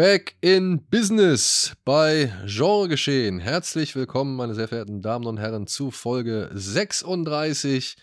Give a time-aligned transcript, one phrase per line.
[0.00, 3.38] Back in Business bei Genre Geschehen.
[3.38, 7.98] Herzlich willkommen, meine sehr verehrten Damen und Herren, zu Folge 36.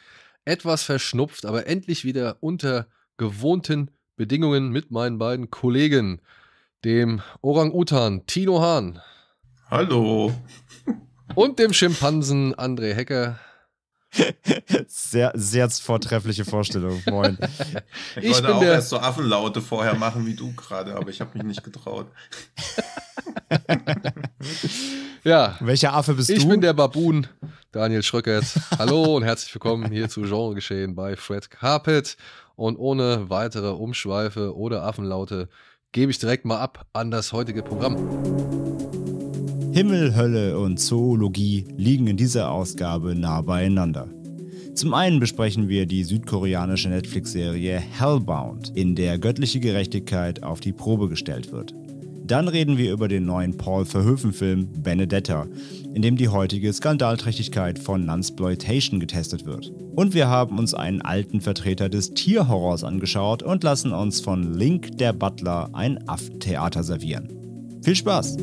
[0.46, 2.86] Etwas verschnupft, aber endlich wieder unter
[3.18, 6.22] gewohnten Bedingungen mit meinen beiden Kollegen,
[6.86, 9.02] dem Orang-Utan Tino Hahn.
[9.72, 10.32] Hallo.
[11.34, 13.40] Und dem Schimpansen André Hecker.
[14.88, 17.02] Sehr, sehr vortreffliche Vorstellung.
[17.08, 17.38] Moin.
[18.16, 18.74] Ich, ich wollte auch der...
[18.74, 22.08] erst so Affenlaute vorher machen wie du gerade, aber ich habe mich nicht getraut.
[25.24, 25.58] ja.
[25.60, 26.42] Welcher Affe bist ich du?
[26.44, 27.28] Ich bin der Baboon,
[27.72, 28.46] Daniel Schröckert.
[28.78, 32.18] Hallo und herzlich willkommen hier zu Genre Geschehen bei Fred Carpet.
[32.56, 35.50] Und ohne weitere Umschweife oder Affenlaute
[35.92, 38.67] gebe ich direkt mal ab an das heutige Programm.
[39.78, 44.10] Himmel, Hölle und Zoologie liegen in dieser Ausgabe nah beieinander.
[44.74, 51.10] Zum einen besprechen wir die südkoreanische Netflix-Serie Hellbound, in der göttliche Gerechtigkeit auf die Probe
[51.10, 51.76] gestellt wird.
[52.26, 55.46] Dann reden wir über den neuen Paul Verhoeven-Film Benedetta,
[55.94, 59.72] in dem die heutige Skandalträchtigkeit von Nunsploitation getestet wird.
[59.96, 64.98] Und wir haben uns einen alten Vertreter des Tierhorrors angeschaut und lassen uns von Link
[64.98, 67.30] der Butler ein Affentheater servieren.
[67.84, 68.38] Viel Spaß!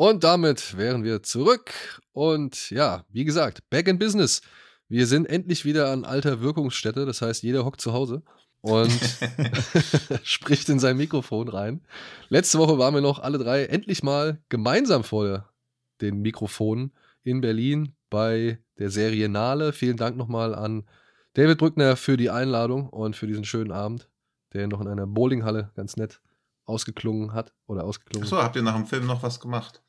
[0.00, 2.00] Und damit wären wir zurück.
[2.12, 4.40] Und ja, wie gesagt, back in business.
[4.88, 7.04] Wir sind endlich wieder an alter Wirkungsstätte.
[7.04, 8.22] Das heißt, jeder hockt zu Hause
[8.62, 8.90] und
[10.22, 11.82] spricht in sein Mikrofon rein.
[12.30, 15.52] Letzte Woche waren wir noch alle drei endlich mal gemeinsam vor
[16.00, 19.74] den Mikrofonen in Berlin bei der Serie Nale.
[19.74, 20.88] Vielen Dank nochmal an
[21.34, 24.08] David Brückner für die Einladung und für diesen schönen Abend,
[24.54, 26.22] der noch in einer Bowlinghalle ganz nett
[26.64, 28.24] ausgeklungen hat oder ausgeklungen.
[28.24, 29.82] Achso, habt ihr nach dem Film noch was gemacht?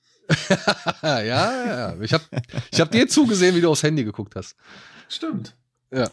[1.02, 2.02] Ja, ja.
[2.02, 2.24] Ich habe
[2.72, 4.56] ich hab dir zugesehen, wie du aufs Handy geguckt hast.
[5.10, 5.56] Stimmt.
[5.92, 6.10] Ja.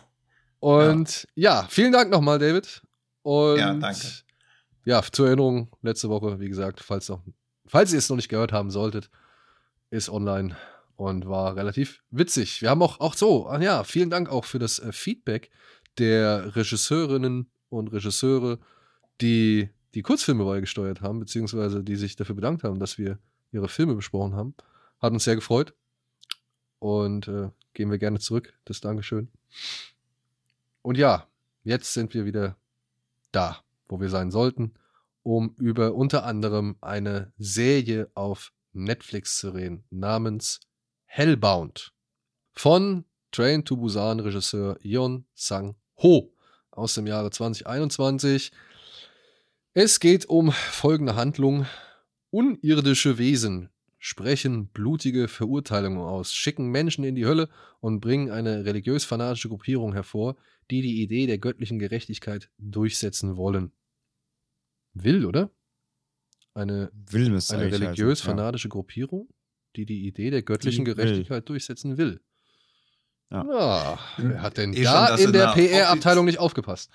[0.61, 2.83] Und ja, ja vielen Dank nochmal, David.
[3.23, 4.01] Und ja, danke.
[4.85, 7.21] Ja, zur Erinnerung, letzte Woche, wie gesagt, falls, noch,
[7.67, 9.11] falls ihr es noch nicht gehört haben solltet,
[9.91, 10.57] ist online
[10.97, 12.63] und war relativ witzig.
[12.63, 15.51] Wir haben auch, auch so, ah ja, vielen Dank auch für das äh, Feedback
[15.99, 18.59] der Regisseurinnen und Regisseure,
[19.21, 23.19] die die Kurzfilme beigesteuert haben, beziehungsweise die sich dafür bedankt haben, dass wir
[23.53, 24.55] ihre Filme besprochen haben.
[25.01, 25.75] Hat uns sehr gefreut.
[26.79, 28.55] Und äh, gehen wir gerne zurück.
[28.65, 29.29] Das Dankeschön.
[30.83, 31.27] Und ja,
[31.65, 32.57] jetzt sind wir wieder
[33.33, 34.75] da, wo wir sein sollten,
[35.23, 40.61] um über unter anderem eine Serie auf Netflix zu reden, namens
[41.07, 41.93] Hellbound.
[42.53, 46.33] Von Train to Busan Regisseur Yeon Sang-ho
[46.71, 48.53] aus dem Jahre 2021.
[49.75, 51.67] Es geht um folgende Handlung.
[52.31, 57.49] Unirdische Wesen sprechen blutige Verurteilungen aus, schicken Menschen in die Hölle
[57.81, 60.37] und bringen eine religiös-fanatische Gruppierung hervor,
[60.71, 63.73] die die Idee der göttlichen Gerechtigkeit durchsetzen wollen.
[64.95, 65.51] Will, oder?
[66.55, 68.73] Eine, will eine religiös-fanatische ja.
[68.73, 69.29] Gruppierung,
[69.77, 71.47] die die Idee der göttlichen die Gerechtigkeit will.
[71.47, 72.21] durchsetzen will.
[73.31, 73.45] Ja.
[73.45, 73.99] ja.
[74.17, 76.91] wer hat denn eh da in der PR-Abteilung nicht aufgepasst?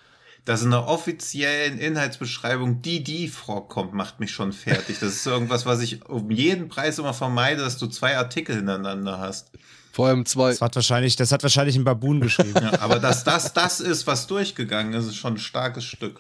[0.46, 5.00] Dass in einer offiziellen Inhaltsbeschreibung die die vorkommt, macht mich schon fertig.
[5.00, 9.20] Das ist irgendwas, was ich um jeden Preis immer vermeide, dass du zwei Artikel hintereinander
[9.20, 9.52] hast.
[9.94, 10.50] Vor allem zwei.
[10.50, 12.56] Das hat wahrscheinlich, das hat wahrscheinlich ein Baboon geschrieben.
[12.56, 16.20] ja, aber dass das das ist, was durchgegangen ist, ist schon ein starkes Stück.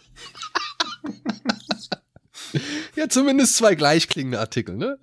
[2.95, 4.99] ja, zumindest zwei gleichklingende Artikel, ne?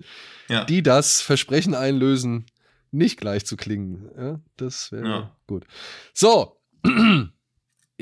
[0.48, 0.64] Ja.
[0.64, 2.46] Die das Versprechen einlösen,
[2.92, 4.08] nicht gleich zu klingen.
[4.16, 5.36] Ja, das wäre ja.
[5.46, 5.66] gut.
[6.14, 6.56] So.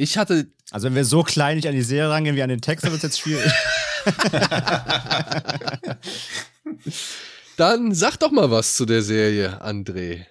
[0.01, 0.47] Ich hatte.
[0.71, 2.93] Also, wenn wir so klein nicht an die Serie rangehen wie an den Text, dann
[2.93, 3.51] wird es jetzt schwierig.
[7.57, 10.27] dann sag doch mal was zu der Serie, André.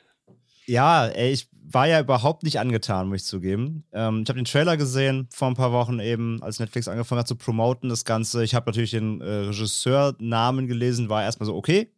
[0.66, 3.84] Ja, ey, ich war ja überhaupt nicht angetan, muss ich zugeben.
[3.92, 7.28] Ähm, ich habe den Trailer gesehen vor ein paar Wochen eben, als Netflix angefangen hat
[7.28, 8.44] zu promoten, das Ganze.
[8.44, 11.92] Ich habe natürlich den äh, Regisseurnamen gelesen, war erstmal so, okay,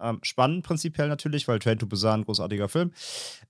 [0.00, 2.92] ähm, spannend prinzipiell natürlich, weil Train to Busan, großartiger Film.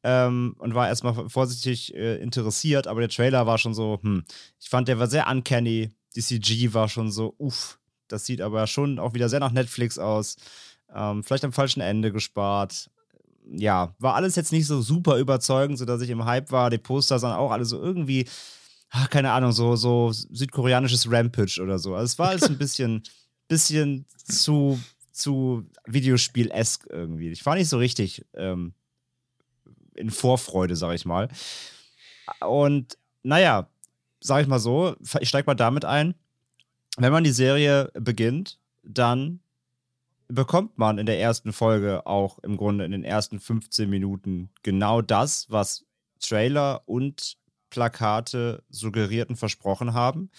[0.03, 4.25] Ähm, und war erstmal vorsichtig äh, interessiert, aber der Trailer war schon so, hm,
[4.61, 5.91] ich fand, der war sehr uncanny.
[6.15, 9.99] Die CG war schon so, uff, das sieht aber schon auch wieder sehr nach Netflix
[9.99, 10.37] aus.
[10.95, 12.91] Ähm, vielleicht am falschen Ende gespart.
[13.51, 16.71] Ja, war alles jetzt nicht so super überzeugend, sodass ich im Hype war.
[16.71, 18.27] Die Poster sahen auch alle so irgendwie,
[18.91, 21.95] ach, keine Ahnung, so, so südkoreanisches Rampage oder so.
[21.95, 23.03] Also es war alles ein bisschen,
[23.49, 24.79] bisschen zu
[25.15, 27.31] zu Videospiel-esk irgendwie.
[27.31, 28.75] Ich war nicht so richtig ähm,
[29.95, 31.29] in Vorfreude, sag ich mal.
[32.41, 33.69] Und naja,
[34.21, 36.15] sag ich mal so, ich steig mal damit ein.
[36.97, 39.41] Wenn man die Serie beginnt, dann
[40.29, 45.01] bekommt man in der ersten Folge auch im Grunde in den ersten 15 Minuten genau
[45.01, 45.85] das, was
[46.21, 47.37] Trailer und
[47.71, 50.31] Plakate suggerierten versprochen haben,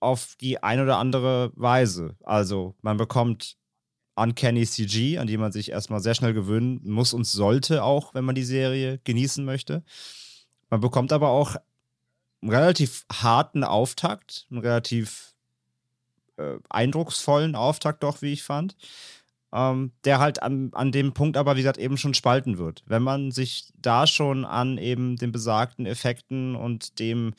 [0.00, 2.16] auf die eine oder andere Weise.
[2.22, 3.57] Also man bekommt
[4.18, 8.24] Uncanny CG, an die man sich erstmal sehr schnell gewöhnen muss und sollte auch, wenn
[8.24, 9.82] man die Serie genießen möchte.
[10.70, 11.56] Man bekommt aber auch
[12.42, 15.34] einen relativ harten Auftakt, einen relativ
[16.36, 18.76] äh, eindrucksvollen Auftakt doch, wie ich fand.
[19.50, 22.82] Ähm, der halt an, an dem Punkt aber, wie gesagt, eben schon spalten wird.
[22.86, 27.32] Wenn man sich da schon an eben den besagten Effekten und dem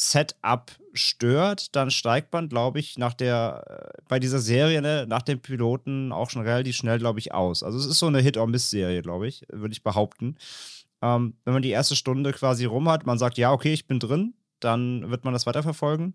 [0.00, 5.22] Setup stört, dann steigt man, glaube ich, nach der, äh, bei dieser Serie, ne, nach
[5.22, 7.62] dem Piloten auch schon relativ schnell, glaube ich, aus.
[7.62, 10.36] Also es ist so eine Hit-or-Miss-Serie, glaube ich, würde ich behaupten.
[11.02, 13.98] Ähm, wenn man die erste Stunde quasi rum hat, man sagt, ja, okay, ich bin
[13.98, 16.14] drin, dann wird man das weiterverfolgen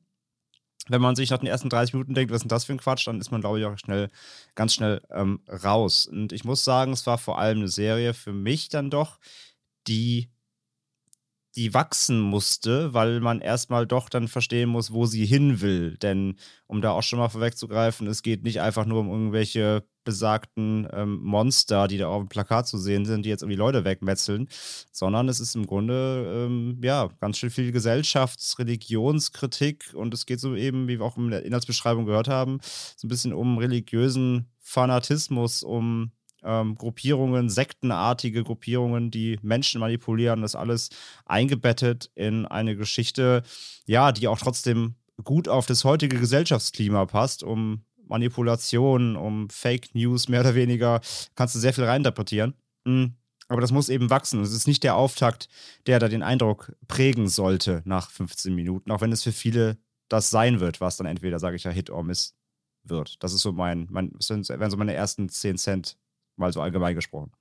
[0.88, 2.80] wenn man sich nach den ersten 30 Minuten denkt, was ist denn das für ein
[2.80, 4.10] Quatsch, dann ist man, glaube ich, auch schnell,
[4.54, 6.06] ganz schnell ähm, raus.
[6.06, 9.20] Und ich muss sagen, es war vor allem eine Serie für mich dann doch,
[9.88, 10.30] die
[11.56, 15.98] die wachsen musste, weil man erstmal doch dann verstehen muss, wo sie hin will.
[15.98, 16.36] Denn,
[16.68, 21.19] um da auch schon mal vorwegzugreifen, es geht nicht einfach nur um irgendwelche besagten ähm,
[21.24, 24.48] Monster, die da auf dem Plakat zu sehen sind, die jetzt irgendwie Leute wegmetzeln,
[24.92, 30.40] sondern es ist im Grunde, ähm, ja, ganz schön viel Gesellschafts-, Religionskritik und es geht
[30.40, 32.60] so eben, wie wir auch in der Inhaltsbeschreibung gehört haben,
[32.96, 36.12] so ein bisschen um religiösen Fanatismus, um
[36.45, 40.89] ähm, Gruppierungen, sektenartige Gruppierungen, die Menschen manipulieren, das alles
[41.25, 43.44] eingebettet in eine Geschichte,
[43.86, 50.27] ja, die auch trotzdem gut auf das heutige Gesellschaftsklima passt, um Manipulation, um Fake News
[50.27, 51.01] mehr oder weniger,
[51.36, 52.53] kannst du sehr viel reininterpretieren.
[52.86, 53.15] Mhm.
[53.48, 54.41] Aber das muss eben wachsen.
[54.41, 55.50] Es ist nicht der Auftakt,
[55.86, 59.77] der da den Eindruck prägen sollte nach 15 Minuten, auch wenn es für viele
[60.09, 62.36] das sein wird, was dann entweder, sage ich ja, Hit or Miss
[62.83, 63.24] wird.
[63.24, 65.98] Das ist so mein, mein das wären so meine ersten 10 Cent
[66.38, 67.32] mal so allgemein gesprochen.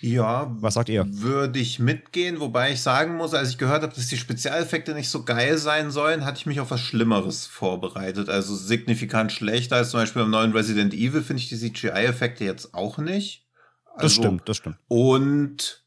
[0.00, 1.06] Ja, was sagt ihr?
[1.08, 5.08] Würde ich mitgehen, wobei ich sagen muss, als ich gehört habe, dass die Spezialeffekte nicht
[5.08, 8.28] so geil sein sollen, hatte ich mich auf was Schlimmeres vorbereitet.
[8.28, 12.74] Also signifikant schlechter als zum Beispiel beim neuen Resident Evil finde ich die CGI-Effekte jetzt
[12.74, 13.46] auch nicht.
[13.86, 14.76] Also, das stimmt, das stimmt.
[14.86, 15.84] Und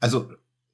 [0.00, 0.30] also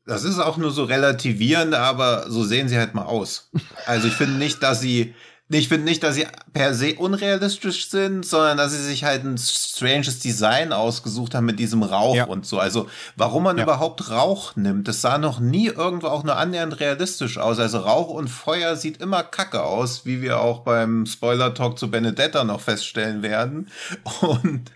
[0.07, 3.51] das ist auch nur so relativierend, aber so sehen sie halt mal aus.
[3.87, 5.15] Also ich finde nicht, dass sie
[5.59, 9.37] ich finde nicht, dass sie per se unrealistisch sind, sondern dass sie sich halt ein
[9.39, 12.25] stranges Design ausgesucht haben mit diesem Rauch ja.
[12.25, 12.59] und so.
[12.59, 13.65] Also, warum man ja.
[13.65, 17.59] überhaupt Rauch nimmt, das sah noch nie irgendwo auch nur annähernd realistisch aus.
[17.59, 22.45] Also, Rauch und Feuer sieht immer kacke aus, wie wir auch beim Spoiler-Talk zu Benedetta
[22.45, 23.69] noch feststellen werden.
[24.21, 24.73] Und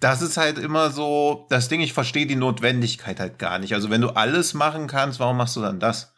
[0.00, 3.74] das ist halt immer so das Ding, ich verstehe die Notwendigkeit halt gar nicht.
[3.74, 6.09] Also, wenn du alles machen kannst, warum machst du dann das?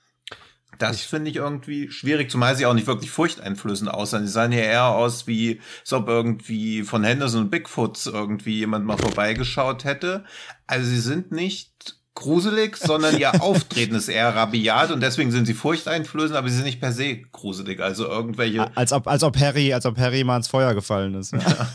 [0.91, 4.27] Das finde ich irgendwie schwierig, zumal sie auch nicht wirklich furchteinflößend aussahen.
[4.27, 8.85] Sie sahen ja eher aus, wie als ob irgendwie von Henderson und Bigfoots irgendwie jemand
[8.85, 10.25] mal vorbeigeschaut hätte.
[10.67, 15.55] Also sie sind nicht gruselig, sondern ihr Auftreten ist eher rabiat und deswegen sind sie
[15.55, 17.81] furchteinflößend, aber sie sind nicht per se gruselig.
[17.81, 18.77] Also irgendwelche.
[18.77, 21.33] Als ob, als ob Harry, als ob Harry mal ins Feuer gefallen ist.
[21.33, 21.69] Ja.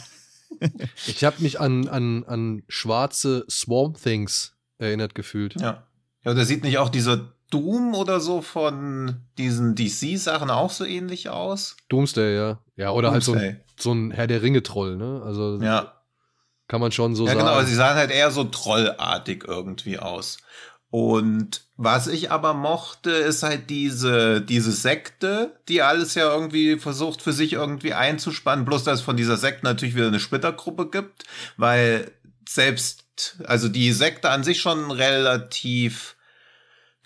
[1.08, 5.60] ich habe mich an, an, an schwarze Swamp Things erinnert gefühlt.
[5.60, 5.84] Ja.
[6.24, 11.30] Ja, der sieht nicht auch diese Doom oder so von diesen DC-Sachen auch so ähnlich
[11.30, 11.78] aus?
[11.90, 12.60] Doomsday, ja.
[12.76, 13.34] Ja, oder Doomsday.
[13.34, 15.22] halt so ein, so ein Herr der Ringe-Troll, ne?
[15.26, 15.94] Also ja.
[16.68, 17.46] kann man schon so ja, sagen.
[17.46, 20.38] Ja, genau, sie sahen halt eher so trollartig irgendwie aus.
[20.90, 27.22] Und was ich aber mochte, ist halt diese, diese Sekte, die alles ja irgendwie versucht
[27.22, 31.26] für sich irgendwie einzuspannen, bloß dass es von dieser Sekte natürlich wieder eine Splittergruppe gibt,
[31.58, 32.12] weil
[32.48, 33.04] selbst,
[33.46, 36.17] also die Sekte an sich schon relativ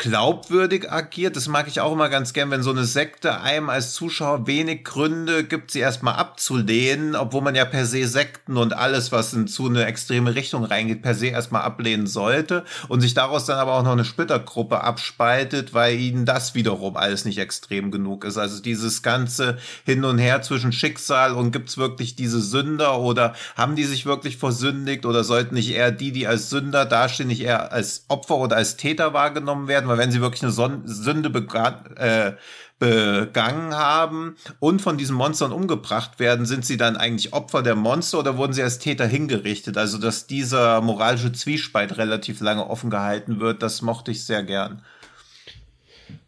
[0.01, 1.35] glaubwürdig agiert.
[1.35, 4.83] Das mag ich auch immer ganz gern, wenn so eine Sekte einem als Zuschauer wenig
[4.83, 9.47] Gründe gibt, sie erstmal abzulehnen, obwohl man ja per se Sekten und alles, was in
[9.47, 13.73] zu eine extreme Richtung reingeht, per se erstmal ablehnen sollte und sich daraus dann aber
[13.73, 18.39] auch noch eine Splittergruppe abspaltet, weil ihnen das wiederum alles nicht extrem genug ist.
[18.39, 23.75] Also dieses ganze Hin und Her zwischen Schicksal und gibt's wirklich diese Sünder oder haben
[23.75, 27.71] die sich wirklich versündigt oder sollten nicht eher die, die als Sünder dastehen, nicht eher
[27.71, 29.90] als Opfer oder als Täter wahrgenommen werden?
[29.91, 32.33] Weil wenn sie wirklich eine Son Sünde begangen, äh,
[32.79, 38.19] begangen haben und von diesen Monstern umgebracht werden, sind sie dann eigentlich Opfer der Monster
[38.19, 39.77] oder wurden sie als Täter hingerichtet?
[39.77, 44.81] Also, dass dieser moralische Zwiespalt relativ lange offen gehalten wird, das mochte ich sehr gern.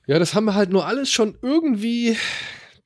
[0.05, 2.17] Ja, das haben wir halt nur alles schon irgendwie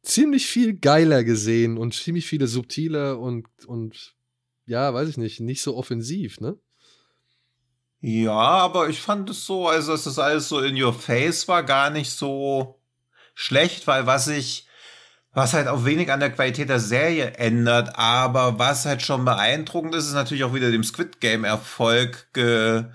[0.04, 4.16] ziemlich viel geiler gesehen und ziemlich viele subtiler und, und
[4.66, 6.58] ja, weiß ich nicht, nicht so offensiv, ne?
[8.10, 11.62] Ja, aber ich fand es so, also dass das alles so in your face war,
[11.64, 12.80] gar nicht so
[13.36, 14.66] schlecht, weil was ich,
[15.34, 19.94] was halt auch wenig an der Qualität der Serie ändert, aber was halt schon beeindruckend
[19.94, 22.86] ist, ist natürlich auch wieder dem Squid Game Erfolg ge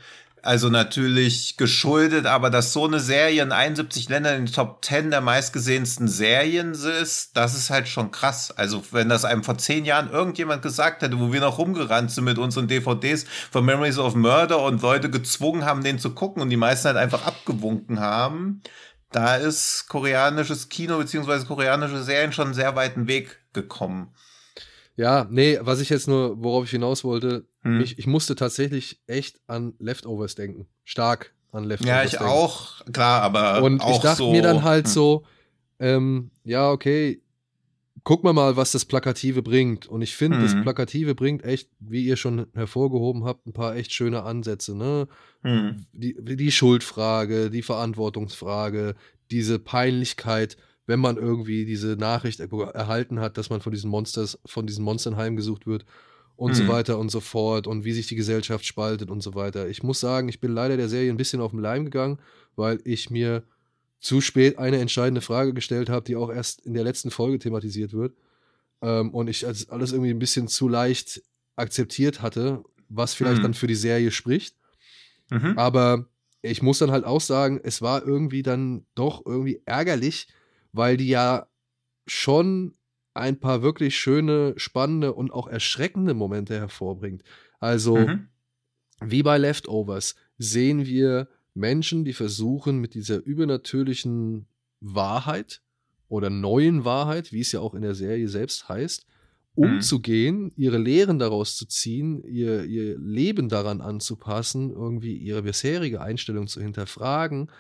[0.43, 5.13] also natürlich geschuldet, aber dass so eine Serie in 71 Ländern in den Top 10
[5.13, 8.51] der meistgesehensten Serien ist, das ist halt schon krass.
[8.51, 12.25] Also wenn das einem vor zehn Jahren irgendjemand gesagt hätte, wo wir noch rumgerannt sind
[12.25, 16.51] mit unseren DVDs von Memories of Murder und Leute gezwungen haben, den zu gucken und
[16.51, 18.63] die meisten halt einfach abgewunken haben,
[19.13, 24.13] da ist koreanisches Kino beziehungsweise koreanische Serien schon einen sehr weiten Weg gekommen.
[24.97, 27.81] Ja, nee, was ich jetzt nur, worauf ich hinaus wollte, hm.
[27.81, 30.67] ich, ich musste tatsächlich echt an Leftovers denken.
[30.85, 31.89] Stark an Leftovers.
[31.89, 32.27] Ja, ich denken.
[32.27, 33.63] auch, klar, aber.
[33.63, 34.93] Und ich dachte so, mir dann halt hm.
[34.93, 35.25] so,
[35.79, 37.21] ähm, ja, okay,
[38.05, 39.87] guck mal mal, was das Plakative bringt.
[39.87, 40.63] Und ich finde, das Mhm.
[40.63, 45.09] Plakative bringt echt, wie ihr schon hervorgehoben habt, ein paar echt schöne Ansätze, ne?
[45.43, 45.87] Hm.
[45.93, 48.95] die, die Schuldfrage, die Verantwortungsfrage,
[49.31, 54.39] diese Peinlichkeit, wenn man irgendwie diese Nachricht er- erhalten hat, dass man von diesen Monsters,
[54.47, 55.85] von diesen Monstern heimgesucht wird
[56.43, 56.69] und so Mhm.
[56.69, 59.69] weiter und so fort und wie sich die Gesellschaft spaltet und so weiter.
[59.69, 62.19] Ich muss sagen, ich bin leider der Serie ein bisschen auf den Leim gegangen,
[62.57, 63.45] weil ich mir
[64.01, 67.93] zu spät eine entscheidende Frage gestellt habe, die auch erst in der letzten Folge thematisiert
[67.93, 68.17] wird.
[68.81, 71.23] Ähm, und ich alles irgendwie ein bisschen zu leicht
[71.55, 73.43] akzeptiert hatte, was vielleicht Mhm.
[73.45, 74.57] dann für die Serie spricht.
[75.31, 75.57] Mhm.
[75.57, 76.07] Aber
[76.43, 80.27] ich muss dann halt auch sagen, es war irgendwie dann doch irgendwie ärgerlich,
[80.73, 81.47] weil die ja
[82.09, 82.75] schon
[83.15, 87.23] ein paar wirklich schöne, spannende und auch erschreckende Momente hervorbringt.
[87.61, 88.29] Also, Mhm.
[89.01, 94.47] wie bei Leftovers sehen wir Menschen, die versuchen, mit dieser übernatürlichen
[94.81, 95.63] Wahrheit
[96.09, 99.07] oder neuen Wahrheit, wie es ja auch in der Serie selbst heißt,
[99.55, 99.65] Mhm.
[99.65, 106.47] umzugehen, ihre Lehren daraus zu ziehen, ihr, ihr Leben daran anzupassen, irgendwie ihre bisherige Einstellung
[106.47, 107.51] zu hinterfragen,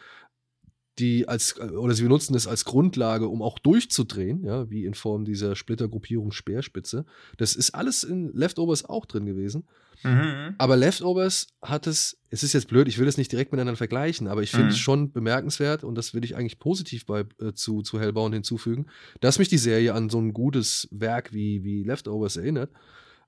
[0.98, 5.24] die als, oder sie benutzen es als Grundlage, um auch durchzudrehen, ja, wie in Form
[5.24, 7.06] dieser Splittergruppierung Speerspitze.
[7.38, 9.64] Das ist alles in Leftovers auch drin gewesen.
[10.02, 10.54] Mhm.
[10.58, 14.26] Aber Leftovers hat es, es ist jetzt blöd, ich will es nicht direkt miteinander vergleichen,
[14.26, 14.70] aber ich finde Mhm.
[14.72, 18.86] es schon bemerkenswert und das will ich eigentlich positiv bei, äh, zu, zu Hellbound hinzufügen,
[19.20, 22.70] dass mich die Serie an so ein gutes Werk wie, wie Leftovers erinnert,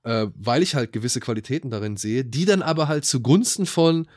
[0.03, 4.07] äh, weil ich halt gewisse Qualitäten darin sehe, die dann aber halt zugunsten von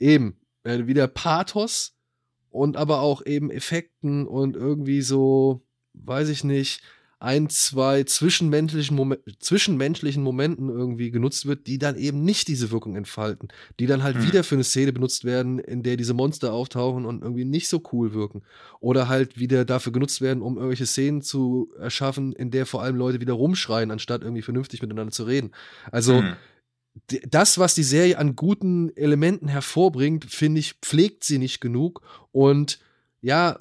[0.00, 1.94] eben äh, wieder Pathos
[2.52, 5.62] und aber auch eben Effekten und irgendwie so,
[5.94, 6.82] weiß ich nicht,
[7.18, 12.96] ein, zwei zwischenmenschlichen, Momen zwischenmenschlichen Momenten irgendwie genutzt wird, die dann eben nicht diese Wirkung
[12.96, 13.46] entfalten,
[13.78, 14.24] die dann halt Hm.
[14.24, 17.80] wieder für eine Szene benutzt werden, in der diese Monster auftauchen und irgendwie nicht so
[17.92, 18.42] cool wirken.
[18.80, 22.96] Oder halt wieder dafür genutzt werden, um irgendwelche Szenen zu erschaffen, in der vor allem
[22.96, 25.52] Leute wieder rumschreien, anstatt irgendwie vernünftig miteinander zu reden.
[25.92, 26.36] Also, Mhm.
[27.30, 32.78] Das, was die Serie an guten Elementen hervorbringt, finde ich, pflegt sie nicht genug und
[33.20, 33.58] ja,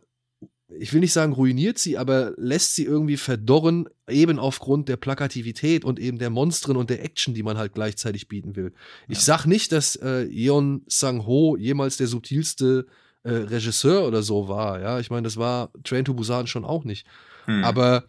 [0.80, 5.84] ich will nicht sagen ruiniert sie, aber lässt sie irgendwie verdorren, eben aufgrund der Plakativität
[5.84, 8.74] und eben der Monstren und der Action, die man halt gleichzeitig bieten will.
[9.10, 9.24] Ich Ja.
[9.24, 12.86] sag nicht, dass äh, Yeon Sang-ho jemals der subtilste
[13.24, 16.86] äh, Regisseur oder so war, ja, ich meine, das war Train to Busan schon auch
[16.86, 17.06] nicht.
[17.48, 17.64] Mhm.
[17.66, 18.06] Aber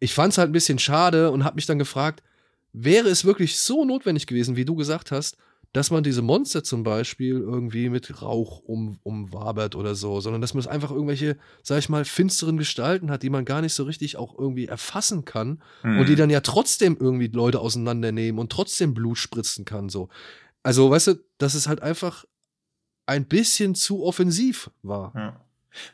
[0.00, 2.22] ich fand es halt ein bisschen schade und habe mich dann gefragt,
[2.72, 5.36] wäre es wirklich so notwendig gewesen, wie du gesagt hast,
[5.72, 10.52] dass man diese Monster zum Beispiel irgendwie mit Rauch um, umwabert oder so, sondern dass
[10.52, 13.84] man es einfach irgendwelche, sag ich mal, finsteren Gestalten hat, die man gar nicht so
[13.84, 16.00] richtig auch irgendwie erfassen kann Mhm.
[16.00, 20.08] und die dann ja trotzdem irgendwie Leute auseinandernehmen und trotzdem Blut spritzen kann, so.
[20.64, 22.24] Also, weißt du, dass es halt einfach
[23.06, 25.12] ein bisschen zu offensiv war.
[25.14, 25.40] Ja.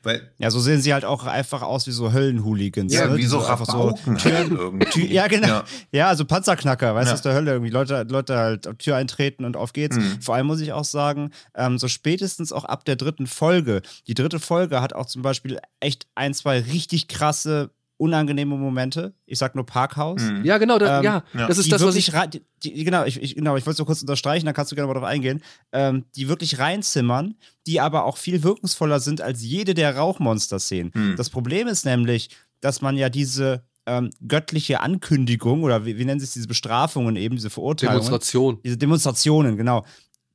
[0.03, 2.93] Weil, Ja, so sehen sie halt auch einfach aus wie so Höllenhooligans.
[2.93, 3.17] ja, ne?
[3.17, 4.87] wie Die so einfach Tür- halt irgendwie.
[4.87, 5.47] Tür- ja, genau.
[5.49, 5.65] Ja.
[5.93, 7.15] Ja, also Panzerknacker, weißt du, Ja.
[7.15, 7.71] aus der Hölle irgendwie.
[7.71, 9.97] Leute, Leute halt auf Tür eintreten und auf geht's.
[9.97, 10.21] Mhm.
[10.23, 13.83] Vor allem muss ich auch sagen, ähm, so spätestens auch ab der dritten Folge.
[14.07, 19.15] Die dritte Folge hat auch zum Beispiel echt ein, zwei richtig krasse, unangenehme Momente.
[19.25, 20.23] Ich sag nur Parkhaus.
[20.23, 20.45] Mhm.
[20.45, 22.15] Ja, genau, da, Ähm, ja, das ist das, was wirklich ich.
[22.15, 24.73] rein, die, die, genau, ich, ich, genau, ich wollte es nur kurz unterstreichen, dann kannst
[24.73, 27.35] du gerne mal drauf eingehen, ähm, die wirklich reinzimmern,
[27.67, 30.93] die aber auch viel wirkungsvoller sind als jede der Rauchmonster-Szenen.
[30.95, 31.15] Hm.
[31.17, 36.21] Das Problem ist nämlich, dass man ja diese ähm, göttliche Ankündigung oder wie, wie nennen
[36.21, 38.59] sie es, diese Bestrafungen eben, diese Verurteilungen, Demonstration.
[38.65, 39.85] diese Demonstrationen, genau.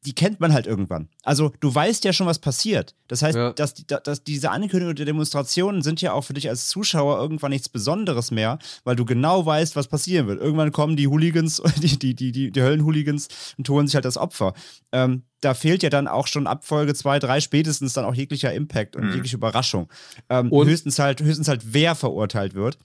[0.05, 1.09] Die kennt man halt irgendwann.
[1.23, 2.95] Also du weißt ja schon, was passiert.
[3.07, 3.53] Das heißt, Ja.
[3.53, 7.69] dass, dass diese Ankündigungen der Demonstrationen sind ja auch für dich als Zuschauer irgendwann nichts
[7.69, 10.41] Besonderes mehr, weil du genau weißt, was passieren wird.
[10.41, 13.27] Irgendwann kommen die Hooligans, die, die, die, die, die Höllenhooligans
[13.59, 14.55] und holen sich halt das Opfer.
[14.91, 18.51] Ähm, da fehlt ja dann auch schon ab Folge 2, 3 spätestens dann auch jeglicher
[18.53, 19.13] Impact und Mhm.
[19.13, 19.87] jegliche Überraschung.
[20.29, 22.79] Ähm, Und- höchstens halt, höchstens halt, wer verurteilt wird.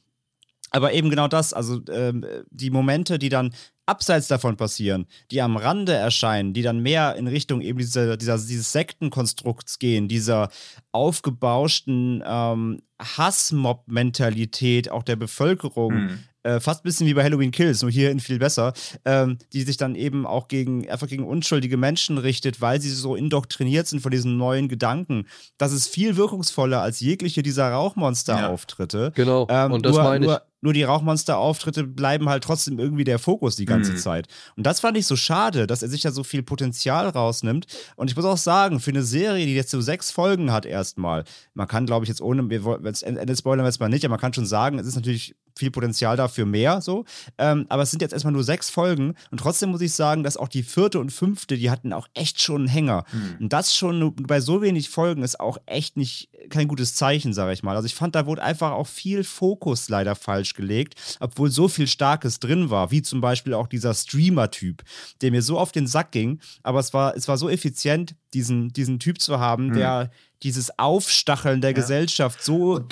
[0.77, 3.53] Aber eben genau das, also ähm, die Momente, die dann
[3.87, 8.37] abseits davon passieren, die am Rande erscheinen, die dann mehr in Richtung eben dieser, dieser,
[8.37, 10.51] dieses Sektenkonstrukts gehen, dieser
[10.93, 16.19] aufgebauschten ähm, Hassmob-Mentalität auch der Bevölkerung, Hm.
[16.43, 18.73] äh, fast ein bisschen wie bei Halloween Kills, nur hier in viel besser,
[19.05, 23.15] ähm, die sich dann eben auch gegen, einfach gegen unschuldige Menschen richtet, weil sie so
[23.15, 25.27] indoktriniert sind von diesen neuen Gedanken.
[25.59, 29.13] Das ist viel wirkungsvoller als jegliche dieser Rauchmonster-Auftritte.
[29.15, 29.47] Genau.
[29.49, 30.31] Ähm, und das nur, meine ich.
[30.31, 33.97] Nur, nur die Rauchmonster-Auftritte bleiben halt trotzdem irgendwie der Fokus die ganze Mhm.
[33.99, 34.27] Zeit.
[34.57, 37.67] Und das fand ich so schade, dass er sich da so viel Potenzial rausnimmt.
[37.97, 41.25] Und ich muss auch sagen, für eine Serie, die jetzt so sechs Folgen hat erstmal,
[41.55, 44.05] man kann, glaube ich, jetzt ohne, wir wollen- wenn's- Ende spoilern wir jetzt mal nicht,
[44.05, 47.07] aber man kann schon sagen, es ist natürlich viel Potenzial dafür mehr so.
[47.39, 50.37] Ähm, aber es sind jetzt erstmal nur sechs Folgen und trotzdem muss ich sagen, dass
[50.37, 53.05] auch die vierte und fünfte, die hatten auch echt schon einen Hänger.
[53.11, 53.37] Hm.
[53.41, 57.55] Und das schon bei so wenig Folgen ist auch echt nicht kein gutes Zeichen, sage
[57.55, 57.75] ich mal.
[57.75, 61.87] Also ich fand, da wurde einfach auch viel Fokus leider falsch gelegt, obwohl so viel
[61.87, 64.83] Starkes drin war, wie zum Beispiel auch dieser Streamer-Typ,
[65.21, 66.41] der mir so auf den Sack ging.
[66.63, 69.75] Aber es war, es war so effizient, diesen, diesen Typ zu haben, Hm.
[69.77, 70.11] der
[70.43, 71.77] dieses Aufstacheln der Ja.
[71.77, 72.85] Gesellschaft so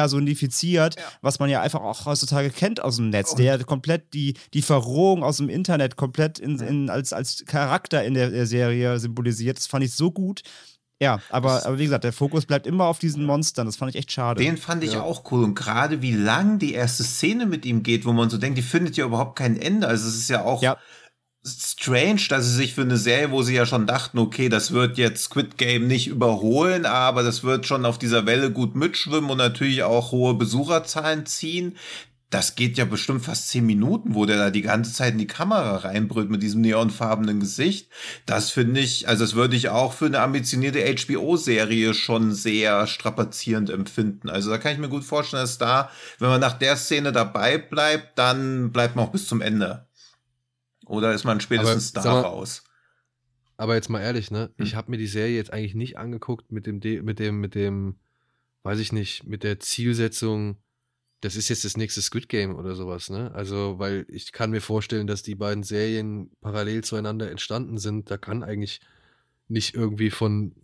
[0.00, 4.62] impersonifiziert, was man ja einfach auch heutzutage kennt aus dem Netz, der komplett die, die
[4.62, 9.56] Verrohung aus dem Internet komplett in, in, als, als Charakter in der, der Serie symbolisiert.
[9.58, 10.42] Das fand ich so gut.
[11.02, 13.66] Ja, aber, aber wie gesagt, der Fokus bleibt immer auf diesen Monstern.
[13.66, 14.42] Das fand ich echt schade.
[14.42, 15.02] Den fand ich Ja.
[15.02, 15.44] auch cool.
[15.44, 18.62] Und gerade wie lang die erste Szene mit ihm geht, wo man so denkt, die
[18.62, 19.86] findet ja überhaupt kein Ende.
[19.88, 20.76] Also es ist ja auch Ja.
[21.42, 24.98] strange, dass sie sich für eine Serie, wo sie ja schon dachten, okay, das wird
[24.98, 29.38] jetzt Squid Game nicht überholen, aber das wird schon auf dieser Welle gut mitschwimmen und
[29.38, 31.76] natürlich auch hohe Besucherzahlen ziehen.
[32.30, 35.26] Das geht ja bestimmt fast zehn Minuten, wo der da die ganze Zeit in die
[35.26, 37.90] Kamera reinbrüllt mit diesem neonfarbenen Gesicht.
[38.24, 43.68] Das finde ich, also das würde ich auch für eine ambitionierte HBO-Serie schon sehr strapazierend
[43.70, 44.30] empfinden.
[44.30, 45.90] Also da kann ich mir gut vorstellen, dass da,
[46.20, 49.88] wenn man nach der Szene dabei bleibt, dann bleibt man auch bis zum Ende.
[50.86, 52.62] Oder ist man spätestens Aber, da mal, raus?
[53.56, 54.50] Aber jetzt mal ehrlich, ne?
[54.56, 54.66] Hm.
[54.66, 57.56] Ich habe mir die Serie jetzt eigentlich nicht angeguckt mit dem, De mit dem, mit
[57.56, 57.98] dem,
[58.62, 60.58] weiß ich nicht, mit der Zielsetzung,
[61.20, 63.30] das ist jetzt das nächste Squid Game oder sowas, ne?
[63.34, 68.10] Also, weil ich kann mir vorstellen, dass die beiden Serien parallel zueinander entstanden sind.
[68.10, 68.80] Da kann eigentlich
[69.48, 70.54] nicht irgendwie von,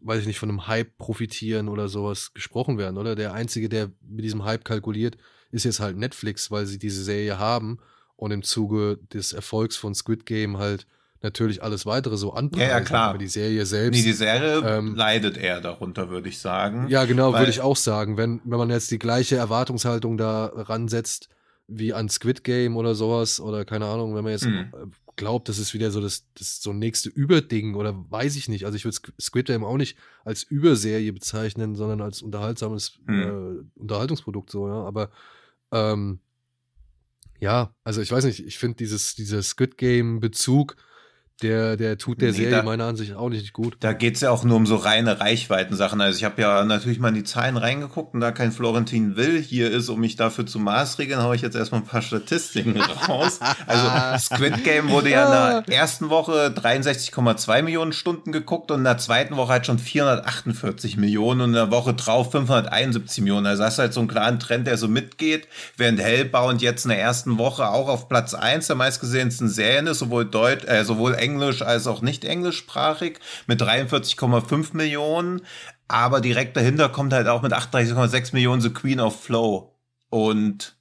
[0.00, 3.16] weiß ich nicht, von einem Hype profitieren oder sowas gesprochen werden, oder?
[3.16, 5.18] Der Einzige, der mit diesem Hype kalkuliert,
[5.50, 7.78] ist jetzt halt Netflix, weil sie diese Serie haben
[8.16, 10.86] und im Zuge des Erfolgs von Squid Game halt
[11.22, 12.68] natürlich alles weitere so anpreisen.
[12.68, 13.08] Ja, ja, klar.
[13.10, 13.98] Aber die Serie selbst.
[13.98, 16.86] Nee, die Serie ähm, leidet eher darunter, würde ich sagen.
[16.88, 18.16] ja, genau, würde ich auch sagen.
[18.16, 21.28] Wenn, wenn man jetzt die gleiche Erwartungshaltung da ransetzt
[21.66, 24.72] wie an Squid Game oder sowas, oder keine Ahnung, wenn man jetzt Mhm.
[25.16, 28.64] glaubt, das ist wieder so das, das so nächste Überding oder weiß ich nicht.
[28.64, 33.20] Also ich würde Squid Game auch nicht als Überserie bezeichnen, sondern als unterhaltsames Mhm.
[33.76, 34.82] äh, Unterhaltungsprodukt so, ja.
[34.84, 35.10] Aber
[35.72, 36.20] ähm,
[37.40, 40.76] ja, also ich weiß nicht, ich finde dieses, dieser Squid Game-Bezug,
[41.42, 43.76] der, der tut der Nee, Serie da- meiner Ansicht auch nicht gut.
[43.80, 46.00] Da geht's ja auch nur um so reine Reichweitensachen.
[46.00, 49.40] Also ich habe ja natürlich mal in die Zahlen reingeguckt und da kein Florentin Will
[49.40, 53.38] hier ist, um mich dafür zu maßregeln, haue ich jetzt erstmal ein paar Statistiken raus.
[53.66, 58.84] Also Squid Game wurde ja in der ersten Woche 63,2 Millionen Stunden geguckt und in
[58.84, 63.46] der zweiten Woche halt schon 448 Millionen und in der Woche drauf 571 Millionen.
[63.46, 65.46] Also hast du halt so einen klaren Trend, der so mitgeht,
[65.76, 70.00] während Hellbound jetzt in der ersten Woche auch auf Platz 1 der meistgesehensten Serien ist,
[70.00, 75.42] sowohl Deutsch, äh, sowohl Englisch als auch nicht englischsprachig mit 43,5 Millionen.
[75.88, 79.74] Aber direkt dahinter kommt halt auch mit 38,6 Millionen The Queen of Flow.
[80.10, 80.76] Und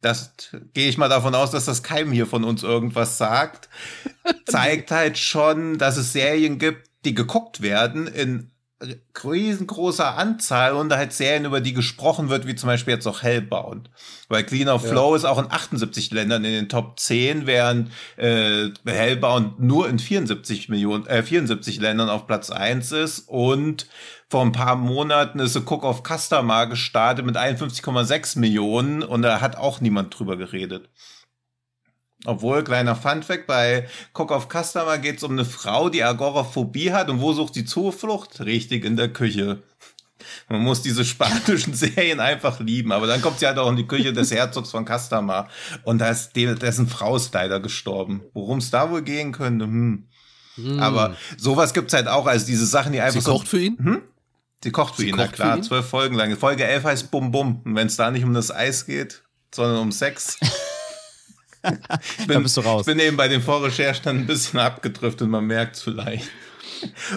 [0.00, 0.32] das
[0.74, 3.68] gehe ich mal davon aus, dass das keinem hier von uns irgendwas sagt.
[4.46, 8.50] Zeigt halt schon, dass es Serien gibt, die geguckt werden in
[9.24, 13.90] riesengroßer Anzahl und halt Serien, über die gesprochen wird, wie zum Beispiel jetzt auch Hellbound.
[14.28, 14.90] Weil Clean of Ja.
[14.90, 19.98] Flow ist auch in 78 Ländern in den Top 10, während äh, Hellbound nur in
[19.98, 23.86] 74 Millionen, äh, 74 Ländern auf Platz 1 ist und
[24.28, 29.40] vor ein paar Monaten ist The Cook of Customer gestartet mit 51,6 Millionen und da
[29.40, 30.88] hat auch niemand drüber geredet.
[32.24, 37.08] Obwohl, kleiner Funfact, bei Cook of Customer geht es um eine Frau, die Agoraphobie hat
[37.10, 38.40] und wo sucht sie Zuflucht?
[38.40, 39.62] Richtig, in der Küche.
[40.48, 43.86] Man muss diese spanischen Serien einfach lieben, aber dann kommt sie halt auch in die
[43.86, 45.48] Küche des Herzogs von Customer
[45.84, 48.22] und da ist de- dessen Frau ist leider gestorben.
[48.34, 50.08] Worum es da wohl gehen könnte, hm.
[50.56, 50.80] Hm.
[50.80, 53.78] Aber sowas gibt's halt auch, also diese Sachen, die einfach sie so kocht für ihn?
[53.78, 54.02] hm?
[54.64, 56.36] Sie kocht für Sie ihn, na kocht für klar, zwölf Folgen lang.
[56.36, 57.62] Folge 11 heißt Bum Bum.
[57.64, 59.22] Und wenn es da nicht um das Eis geht,
[59.54, 60.36] sondern um Sex.
[62.18, 62.86] Ich, Da bist du raus.
[62.86, 66.28] ich bin eben bei den Vorrecherchen dann ein bisschen abgedriftet, man merkt es vielleicht.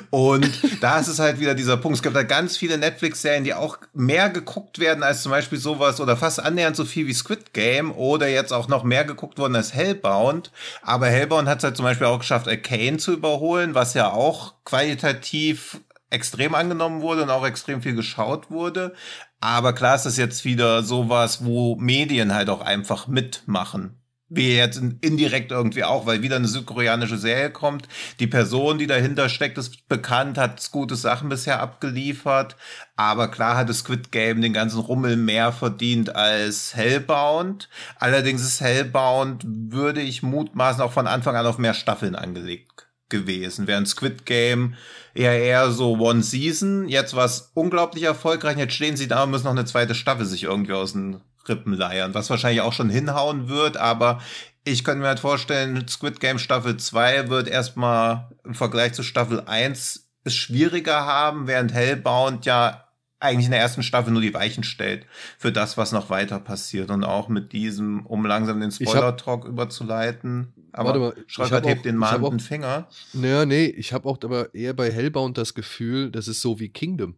[0.10, 0.50] Und
[0.82, 1.98] da ist es halt wieder dieser Punkt.
[1.98, 6.00] Es gibt da ganz viele Netflix-Serien, die auch mehr geguckt werden als zum Beispiel sowas
[6.00, 9.56] oder fast annähernd so viel wie Squid Game oder jetzt auch noch mehr geguckt worden
[9.56, 10.52] als Hellbound.
[10.82, 14.56] Aber Hellbound hat es halt zum Beispiel auch geschafft, Arcane zu überholen, was ja auch
[14.66, 18.94] qualitativ extrem angenommen wurde und auch extrem viel geschaut wurde.
[19.40, 24.01] Aber klar ist das jetzt wieder sowas, wo Medien halt auch einfach mitmachen.
[24.34, 27.90] Wie jetzt indirekt irgendwie auch, weil wieder eine südkoreanische Serie kommt.
[28.22, 32.56] Die Person, die dahinter steckt, ist bekannt, hat gute Sachen bisher abgeliefert.
[32.96, 37.68] Aber klar hat das Squid Game den ganzen Rummel mehr verdient als Hellbound.
[38.00, 43.68] Allerdings ist Hellbound, würde ich mutmaßen, auch von Anfang an auf mehr Staffeln angelegt gewesen.
[43.68, 44.76] Während Squid Game
[45.14, 46.88] eher eher so One Season.
[46.88, 48.58] Jetzt war es unglaublich erfolgreich.
[48.58, 51.74] Jetzt stehen sie da und müssen noch eine zweite Staffel sich irgendwie aus den Rippen
[51.74, 54.20] leiern, was wahrscheinlich auch schon hinhauen wird, aber
[54.64, 59.42] ich könnte mir halt vorstellen, Squid Game Staffel 2 wird erstmal im Vergleich zu Staffel
[59.46, 62.86] 1 es schwieriger haben, während Hellbound ja
[63.20, 65.06] eigentlich in der ersten Staffel nur die Weichen stellt
[65.38, 66.90] für das, was noch weiter passiert.
[66.90, 70.54] Und auch mit diesem, um langsam den Spoiler-Talk überzuleiten.
[70.72, 72.88] Aber mal, Schröckert hebt den mahnenden Finger.
[73.14, 76.70] Naja, nee, ich habe auch aber eher bei Hellbound das Gefühl, das ist so wie
[76.70, 77.16] Kingdom.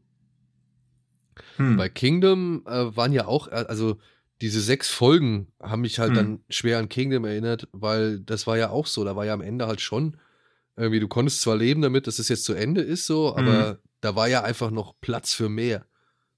[1.55, 1.77] Hm.
[1.77, 3.97] Bei Kingdom äh, waren ja auch, äh, also
[4.43, 6.15] diese sechs Folgen haben mich halt hm.
[6.15, 9.41] dann schwer an Kingdom erinnert, weil das war ja auch so, da war ja am
[9.41, 10.17] Ende halt schon
[10.75, 13.77] irgendwie, du konntest zwar leben damit, dass es jetzt zu Ende ist so, aber hm.
[14.01, 15.85] da war ja einfach noch Platz für mehr.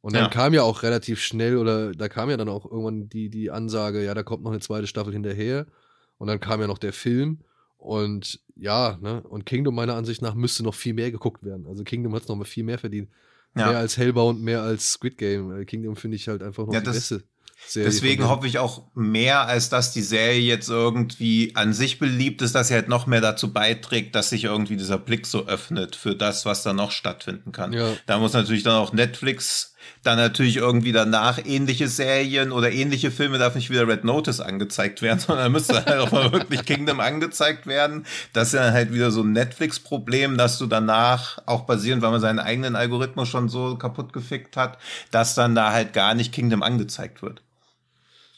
[0.01, 0.29] Und dann ja.
[0.29, 4.05] kam ja auch relativ schnell, oder da kam ja dann auch irgendwann die, die Ansage,
[4.05, 5.65] ja, da kommt noch eine zweite Staffel hinterher.
[6.19, 7.39] Und dann kam ja noch der Film.
[7.77, 11.65] Und ja, ne, und Kingdom meiner Ansicht nach müsste noch viel mehr geguckt werden.
[11.65, 13.09] Also Kingdom hat es noch mal viel mehr verdient.
[13.55, 13.69] Ja.
[13.69, 15.59] Mehr als Hellbound, mehr als Squid Game.
[15.59, 17.23] Äh, Kingdom finde ich halt einfach noch ja, die beste.
[17.67, 22.41] Serie Deswegen hoffe ich auch mehr, als dass die Serie jetzt irgendwie an sich beliebt
[22.41, 25.95] ist, dass sie halt noch mehr dazu beiträgt, dass sich irgendwie dieser Blick so öffnet
[25.95, 27.73] für das, was da noch stattfinden kann.
[27.73, 27.93] Ja.
[28.05, 33.37] Da muss natürlich dann auch Netflix dann natürlich irgendwie danach ähnliche Serien oder ähnliche Filme
[33.37, 37.67] darf nicht wieder Red Notice angezeigt werden, sondern müsste halt auch mal wirklich Kingdom angezeigt
[37.67, 38.05] werden.
[38.33, 42.21] Das ist ja halt wieder so ein Netflix-Problem, dass du danach auch basierend, weil man
[42.21, 44.77] seinen eigenen Algorithmus schon so kaputt gefickt hat,
[45.11, 47.41] dass dann da halt gar nicht Kingdom angezeigt wird.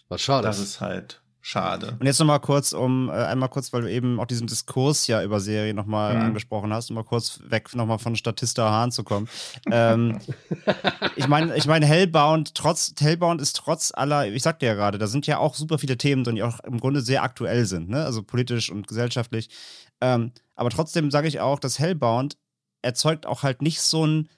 [0.10, 0.48] Was schade.
[0.48, 1.96] Das ist halt schade.
[2.00, 5.24] Und jetzt nochmal kurz, um äh, einmal kurz, weil du eben auch diesen Diskurs ja
[5.24, 6.22] über Serien nochmal mhm.
[6.22, 9.30] angesprochen hast, um mal kurz weg nochmal von Statista Hahn zu kommen.
[9.72, 10.20] ähm,
[11.16, 15.08] ich meine, ich meine, Hellbound, trotz, Hellbound ist trotz aller, ich sagte ja gerade, da
[15.08, 18.04] sind ja auch super viele Themen drin, die auch im Grunde sehr aktuell sind, ne?
[18.04, 19.50] Also politisch und gesellschaftlich.
[20.02, 22.38] Ähm, aber trotzdem sage ich auch, dass Hellbound
[22.82, 24.30] erzeugt auch halt nicht so ein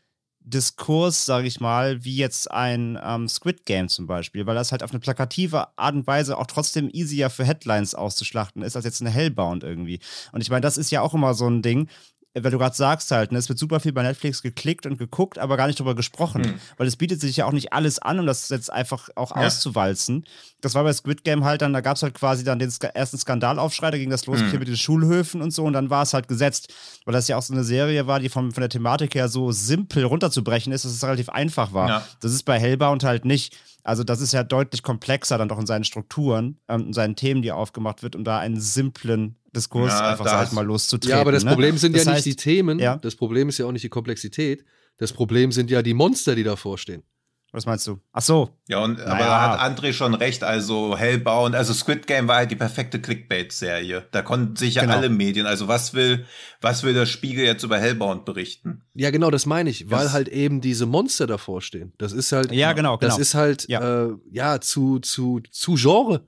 [0.49, 4.83] Diskurs, sage ich mal, wie jetzt ein ähm, Squid Game zum Beispiel, weil das halt
[4.83, 9.01] auf eine plakative Art und Weise auch trotzdem easier für Headlines auszuschlachten ist, als jetzt
[9.01, 9.99] eine Hellbound irgendwie.
[10.31, 11.87] Und ich meine, das ist ja auch immer so ein Ding,
[12.35, 15.39] weil du gerade sagst halt, ne, es wird super viel bei Netflix geklickt und geguckt,
[15.39, 16.41] aber gar nicht drüber gesprochen.
[16.43, 16.53] Mhm.
[16.77, 19.45] Weil es bietet sich ja auch nicht alles an, um das jetzt einfach auch ja.
[19.45, 20.25] auszuwalzen.
[20.61, 23.17] Das war bei Squid Game halt dann, da gab es halt quasi dann den ersten
[23.17, 24.59] Skandalaufschrei, da ging das los mhm.
[24.59, 26.73] mit den Schulhöfen und so und dann war es halt gesetzt.
[27.05, 29.51] Weil das ja auch so eine Serie war, die vom, von der Thematik her so
[29.51, 31.89] simpel runterzubrechen ist, dass es relativ einfach war.
[31.89, 32.07] Ja.
[32.21, 33.57] Das ist bei Hellbound halt nicht.
[33.83, 37.41] Also das ist ja deutlich komplexer dann doch in seinen Strukturen, ähm, in seinen Themen,
[37.41, 41.15] die aufgemacht wird, um da einen simplen Diskurs ja, einfach, sag ich mal, loszutreten.
[41.15, 41.51] Ja, aber das ne?
[41.51, 42.97] Problem sind das ja heißt, nicht die Themen, ja?
[42.97, 44.63] das Problem ist ja auch nicht die Komplexität,
[44.97, 47.03] das Problem sind ja die Monster, die davor stehen.
[47.51, 47.99] Was meinst du?
[48.11, 48.49] Ach so.
[48.67, 49.11] Ja, und naja.
[49.11, 50.43] aber da hat André schon recht.
[50.43, 54.07] Also Hellbound, also Squid Game war halt die perfekte Clickbait-Serie.
[54.11, 54.97] Da konnten sich ja genau.
[54.97, 55.47] alle Medien.
[55.47, 56.25] Also was will,
[56.61, 58.83] was will der Spiegel jetzt über Hellbound berichten?
[58.93, 61.93] Ja, genau, das meine ich, weil das halt eben diese Monster davor stehen.
[61.97, 62.51] Das ist halt.
[62.51, 62.97] Ja, genau.
[62.97, 63.21] Das genau.
[63.21, 66.27] ist halt ja, äh, ja zu zu zu Genre.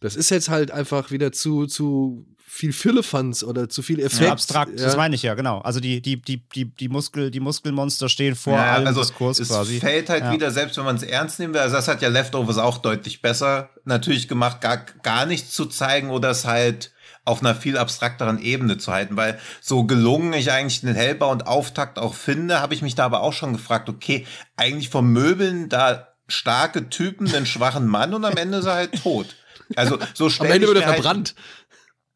[0.00, 4.24] Das ist jetzt halt einfach wieder zu zu viel Füllefanz oder zu viel Effekt.
[4.24, 4.84] Ja, abstrakt, ja.
[4.84, 5.60] das meine ich ja, genau.
[5.60, 9.40] Also die, die, die, die, die, Muskel, die Muskelmonster stehen vor ja, allem also Diskurs
[9.40, 9.76] es quasi.
[9.76, 12.10] Es fällt halt wieder, selbst wenn man es ernst nehmen will, also das hat ja
[12.10, 16.92] Leftovers auch deutlich besser natürlich gemacht, gar, gar nichts zu zeigen oder es halt
[17.24, 21.46] auf einer viel abstrakteren Ebene zu halten, weil so gelungen ich eigentlich den Hellbau und
[21.46, 26.08] Auftakt auch finde, habe ich mich da aber auch schon gefragt, okay, eigentlich vermöbeln da
[26.28, 29.36] starke Typen den schwachen Mann und am Ende ist er halt tot.
[29.76, 30.50] Also so schnell.
[30.50, 31.34] Am Ende wird er halt verbrannt.
[31.36, 31.61] Halt,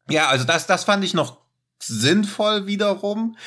[0.09, 1.37] ja, also das, das fand ich noch
[1.79, 3.37] sinnvoll wiederum.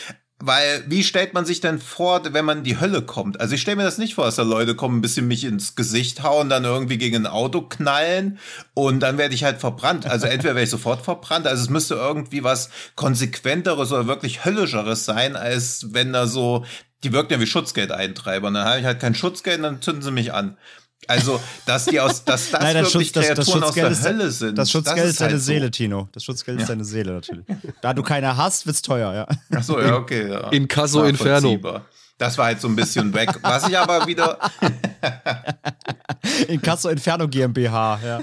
[0.42, 3.38] Weil, wie stellt man sich denn vor, wenn man in die Hölle kommt?
[3.38, 5.77] Also ich stelle mir das nicht vor, dass da Leute kommen, ein bisschen mich ins
[5.77, 8.38] Gesicht hauen, dann irgendwie gegen ein Auto knallen
[8.73, 10.07] und dann werde ich halt verbrannt.
[10.07, 15.05] Also entweder werde ich sofort verbrannt, also es müsste irgendwie was konsequenteres oder wirklich höllischeres
[15.05, 16.64] sein, als wenn da so,
[17.05, 18.49] die wirken ja wie Schutzgeldeintreiber.
[18.49, 20.57] Und dann habe ich halt kein Schutzgeld dann zünden sie mich an.
[21.06, 23.82] Also, dass die aus, dass das Nein, das wirklich Schutz- das- das Kreaturen aus der
[23.86, 24.58] Schutzgeld ist- Hölle sind.
[24.58, 25.46] Das Schutzgeld ist deine halt so.
[25.46, 26.08] Seele, Tino.
[26.12, 27.46] Das Schutzgeld ist deine Seele natürlich.
[27.82, 29.26] Da du keine hast, wird's teuer, ja.
[29.56, 30.30] Ach so, ja, okay.
[30.30, 30.48] Ja.
[30.50, 31.34] Inkasso Inferno.
[31.52, 31.84] Nachvollziehbar.
[32.18, 33.30] Das war halt so ein bisschen weg.
[33.42, 34.38] Was ich aber wieder,
[36.48, 38.20] In Casso Inferno GmbH, ja.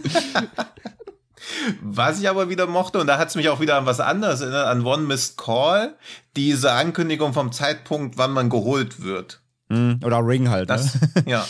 [1.82, 4.42] was ich aber wieder mochte, und da hat es mich auch wieder an was anderes
[4.42, 5.96] erinnert, an One Missed Call,
[6.36, 9.42] diese Ankündigung vom Zeitpunkt, wann man geholt wird.
[9.70, 11.10] Hm, Oder Ring halt, Das, ne?
[11.26, 11.46] ja.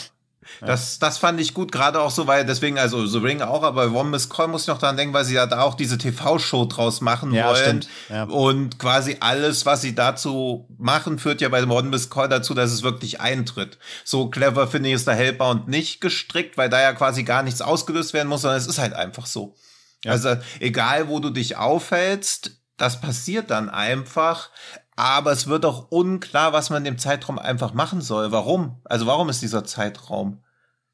[0.60, 3.92] Das, das fand ich gut, gerade auch so, weil deswegen, also The Ring auch, aber
[3.92, 6.64] One Miss Call muss ich noch daran denken, weil sie ja da auch diese TV-Show
[6.66, 7.56] draus machen Ja, wollen.
[7.82, 8.24] stimmt, ja.
[8.24, 12.54] Und quasi alles, was sie dazu machen, führt ja bei dem One Miss Call dazu,
[12.54, 13.78] dass es wirklich eintritt.
[14.04, 17.60] So clever finde ich es da Hellbound nicht gestrickt, weil da ja quasi gar nichts
[17.62, 19.54] ausgelöst werden muss, sondern es ist halt einfach so.
[20.06, 24.50] Also egal, wo du dich aufhältst, das passiert dann einfach.
[24.98, 28.32] Aber es wird auch unklar, was man in dem Zeitraum einfach machen soll.
[28.32, 28.80] Warum?
[28.84, 30.42] Also warum ist dieser Zeitraum?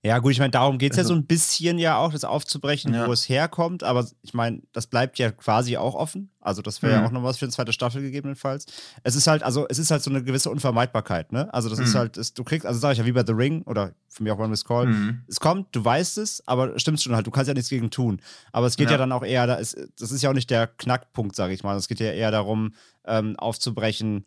[0.07, 3.07] Ja, gut, ich meine, darum geht's ja so ein bisschen ja auch, das aufzubrechen, Ja.
[3.09, 3.83] wo es herkommt.
[3.83, 6.31] Aber ich meine, das bleibt ja quasi auch offen.
[6.43, 7.01] Also, das wäre Mhm.
[7.01, 8.67] ja auch noch was für eine zweite Staffel gegebenenfalls.
[9.03, 11.53] Es ist halt, also, es ist halt so eine gewisse Unvermeidbarkeit, ne?
[11.55, 11.99] Also, das ist Mhm.
[12.01, 14.31] halt, es, du kriegst, also sag ich ja, wie bei The Ring oder für mich
[14.31, 14.89] auch One Miss Call.
[14.89, 15.23] Mhm.
[15.27, 18.21] Es kommt, du weißt es, aber stimmt schon halt, du kannst ja nichts gegen tun.
[18.53, 18.99] Aber es geht ja, Ja.
[18.99, 21.79] dann auch eher, da ist, das ist ja auch nicht der Knackpunkt, sage ich mal.
[21.79, 22.75] Es geht ja eher darum,
[23.07, 24.27] ähm, aufzubrechen.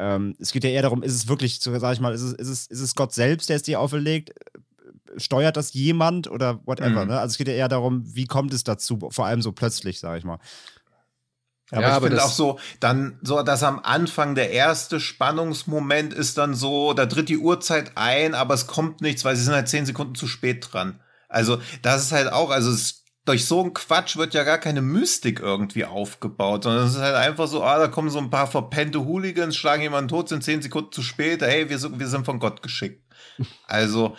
[0.00, 2.48] Ähm, es geht ja eher darum, ist es wirklich, sag ich mal, ist es, ist
[2.48, 4.30] es, ist es Gott selbst, der es dir auferlegt?
[5.18, 7.04] Steuert das jemand oder whatever?
[7.04, 7.10] Mhm.
[7.10, 7.18] Ne?
[7.20, 10.18] Also es geht ja eher darum, wie kommt es dazu, vor allem so plötzlich, sage
[10.18, 10.38] ich mal.
[11.70, 16.14] Aber Ja, ich aber finde auch so, dann so, dass am Anfang der erste Spannungsmoment
[16.14, 19.54] ist dann so, da tritt die Uhrzeit ein, aber es kommt nichts, weil sie sind
[19.54, 21.00] halt zehn Sekunden zu spät dran.
[21.28, 24.80] Also das ist halt auch, also es, durch so einen Quatsch wird ja gar keine
[24.80, 28.46] Mystik irgendwie aufgebaut, sondern es ist halt einfach so, ah, da kommen so ein paar
[28.46, 32.24] verpennte Hooligans, schlagen jemanden tot, sind zehn Sekunden zu spät, hey, wir sind, wir sind
[32.24, 33.04] von Gott geschickt.
[33.66, 34.16] Also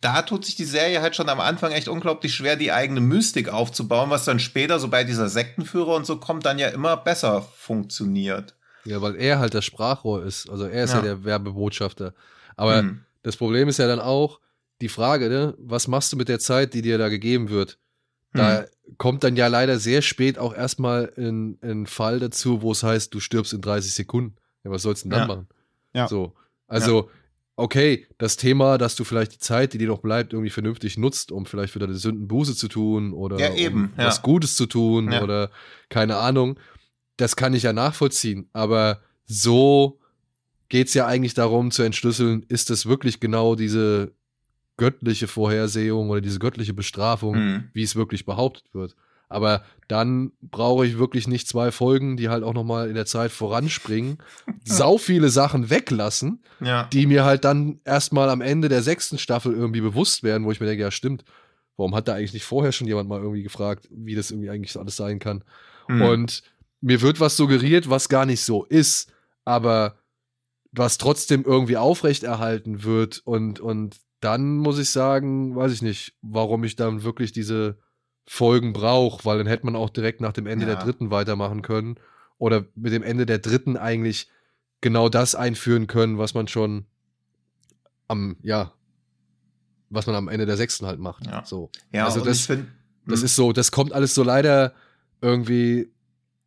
[0.00, 3.48] da tut sich die Serie halt schon am Anfang echt unglaublich schwer, die eigene Mystik
[3.50, 7.42] aufzubauen, was dann später, so bei dieser Sektenführer und so kommt, dann ja immer besser
[7.42, 8.54] funktioniert.
[8.84, 10.48] Ja, weil er halt das Sprachrohr ist.
[10.48, 11.02] Also er ist ja, Ja.
[11.02, 12.14] der Werbebotschafter.
[12.56, 13.00] Aber Hm.
[13.22, 14.40] das Problem ist ja dann auch
[14.80, 17.78] die Frage, ne, was machst du mit der Zeit, die dir da gegeben wird?
[18.32, 18.64] Da
[18.96, 23.12] kommt dann ja leider sehr spät auch erstmal ein, ein Fall dazu, wo es heißt,
[23.12, 24.36] du stirbst in 30 Sekunden.
[24.62, 25.34] Ja, was sollst du denn dann Ja.
[25.34, 25.48] machen?
[25.94, 26.06] Ja.
[26.08, 26.34] So.
[26.68, 27.10] Also,
[27.60, 31.30] okay, das Thema, dass du vielleicht die Zeit, die dir noch bleibt, irgendwie vernünftig nutzt,
[31.32, 34.06] um vielleicht wieder eine Sündenbuße zu tun oder Ja, eben, um ja.
[34.06, 35.22] was Gutes zu tun Ja.
[35.22, 35.50] oder
[35.88, 36.58] keine Ahnung,
[37.16, 38.48] das kann ich ja nachvollziehen.
[38.52, 39.98] Aber so
[40.68, 44.12] geht's ja eigentlich darum zu entschlüsseln, ist das wirklich genau diese
[44.76, 47.64] göttliche Vorhersehung oder diese göttliche Bestrafung, Hm.
[47.74, 48.96] wie es wirklich behauptet wird.
[49.30, 53.06] Aber dann brauche ich wirklich nicht zwei Folgen, die halt auch noch mal in der
[53.06, 54.18] Zeit voranspringen,
[54.64, 56.84] sau viele Sachen weglassen, Ja.
[56.92, 60.60] die mir halt dann erstmal am Ende der sechsten Staffel irgendwie bewusst werden, wo ich
[60.60, 61.24] mir denke, ja stimmt,
[61.76, 64.76] warum hat da eigentlich nicht vorher schon jemand mal irgendwie gefragt, wie das irgendwie eigentlich
[64.76, 65.44] alles sein kann?
[65.86, 66.02] Hm.
[66.02, 66.42] Und
[66.82, 69.12] mir wird was suggeriert, was gar nicht so ist,
[69.44, 69.96] aber
[70.72, 73.22] was trotzdem irgendwie aufrechterhalten wird.
[73.24, 77.78] Und, und dann muss ich sagen, weiß ich nicht, warum ich dann wirklich diese
[78.32, 80.76] Folgen brauche, weil dann hätte man auch direkt nach dem Ende Ja.
[80.76, 81.96] der dritten weitermachen können.
[82.38, 84.28] Oder mit dem Ende der dritten eigentlich
[84.80, 86.86] genau das einführen können, was man schon
[88.06, 88.72] am, ja,
[89.88, 91.26] was man am Ende der sechsten halt macht.
[91.26, 91.44] Ja.
[91.44, 91.70] So.
[91.92, 92.68] ja, also und das- ich finde,
[93.04, 94.74] Das ist so, das kommt alles so leider
[95.20, 95.90] irgendwie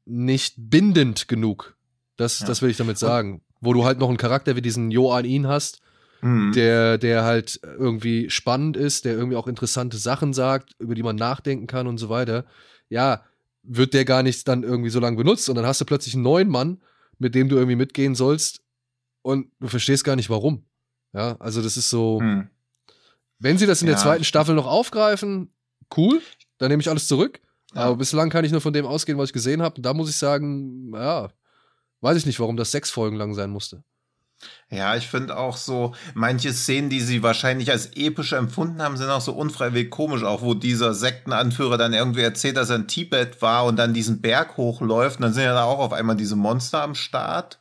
[0.05, 1.75] nicht bindend genug.
[2.15, 2.45] Das, Ja.
[2.47, 3.41] das will ich damit sagen.
[3.59, 5.81] Wo du halt noch einen Charakter wie diesen Joan Ihn hast,
[6.23, 6.51] hm.
[6.55, 11.15] der, der halt irgendwie spannend ist, der irgendwie auch interessante Sachen sagt, über die man
[11.15, 12.45] nachdenken kann und so weiter.
[12.89, 13.23] Ja,
[13.61, 16.23] wird der gar nicht dann irgendwie so lange benutzt und dann hast du plötzlich einen
[16.23, 16.81] neuen Mann,
[17.19, 18.61] mit dem du irgendwie mitgehen sollst
[19.21, 20.65] und du verstehst gar nicht warum.
[21.13, 22.47] Ja, also das ist so, Hm.
[23.39, 24.01] wenn sie das in der Ja.
[24.01, 25.53] zweiten Staffel noch aufgreifen,
[25.95, 26.21] cool,
[26.57, 27.39] dann nehme ich alles zurück.
[27.75, 27.81] Ja.
[27.81, 29.75] Aber bislang kann ich nur von dem ausgehen, was ich gesehen habe.
[29.77, 31.29] Und da muss ich sagen, ja,
[32.01, 33.83] weiß ich nicht, warum das sechs Folgen lang sein musste.
[34.69, 39.09] Ja, ich finde auch so, manche Szenen, die sie wahrscheinlich als episch empfunden haben, sind
[39.09, 43.41] auch so unfreiwillig komisch, auch wo dieser Sektenanführer dann irgendwie erzählt, dass er in Tibet
[43.41, 46.35] war und dann diesen Berg hochläuft und dann sind ja da auch auf einmal diese
[46.35, 47.59] Monster am Start.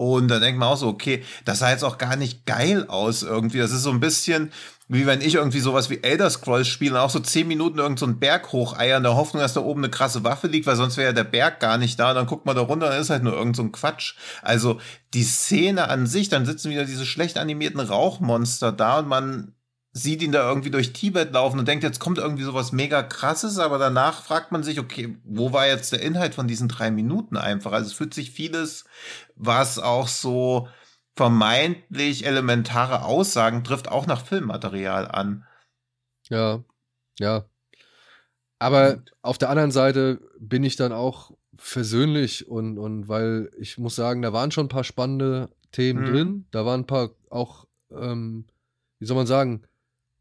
[0.00, 3.22] Und dann denkt man auch so, okay, das sah jetzt auch gar nicht geil aus
[3.22, 3.58] irgendwie.
[3.58, 4.50] Das ist so ein bisschen,
[4.88, 7.98] wie wenn ich irgendwie sowas wie Elder Scrolls spiele und auch so zehn Minuten irgend
[7.98, 10.96] so Berg hocheier in der Hoffnung, dass da oben eine krasse Waffe liegt, weil sonst
[10.96, 13.00] wäre ja der Berg gar nicht da und dann guckt man da runter und dann
[13.02, 14.14] ist halt nur irgend so ein Quatsch.
[14.40, 14.80] Also
[15.12, 19.52] die Szene an sich, dann sitzen wieder diese schlecht animierten Rauchmonster da und man
[19.92, 23.58] sieht ihn da irgendwie durch Tibet laufen und denkt, jetzt kommt irgendwie sowas mega krasses,
[23.58, 27.36] aber danach fragt man sich, okay, wo war jetzt der Inhalt von diesen drei Minuten
[27.36, 27.72] einfach?
[27.72, 28.84] Also es fühlt sich vieles,
[29.40, 30.68] was auch so
[31.16, 35.46] vermeintlich elementare Aussagen trifft, auch nach Filmmaterial an.
[36.28, 36.62] Ja,
[37.18, 37.44] ja.
[38.58, 43.96] Aber auf der anderen Seite bin ich dann auch versöhnlich und, und weil ich muss
[43.96, 46.04] sagen, da waren schon ein paar spannende Themen Mhm.
[46.04, 46.46] drin.
[46.50, 48.46] Da waren ein paar auch, ähm,
[48.98, 49.62] wie soll man sagen,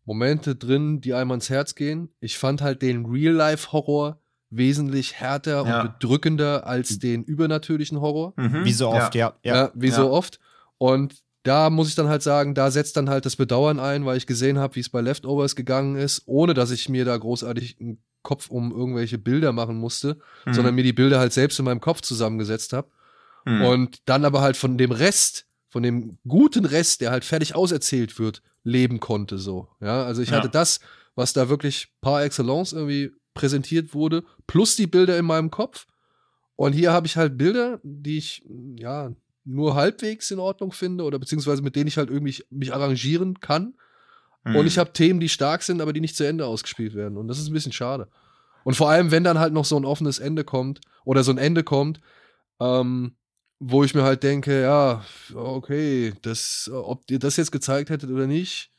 [0.05, 2.10] Momente drin, die einem ans Herz gehen.
[2.19, 5.81] Ich fand halt den Real-Life-Horror wesentlich härter Ja.
[5.81, 8.33] und bedrückender als den übernatürlichen Horror.
[8.38, 8.65] Mhm.
[8.65, 9.33] Wie so oft, ja.
[9.43, 9.71] Ja, ja.
[9.75, 9.95] wie Ja.
[9.95, 10.39] so oft.
[10.77, 14.17] Und da muss ich dann halt sagen, da setzt dann halt das Bedauern ein, weil
[14.17, 17.77] ich gesehen habe, wie es bei Leftovers gegangen ist, ohne dass ich mir da großartig
[17.79, 20.53] einen Kopf um irgendwelche Bilder machen musste, Mhm.
[20.53, 22.89] sondern mir die Bilder halt selbst in meinem Kopf zusammengesetzt habe.
[23.45, 23.62] Mhm.
[23.62, 28.19] Und dann aber halt von dem Rest, von dem guten Rest, der halt fertig auserzählt
[28.19, 29.69] wird, leben konnte so.
[29.79, 30.38] Ja, also ich Ja.
[30.38, 30.81] hatte das,
[31.15, 35.88] was da wirklich par excellence irgendwie präsentiert wurde, plus die Bilder in meinem Kopf.
[36.58, 38.43] Und hier habe ich halt Bilder, die ich,
[38.78, 39.13] ja,
[39.45, 43.75] nur halbwegs in Ordnung finde oder beziehungsweise mit denen ich halt irgendwie mich arrangieren kann.
[44.43, 44.58] Mhm.
[44.58, 47.17] Und ich habe Themen, die stark sind, aber die nicht zu Ende ausgespielt werden.
[47.17, 48.10] Und das ist ein bisschen schade.
[48.65, 51.38] Und vor allem, wenn dann halt noch so ein offenes Ende kommt oder so ein
[51.38, 52.02] Ende kommt,
[52.60, 53.15] ähm,
[53.60, 58.28] wo ich mir halt denke, ja, okay, das, ob ihr das jetzt gezeigt hättet oder
[58.28, 58.69] nicht,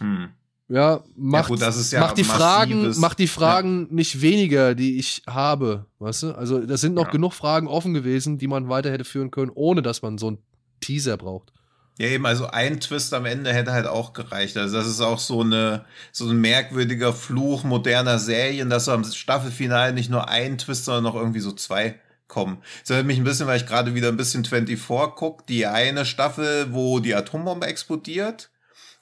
[0.00, 0.30] Mhm.
[0.68, 4.98] Ja, macht, gut, das ist ja macht die Fragen, macht die Fragen nicht weniger, die
[4.98, 6.32] ich habe, weißt du?
[6.32, 7.10] Also, das sind noch Ja.
[7.10, 10.38] genug Fragen offen gewesen, die man weiter hätte führen können, ohne dass man so einen
[10.80, 11.52] Teaser braucht.
[11.98, 14.56] Ja, eben, also ein Twist am Ende hätte halt auch gereicht.
[14.56, 19.92] Also das ist auch so eine so ein merkwürdiger Fluch moderner Serien, dass am Staffelfinale
[19.92, 22.58] nicht nur ein Twist, sondern noch irgendwie so zwei kommen.
[22.80, 26.04] Das erinnert mich ein bisschen, weil ich gerade wieder ein bisschen 24 guck, die eine
[26.04, 28.50] Staffel, wo die Atombombe explodiert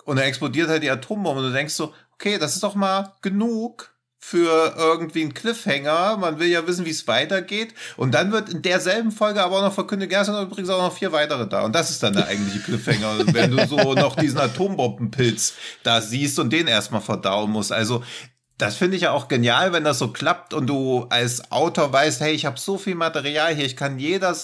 [0.04, 3.14] und dann explodiert halt die Atombombe und du denkst so, okay, das ist doch mal
[3.22, 3.92] genug
[4.24, 6.16] für irgendwie einen Cliffhanger.
[6.16, 7.74] Man will ja wissen, wie es weitergeht.
[7.96, 10.96] Und dann wird in derselben Folge aber auch noch verkündet, ja, sind übrigens auch noch
[10.96, 11.62] vier weitere da.
[11.62, 13.26] Und das ist dann der eigentliche Cliffhanger.
[13.34, 17.72] Wenn du so noch diesen Atombombenpilz da siehst und den erstmal verdauen musst.
[17.72, 18.04] Also,
[18.58, 22.20] das finde ich ja auch genial, wenn das so klappt und du als Autor weißt,
[22.20, 24.36] hey, ich habe so viel Material hier, ich kann jeder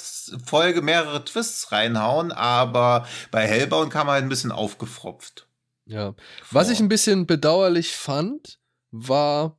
[0.44, 5.47] Folge mehrere Twists reinhauen, aber bei Hellbound kam halt ein bisschen aufgefropft.
[5.88, 6.14] Ja.
[6.50, 6.72] Was Vor.
[6.74, 8.58] ich ein bisschen bedauerlich fand,
[8.90, 9.58] war,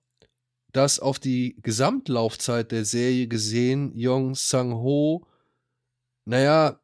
[0.72, 5.26] dass auf die Gesamtlaufzeit der Serie gesehen Yong Sang-ho,
[6.26, 6.80] naja,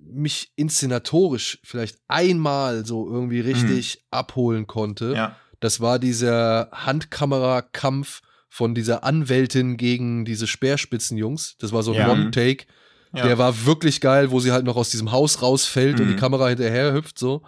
[0.00, 5.12] mich inszenatorisch vielleicht einmal so irgendwie richtig abholen konnte.
[5.14, 5.36] Ja.
[5.60, 11.56] Das war dieser Handkamerakampf von dieser Anwältin gegen diese Speerspitzenjungs.
[11.58, 12.10] Das war so ein Ja.
[12.12, 12.66] One-Take.
[13.14, 13.24] ja.
[13.26, 16.10] Der war wirklich geil, wo sie halt noch aus diesem Haus rausfällt und Mhm.
[16.10, 17.42] die Kamera hinterher hüpft so.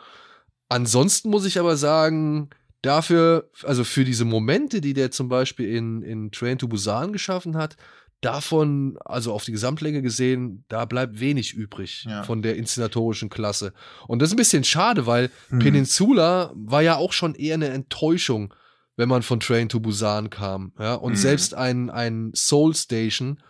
[0.70, 2.48] Ansonsten muss ich aber sagen,
[2.80, 7.56] dafür, also für diese Momente, die der zum Beispiel in, in Train to Busan geschaffen
[7.56, 7.76] hat,
[8.22, 12.22] davon, also auf die Gesamtlänge gesehen, da bleibt wenig übrig Ja.
[12.22, 13.72] von der inszenatorischen Klasse.
[14.06, 15.58] Und das ist ein bisschen schade, weil Mhm.
[15.58, 18.54] Peninsula war ja auch schon eher eine Enttäuschung,
[18.96, 20.72] wenn man von Train to Busan kam.
[20.78, 20.94] Ja?
[20.94, 21.16] Und Mhm.
[21.16, 23.42] selbst ein, ein Soul Station,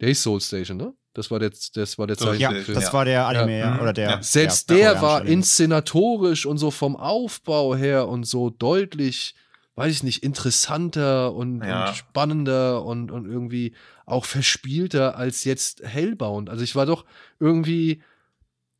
[0.00, 0.94] der ist Soul Station, ne?
[1.16, 2.62] Das war der, das war der Ja, Zeichentrickfilm.
[2.64, 3.70] Station, das war der Anime, ja.
[3.74, 3.80] Mhm.
[3.80, 4.10] Oder der.
[4.10, 4.22] Ja.
[4.22, 5.32] Selbst ja, der war Anime.
[5.32, 9.34] inszenatorisch und so vom Aufbau her und so deutlich,
[9.76, 11.88] weiß ich nicht, interessanter und, Ja.
[11.88, 13.74] und spannender und, und irgendwie
[14.04, 16.48] auch verspielter als jetzt Hellbound.
[16.50, 17.04] Also ich war doch
[17.40, 18.02] irgendwie,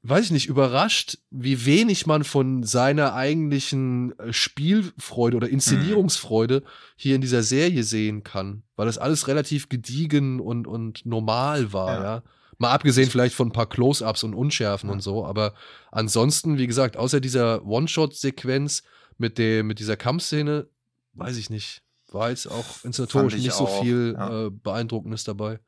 [0.09, 6.63] weiß ich nicht, überrascht, wie wenig man von seiner eigentlichen äh, Spielfreude oder Inszenierungsfreude
[6.97, 11.95] hier in dieser Serie sehen kann, weil das alles relativ gediegen und, und normal war,
[11.95, 12.03] Ja.
[12.03, 12.23] ja.
[12.59, 15.53] Mal abgesehen vielleicht von ein paar Close-ups und Unschärfen und so, aber
[15.93, 18.83] ansonsten, wie gesagt, außer dieser One-Shot-Sequenz
[19.19, 20.67] mit, der, mit dieser Kampfszene,
[21.13, 24.47] weiß ich nicht, war jetzt auch inszenatorisch nicht so auch, viel ja.
[24.47, 25.61] äh, Beeindruckendes dabei.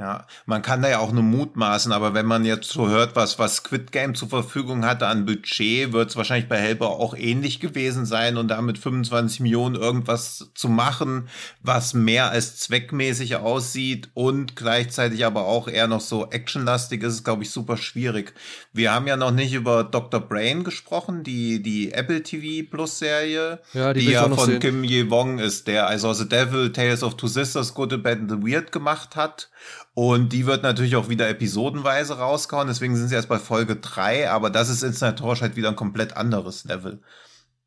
[0.00, 3.38] Ja, man kann da ja auch nur mutmaßen, aber wenn man jetzt so hört, was,
[3.38, 7.60] was Squid Game zur Verfügung hatte an Budget, wird es wahrscheinlich bei Hellboy auch ähnlich
[7.60, 11.28] gewesen sein und damit 25 Millionen irgendwas zu machen,
[11.62, 17.24] was mehr als zweckmäßig aussieht und gleichzeitig aber auch eher noch so actionlastig ist, ist,
[17.24, 18.32] glaube ich, super schwierig.
[18.72, 20.20] Wir haben ja noch nicht über Dr.
[20.20, 24.60] Brain gesprochen, die, die Apple TV Plus Serie, Ja, die die, ja von sehen.
[24.60, 28.30] Kim Ye-Wong ist, der also The Devil, Tales of Two Sisters, Good, the Bad and
[28.30, 29.50] the Weird gemacht hat.
[29.94, 34.30] Und die wird natürlich auch wieder episodenweise rausgehauen, deswegen sind sie erst bei Folge 3,
[34.30, 37.00] aber das ist inszenatorisch halt wieder ein komplett anderes Level.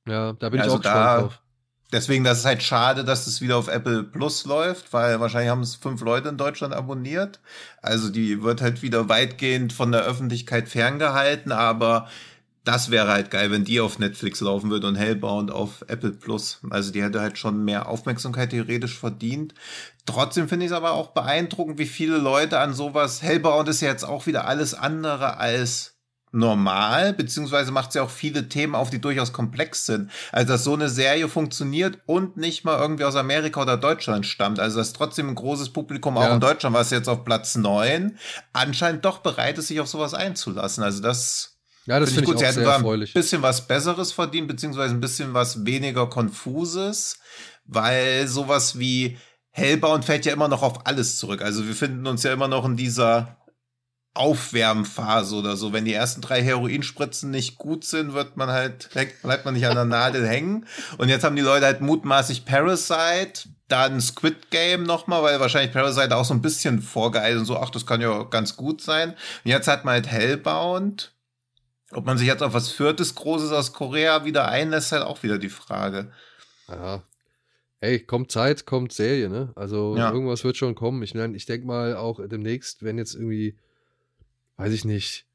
[0.07, 1.39] Ja, da bin Also ich auch gespannt da- drauf.
[1.91, 5.61] Deswegen, das ist halt schade, dass es wieder auf Apple Plus läuft, weil wahrscheinlich haben
[5.61, 7.39] es fünf Leute in Deutschland abonniert.
[7.83, 12.07] Also die wird halt wieder weitgehend von der Öffentlichkeit ferngehalten, aber
[12.63, 16.61] das wäre halt geil, wenn die auf Netflix laufen würde und Hellbound auf Apple Plus.
[16.71, 19.53] Also die hätte halt schon mehr Aufmerksamkeit theoretisch verdient.
[20.05, 23.21] Trotzdem finde ich es aber auch beeindruckend, wie viele Leute an sowas.
[23.21, 25.91] Hellbound ist ja jetzt auch wieder alles andere als
[26.35, 30.09] normal, beziehungsweise macht sie auch viele Themen auf, die durchaus komplex sind.
[30.31, 34.59] Also, dass so eine Serie funktioniert und nicht mal irgendwie aus Amerika oder Deutschland stammt.
[34.59, 36.33] Also, dass trotzdem ein großes Publikum auch Ja.
[36.33, 38.17] in Deutschland, was jetzt auf Platz neun
[38.51, 40.83] anscheinend doch bereit ist, sich auf sowas einzulassen.
[40.83, 43.13] Also, das Ja, das finde finde ich, Sie auch hätten sehr da ein erfreulich.
[43.13, 47.19] bisschen was Besseres verdient, beziehungsweise ein bisschen was weniger Konfuses,
[47.65, 49.17] weil sowas wie
[49.55, 51.43] Hellbound fällt ja immer noch auf alles zurück.
[51.43, 53.37] Also wir finden uns ja immer noch in dieser
[54.15, 55.73] Aufwärmphase oder so.
[55.73, 58.89] Wenn die ersten drei Heroinspritzen nicht gut sind, wird man halt,
[59.21, 60.65] bleibt man nicht an der Nadel hängen.
[60.97, 66.15] Und jetzt haben die Leute halt mutmaßlich Parasite, dann Squid Game nochmal, weil wahrscheinlich Parasite
[66.15, 69.11] auch so ein bisschen vorgeeilt und so, ach, das kann ja ganz gut sein.
[69.11, 71.11] Und jetzt hat man halt Hellbound.
[71.91, 75.37] Ob man sich jetzt auf was Viertes Großes aus Korea wieder einlässt, halt auch wieder
[75.37, 76.11] die Frage.
[76.67, 77.03] Ja.
[77.83, 79.51] Hey, kommt Zeit, kommt Serie, ne?
[79.57, 80.09] Also Ja.
[80.09, 81.03] irgendwas wird schon kommen.
[81.03, 83.57] Ich meine, ich denke mal auch demnächst, wenn jetzt irgendwie,
[84.55, 85.25] weiß ich nicht,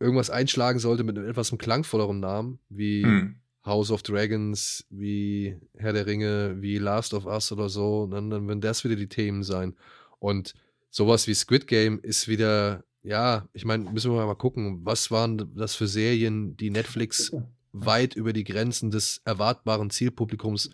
[0.00, 3.36] irgendwas einschlagen sollte mit einem etwas klangvolleren Namen, wie Hm.
[3.64, 8.48] House of Dragons, wie Herr der Ringe, wie Last of Us oder so, dann, dann
[8.48, 9.76] werden das wieder die Themen sein.
[10.18, 10.54] Und
[10.90, 15.54] sowas wie Squid Game ist wieder, ja, ich meine, müssen wir mal gucken, was waren
[15.54, 17.30] das für Serien, die Netflix
[17.72, 20.70] weit über die Grenzen des erwartbaren Zielpublikums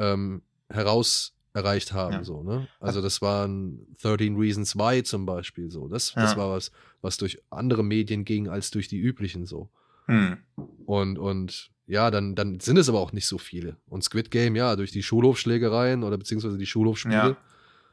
[0.00, 2.24] ähm, heraus erreicht haben, Ja.
[2.24, 2.68] so, ne?
[2.78, 5.88] Also das waren 13 Reasons Why zum Beispiel, so.
[5.88, 6.36] Das, das Ja.
[6.36, 6.70] war was,
[7.02, 9.68] was durch andere Medien ging als durch die üblichen, so.
[10.06, 10.38] Hm.
[10.86, 13.76] Und, und ja, dann, dann sind es aber auch nicht so viele.
[13.88, 17.36] Und Squid Game, ja, durch die Schulhofschlägereien oder beziehungsweise die Schulhofspiele Ja.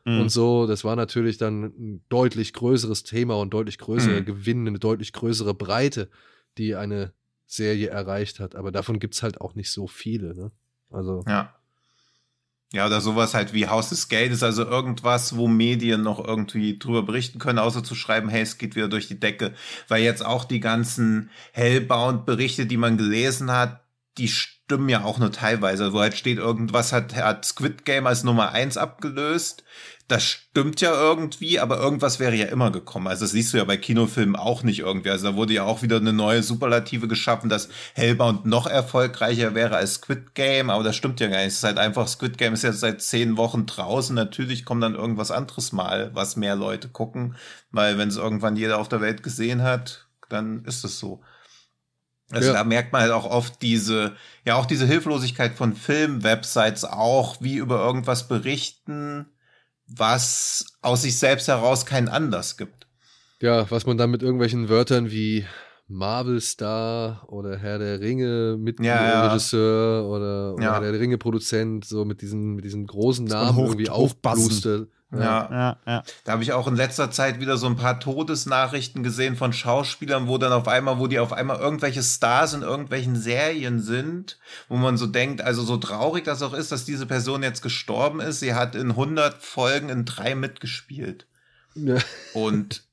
[0.05, 0.19] Mhm.
[0.21, 4.25] und so, das war natürlich dann ein deutlich größeres Thema und deutlich größere Mhm.
[4.25, 6.09] Gewinn, eine deutlich größere Breite,
[6.59, 7.11] die eine
[7.47, 8.55] Serie erreicht hat.
[8.55, 10.51] Aber davon gibt es halt auch nicht so viele, ne?
[10.91, 11.53] Also, Ja.
[12.73, 17.01] Ja, oder sowas halt wie Haus des Geldes, also irgendwas, wo Medien noch irgendwie drüber
[17.03, 19.53] berichten können, außer zu schreiben, hey, es geht wieder durch die Decke.
[19.87, 23.86] Weil jetzt auch die ganzen Hellbound-Berichte, die man gelesen hat,
[24.17, 25.93] die stimmen ja auch nur teilweise.
[25.93, 29.63] Wo halt steht, irgendwas hat, hat Squid Game als Nummer eins abgelöst.
[30.09, 33.07] Das stimmt ja irgendwie, aber irgendwas wäre ja immer gekommen.
[33.07, 35.09] Also das siehst du ja bei Kinofilmen auch nicht irgendwie.
[35.09, 39.75] Also da wurde ja auch wieder eine neue Superlative geschaffen, dass Hellbound noch erfolgreicher wäre
[39.75, 41.47] als Squid Game, aber das stimmt ja gar nicht.
[41.47, 44.15] Es ist halt einfach, Squid Game ist jetzt seit zehn Wochen draußen.
[44.15, 47.35] Natürlich kommt dann irgendwas anderes mal, was mehr Leute gucken,
[47.71, 51.21] weil wenn es irgendwann jeder auf der Welt gesehen hat, dann ist es so.
[52.31, 52.55] Also Ja.
[52.55, 54.15] da merkt man halt auch oft diese,
[54.45, 59.27] ja auch diese Hilflosigkeit von Filmwebsites auch, wie über irgendwas berichten,
[59.87, 62.87] was aus sich selbst heraus keinen Anlass gibt.
[63.39, 65.45] ja, was man dann mit irgendwelchen Wörtern wie
[65.87, 69.27] Marvel Star oder Herr der Ringe mit Ja, ja.
[69.27, 70.73] Regisseur oder, oder Ja.
[70.81, 74.87] Herr der Ringe Produzent so mit diesen mit diesen großen Namen hoch- irgendwie hochbassen.
[75.11, 75.19] Ja.
[75.49, 76.03] Ja, ja.
[76.25, 80.27] Da habe ich auch in letzter Zeit wieder so ein paar Todesnachrichten gesehen von Schauspielern,
[80.27, 84.37] wo dann auf einmal, wo die auf einmal irgendwelche Stars in irgendwelchen Serien sind,
[84.67, 88.19] wo man so denkt, also so traurig das auch ist, dass diese Person jetzt gestorben
[88.19, 91.25] ist, sie hat in 100 Folgen in drei mitgespielt.
[91.75, 91.97] Ja.
[92.33, 92.83] Und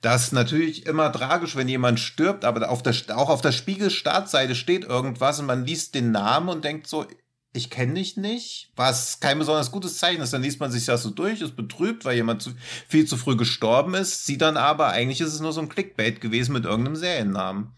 [0.00, 4.54] das ist natürlich immer tragisch, wenn jemand stirbt, aber auf der, auch auf der Spiegel-Startseite
[4.54, 7.06] steht irgendwas und man liest den Namen und denkt so,
[7.52, 10.32] ich kenne dich nicht, was kein besonders gutes Zeichen ist.
[10.32, 12.52] Dann liest man sich das so durch, ist betrübt, weil jemand zu,
[12.88, 16.20] viel zu früh gestorben ist, sieht dann aber, eigentlich ist es nur so ein Clickbait
[16.20, 17.72] gewesen mit irgendeinem Seriennamen.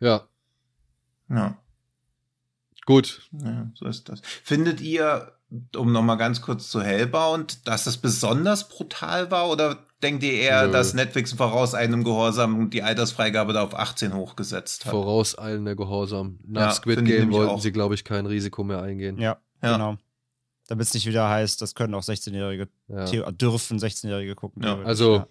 [0.00, 0.26] ja,
[1.28, 1.58] Ja.
[2.86, 3.28] gut.
[3.32, 4.20] Ja, so ist das.
[4.42, 5.35] Findet ihr,
[5.76, 10.66] um nochmal ganz kurz zu Hellbound, dass das besonders brutal war oder denkt ihr eher,
[10.66, 10.72] Nö.
[10.72, 14.90] dass Netflix voraus einem Gehorsam die Altersfreigabe da auf 18 hochgesetzt hat?
[14.90, 16.38] Vorauseilender Gehorsam.
[16.46, 17.60] Nach Ja, Squid Game wollten auch.
[17.60, 19.18] sie, glaube ich, kein Risiko mehr eingehen.
[19.18, 19.72] Ja, Ja.
[19.74, 19.96] genau.
[20.68, 23.06] Damit es nicht wieder heißt, das können auch 16-Jährige, Ja.
[23.06, 24.64] the- dürfen 16-Jährige gucken.
[24.64, 25.26] Also ja.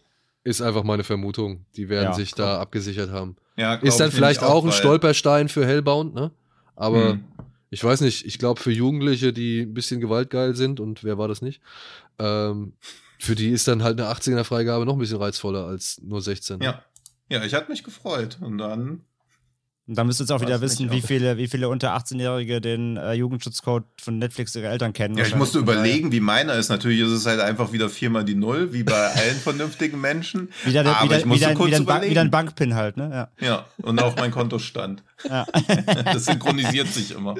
[0.45, 1.65] ist einfach meine Vermutung.
[1.75, 3.35] Die werden Ja, sich da abgesichert haben.
[3.81, 6.31] Ist dann ich vielleicht nämlich auch ein Stolperstein für Hellbound, ne?
[6.77, 7.23] Aber Hm.
[7.75, 11.27] Ich weiß nicht, ich glaube für Jugendliche, die ein bisschen gewaltgeil sind, und wer war
[11.27, 11.61] das nicht,
[12.19, 12.71] ähm,
[13.19, 16.61] für die ist dann halt eine 18er-Freigabe noch ein bisschen reizvoller als nur 16.
[16.61, 16.81] Ja.
[17.27, 18.37] Ja, ich hatte mich gefreut.
[18.39, 19.01] Und dann.
[19.87, 22.97] Und da müsst ihr jetzt auch wieder wissen, wie viele, wie viele unter 18-Jährige den
[22.97, 25.17] äh, Jugendschutzcode von Netflix ihre Eltern kennen.
[25.17, 26.69] Ja, ich musste überlegen, wie meiner ist.
[26.69, 30.49] Natürlich ist es halt einfach wieder viermal die Null, wie bei allen vernünftigen Menschen.
[30.63, 33.29] Wieder, der, Aber wieder, ich musste wieder, kurz wieder, ein wieder ein Bankpin halt, ne?
[33.41, 33.47] Ja.
[33.47, 35.03] Ja, und auch mein Kontostand.
[35.27, 35.45] Ja.
[36.05, 37.35] Das synchronisiert sich immer.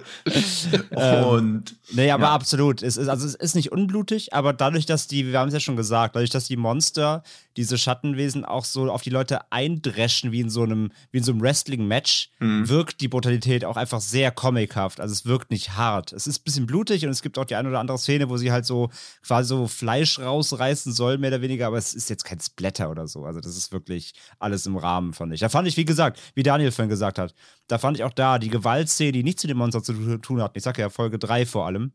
[0.91, 2.33] Ähm, Und Nee, aber Ja.
[2.33, 2.81] absolut.
[2.81, 5.59] Es ist, also es ist nicht unblutig, aber dadurch, dass die, wir haben es ja
[5.59, 7.23] schon gesagt, dadurch, dass die Monster,
[7.57, 11.31] diese Schattenwesen auch so auf die Leute eindreschen wie in so einem, wie in so
[11.31, 12.67] einem Wrestling-Match, Hm.
[12.67, 14.99] wirkt die Brutalität auch einfach sehr comichaft.
[14.99, 16.11] Also es wirkt nicht hart.
[16.11, 18.37] Es ist ein bisschen blutig und es gibt auch die eine oder andere Szene, wo
[18.37, 18.89] sie halt so
[19.25, 23.07] quasi so Fleisch rausreißen soll, mehr oder weniger, aber es ist jetzt kein Splatter oder
[23.07, 23.25] so.
[23.25, 25.39] Also das ist wirklich alles im Rahmen, fand ich.
[25.39, 27.33] Da fand ich, wie gesagt, wie Daniel vorhin gesagt hat,
[27.67, 30.55] da fand ich auch da die Gewaltszene, die nichts mit dem Monster zu tun hat.
[30.55, 31.91] Ich sag ja Folge 3 vor allem.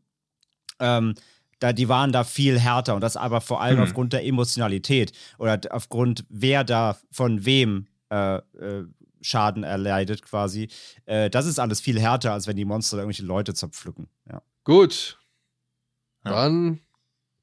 [0.79, 1.15] Ähm,
[1.59, 3.83] da, die waren da viel härter und das aber vor allem Hm.
[3.83, 8.85] aufgrund der Emotionalität oder aufgrund, wer da von wem äh, äh,
[9.21, 10.69] Schaden erleidet quasi.
[11.05, 14.07] Äh, das ist alles viel härter, als wenn die Monster da irgendwelche Leute zerpflücken.
[14.27, 14.41] Ja.
[14.63, 15.19] Gut.
[16.25, 16.31] Ja.
[16.31, 16.79] Dann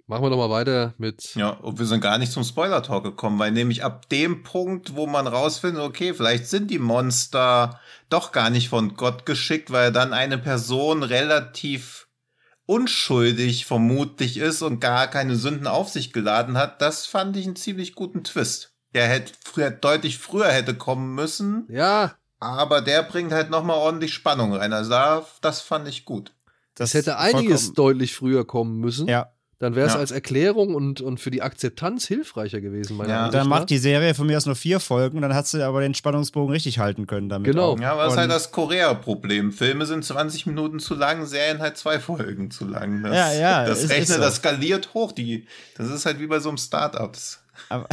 [0.09, 1.35] machen wir doch mal weiter mit.
[1.37, 5.07] Ja, und wir sind gar nicht zum Spoiler-Talk gekommen, weil nämlich ab dem Punkt, wo
[5.07, 7.79] man rausfindet, okay, vielleicht sind die Monster
[8.09, 12.09] doch gar nicht von Gott geschickt, weil dann eine Person relativ
[12.67, 17.57] unschuldig vermutlich ist und gar keine Sünden auf sich geladen hat, das fand ich einen
[17.57, 18.75] ziemlich guten Twist.
[18.95, 24.15] Der hätte früher, deutlich früher hätte kommen müssen, Ja, aber der bringt halt nochmal ordentlich
[24.15, 24.73] Spannung rein.
[24.73, 26.33] Also da, das fand ich gut.
[26.75, 29.09] das hätte einiges deutlich früher kommen müssen.
[29.09, 29.99] Ja, Dann wäre es Ja.
[29.99, 33.19] als Erklärung und, und für die Akzeptanz hilfreicher gewesen, meiner Ja.
[33.25, 35.81] Ansicht dann macht die Serie von mir aus nur vier Folgen, dann hast du aber
[35.81, 37.51] den Spannungsbogen richtig halten können damit.
[37.51, 37.73] Genau.
[37.73, 37.81] auch.
[37.81, 39.51] Ja, aber das ist halt das Korea-Problem.
[39.51, 43.03] Filme sind 20 Minuten zu lang, Serien halt zwei Folgen zu lang.
[43.03, 44.21] Das, Ja, ja, Das ist rechnet, so.
[44.21, 45.11] das skaliert hoch.
[45.11, 45.47] Die,
[45.77, 47.41] das ist halt wie bei so einem Startups.
[47.69, 47.89] Aber,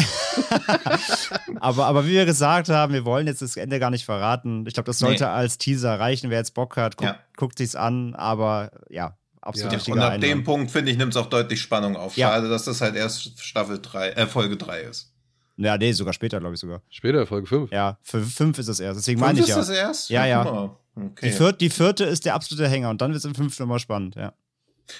[1.60, 4.66] aber, aber wie wir gesagt haben, wir wollen jetzt das Ende gar nicht verraten.
[4.68, 5.30] Ich glaube, das sollte Nee.
[5.30, 6.30] als Teaser reichen.
[6.30, 7.18] Wer jetzt Bock hat, guckt, Ja.
[7.38, 8.14] guckt sich's an.
[8.16, 10.24] Aber ja, absolut Ja, Und ab Einwand.
[10.24, 12.18] dem Punkt, finde ich, nimmt es auch deutlich Spannung auf.
[12.18, 12.30] Ja.
[12.30, 15.12] Schade, dass das halt erst Staffel 3, äh, Folge 3 ist.
[15.58, 16.82] Ja, nee, sogar später, glaube ich sogar.
[16.90, 17.72] Später, Folge 5.
[17.72, 19.00] Ja, für fünf ist es erst.
[19.00, 19.58] Deswegen Fünf meine ich ist ja.
[19.58, 20.10] das erst?
[20.10, 20.76] Ja, ja.
[20.96, 21.30] Okay.
[21.30, 23.80] Die, vierte, die vierte ist der absolute Hänger und dann wird es im fünften nochmal
[23.80, 24.34] spannend, ja.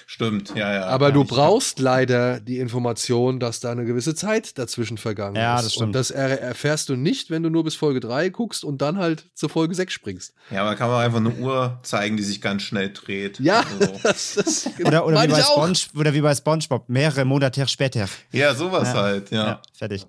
[0.06, 0.86] Stimmt, ja, ja.
[0.86, 5.56] Aber Ja, du brauchst leider die Information, dass da eine gewisse Zeit dazwischen vergangen Ja,
[5.58, 5.64] ist.
[5.66, 5.86] das stimmt.
[5.88, 8.98] Und das er erfährst du nicht, wenn du nur bis Folge 3 guckst und dann
[8.98, 10.34] halt zur Folge 6 springst.
[10.50, 13.38] Ja, aber kann man einfach eine Uhr zeigen, die sich ganz schnell dreht.
[13.40, 13.86] Ja, So.
[14.02, 15.52] das, das Oder, oder, wie bei auch.
[15.74, 18.08] Sponge, oder wie bei Spongebob, mehrere Monate später.
[18.32, 18.94] Ja, sowas Ja.
[18.94, 19.46] halt, ja.
[19.46, 20.04] Ja, fertig.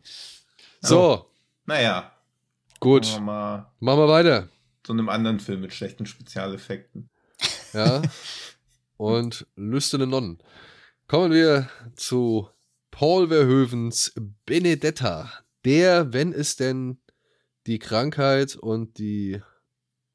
[0.82, 1.26] So,
[1.66, 2.12] Naja,
[2.80, 3.04] gut.
[3.06, 4.48] machen wir mal Machen wir weiter.
[4.84, 7.10] zu einem anderen Film mit schlechten Spezialeffekten.
[7.74, 8.02] Ja.
[8.98, 10.40] und lüsterne Nonnen.
[11.08, 12.50] Kommen wir zu
[12.92, 14.14] Paul Verhoevens
[14.46, 15.32] Benedetta,
[15.64, 16.98] der, wenn es denn
[17.68, 19.42] die Krankheit und die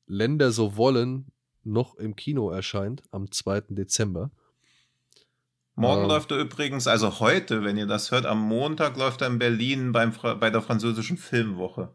[0.06, 1.32] Länder so wollen,
[1.64, 3.62] noch im Kino erscheint am 2.
[3.68, 4.30] Dezember.
[5.74, 6.08] Morgen Ähm.
[6.08, 9.92] läuft er übrigens, also heute, wenn ihr das hört, am Montag läuft er in Berlin
[9.92, 11.94] beim, bei der französischen Filmwoche.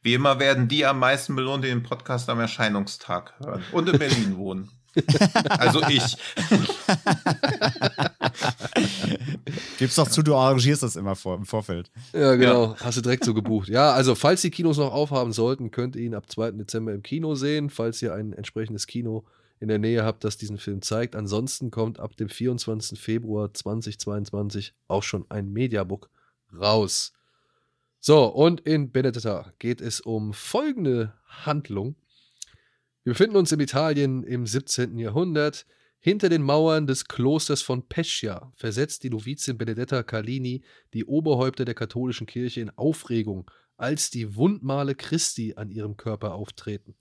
[0.00, 3.98] Wie immer werden die am meisten belohnt, die den Podcast am Erscheinungstag hören und in
[3.98, 4.70] Berlin wohnen.
[5.48, 6.16] Also ich.
[9.78, 11.90] Gib's doch zu, du arrangierst das immer vor, im Vorfeld.
[12.12, 12.76] Ja, genau.
[12.76, 13.68] Hast du direkt so gebucht.
[13.68, 16.52] Ja, also falls die Kinos noch aufhaben sollten, könnt ihr ihn ab 2.
[16.52, 19.24] Dezember im Kino sehen, falls ihr ein entsprechendes Kino
[19.60, 21.16] in der Nähe habt, das diesen Film zeigt.
[21.16, 23.00] Ansonsten kommt ab dem 24.
[23.00, 26.10] Februar 2022 auch schon ein Mediabook
[26.52, 27.12] raus.
[28.00, 31.96] So, und in Benedetta geht es um folgende Handlung.
[33.04, 34.98] Wir befinden uns in Italien im 17.
[34.98, 35.66] Jahrhundert.
[36.00, 41.74] Hinter den Mauern des Klosters von Pescia versetzt die Novizin Benedetta Carlini die Oberhäupter der
[41.74, 46.94] katholischen Kirche in Aufregung, als die Wundmale Christi an ihrem Körper auftreten.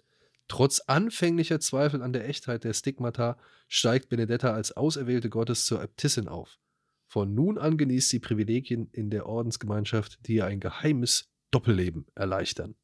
[0.50, 3.38] Trotz anfänglicher Zweifel an der Echtheit der Stigmata
[3.70, 6.60] steigt Benedetta als Auserwählte Gottes zur Äbtissin auf.
[7.08, 12.76] Von nun an genießt sie Privilegien in der Ordensgemeinschaft, die ihr ein geheimes Doppelleben erleichtern.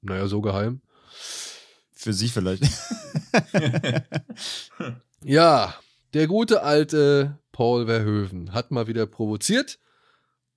[0.00, 0.82] Naja, so geheim.
[1.94, 2.64] Für sie vielleicht.
[5.26, 5.74] Ja,
[6.12, 9.78] der gute alte Paul Verhoeven hat mal wieder provoziert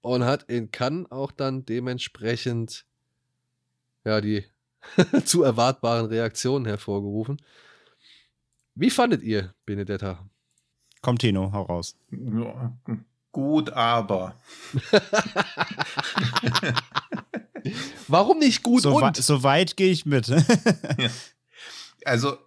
[0.02, 2.86] und hat in Cannes auch dann dementsprechend
[4.04, 4.44] ja die
[5.24, 7.42] zu erwartbaren Reaktionen hervorgerufen.
[8.76, 10.28] Wie fandet ihr Benedetta?
[11.02, 11.96] Komm, Tino, hau raus.
[12.12, 12.78] Ja,
[13.32, 14.36] gut, aber.
[18.08, 19.18] Warum nicht gut so, und?
[19.18, 20.32] so weit gehe ich mit.
[22.06, 22.38] Also,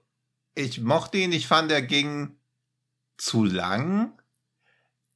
[0.54, 2.34] ich mochte ihn, ich fand, er ging
[3.18, 4.18] zu lang.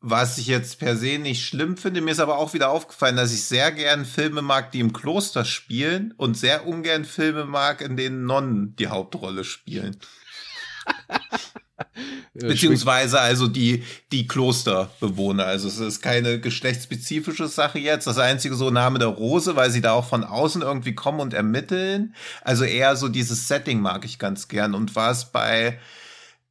[0.01, 3.33] Was ich jetzt per se nicht schlimm finde, mir ist aber auch wieder aufgefallen, dass
[3.33, 7.97] ich sehr gern Filme mag, die im Kloster spielen und sehr ungern Filme mag, in
[7.97, 9.97] denen Nonnen die Hauptrolle spielen.
[12.35, 15.47] Äh, Beziehungsweise also die, die Klosterbewohner.
[15.47, 18.07] Also es ist keine geschlechtsspezifische Sache jetzt.
[18.07, 21.35] Das einzige so Name der Rose, weil sie da auch von außen irgendwie kommen und
[21.35, 22.15] ermitteln.
[22.43, 24.75] Also eher so dieses Setting mag ich ganz gern.
[24.75, 25.79] Und was bei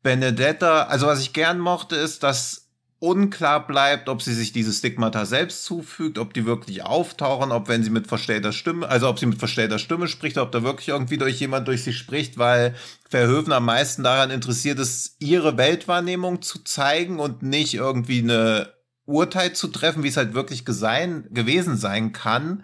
[0.02, 2.63] Benedetta, also was ich gern mochte, ist, dass
[3.04, 7.84] unklar bleibt, ob sie sich diese Stigmata selbst zufügt, ob die wirklich auftauchen, ob wenn
[7.84, 11.18] sie mit verstellter Stimme, also ob sie mit verstellter Stimme spricht, ob da wirklich irgendwie
[11.18, 12.76] durch jemand durch sie spricht, weil
[13.10, 18.72] Verhöfen am meisten daran interessiert ist, ihre Weltwahrnehmung zu zeigen und nicht irgendwie eine
[19.06, 22.64] Urteil zu treffen, wie es halt wirklich gesein, gewesen sein kann.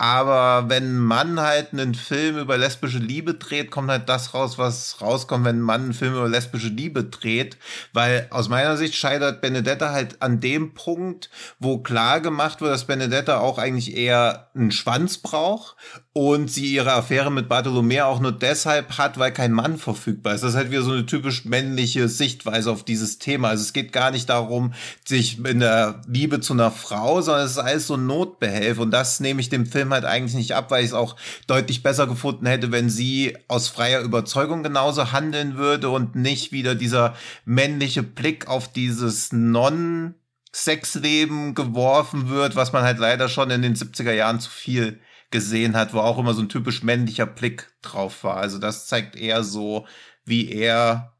[0.00, 5.02] Aber wenn Mann halt einen Film über lesbische Liebe dreht, kommt halt das raus, was
[5.02, 7.58] rauskommt, wenn Mann einen Film über lesbische Liebe dreht.
[7.92, 11.28] Weil aus meiner Sicht scheitert Benedetta halt an dem Punkt,
[11.58, 15.76] wo klar gemacht wird, dass Benedetta auch eigentlich eher einen Schwanz braucht
[16.12, 20.42] und sie ihre Affäre mit Bartolomeo auch nur deshalb hat, weil kein Mann verfügbar ist.
[20.42, 23.50] Das ist halt wieder so eine typisch männliche Sichtweise auf dieses Thema.
[23.50, 27.52] Also es geht gar nicht darum, sich in der Liebe zu einer Frau, sondern es
[27.52, 30.72] ist alles so ein Notbehelf und das nehme ich dem Film halt eigentlich nicht ab,
[30.72, 31.14] weil ich es auch
[31.46, 36.74] deutlich besser gefunden hätte, wenn sie aus freier Überzeugung genauso handeln würde und nicht wieder
[36.74, 40.14] dieser männliche Blick auf dieses Non
[40.52, 44.98] Sexleben geworfen wird, was man halt leider schon in den 70er Jahren zu viel
[45.30, 48.36] gesehen hat, wo auch immer so ein typisch männlicher Blick drauf war.
[48.36, 49.86] Also das zeigt eher so,
[50.24, 51.14] wie er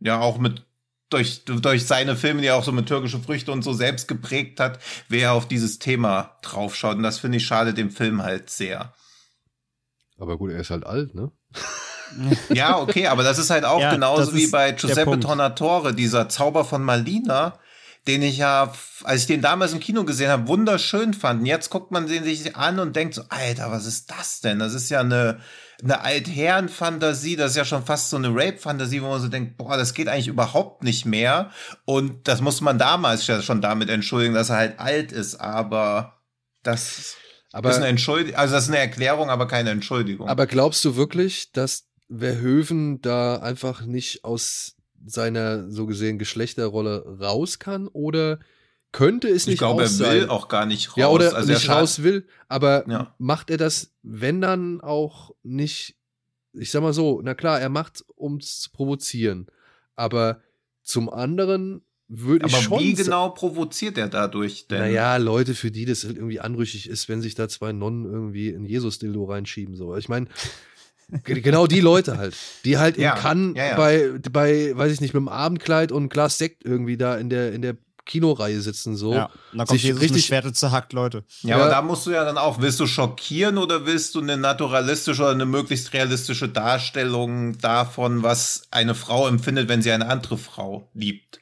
[0.00, 0.66] ja auch mit
[1.10, 4.58] durch, durch seine Filme, die er auch so mit türkische Früchte und so selbst geprägt
[4.58, 6.96] hat, wie er auf dieses Thema draufschaut.
[6.96, 8.92] Und das finde ich schade dem Film halt sehr.
[10.18, 11.30] Aber gut, er ist halt alt, ne?
[12.48, 16.64] ja, okay, aber das ist halt auch ja, genauso wie bei Giuseppe Tornatore, dieser Zauber
[16.64, 17.58] von Malina,
[18.06, 18.72] den ich ja,
[19.04, 21.40] als ich den damals im Kino gesehen habe, wunderschön fand.
[21.40, 24.60] Und jetzt guckt man den sich an und denkt so, Alter, was ist das denn?
[24.60, 25.40] Das ist ja eine,
[25.82, 29.76] eine Altherren-Fantasie, das ist ja schon fast so eine Rape-Fantasie, wo man so denkt, boah,
[29.76, 31.50] das geht eigentlich überhaupt nicht mehr.
[31.84, 36.20] Und das muss man damals ja schon damit entschuldigen, dass er halt alt ist, aber
[36.62, 37.16] das
[37.52, 40.28] aber, ist eine Entschuldigung, also das ist eine Erklärung, aber keine Entschuldigung.
[40.28, 47.58] Aber glaubst du wirklich, dass Verhöven da einfach nicht aus seiner so gesehen Geschlechterrolle raus
[47.58, 48.38] kann oder
[48.92, 50.96] könnte es nicht Ich glaube, er will auch gar nicht raus.
[50.96, 53.14] Ja, oder also nicht raus will, aber ja.
[53.18, 55.96] macht er das, wenn dann auch nicht,
[56.54, 59.46] ich sag mal so, na klar, er macht, um es zu provozieren,
[59.96, 60.40] aber
[60.82, 62.72] zum anderen würde ich schon.
[62.74, 64.78] Aber wie genau provoziert er dadurch denn?
[64.78, 68.64] Naja, Leute, für die das irgendwie anrüchig ist, wenn sich da zwei Nonnen irgendwie in
[68.64, 69.74] Jesus-Dildo reinschieben.
[69.74, 69.96] So.
[69.96, 70.28] Ich meine,
[71.24, 72.34] Genau die Leute halt,
[72.64, 73.76] die halt ja, in Cannes ja, ja.
[73.76, 77.30] bei, bei, weiß ich nicht, mit einem Abendkleid und einem Glas Sekt irgendwie da in
[77.30, 77.76] der, in der
[78.06, 79.12] Kinoreihe sitzen so.
[79.12, 81.24] Ja, und dann kommt Jesus richtig Schwerte zerhackt, Leute.
[81.42, 84.20] Ja, ja, aber da musst du ja dann auch, willst du schockieren oder willst du
[84.20, 90.08] eine naturalistische oder eine möglichst realistische Darstellung davon, was eine Frau empfindet, wenn sie eine
[90.08, 91.40] andere Frau liebt?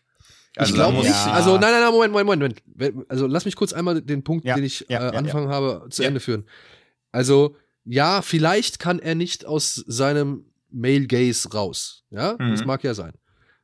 [0.57, 1.09] Also ich glaube nicht.
[1.09, 1.33] Ja.
[1.33, 3.05] Also nein, nein, nein, Moment, Moment, Moment.
[3.09, 6.21] Also lass mich kurz einmal den Punkt, ja, den ich äh, anfangen habe, zu Ende
[6.21, 6.45] führen.
[7.13, 12.05] Also ja, vielleicht kann er nicht aus seinem Male Gaze raus.
[12.11, 12.51] Ja, mhm.
[12.51, 13.13] das mag ja sein.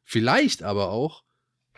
[0.04, 1.22] Vielleicht aber auch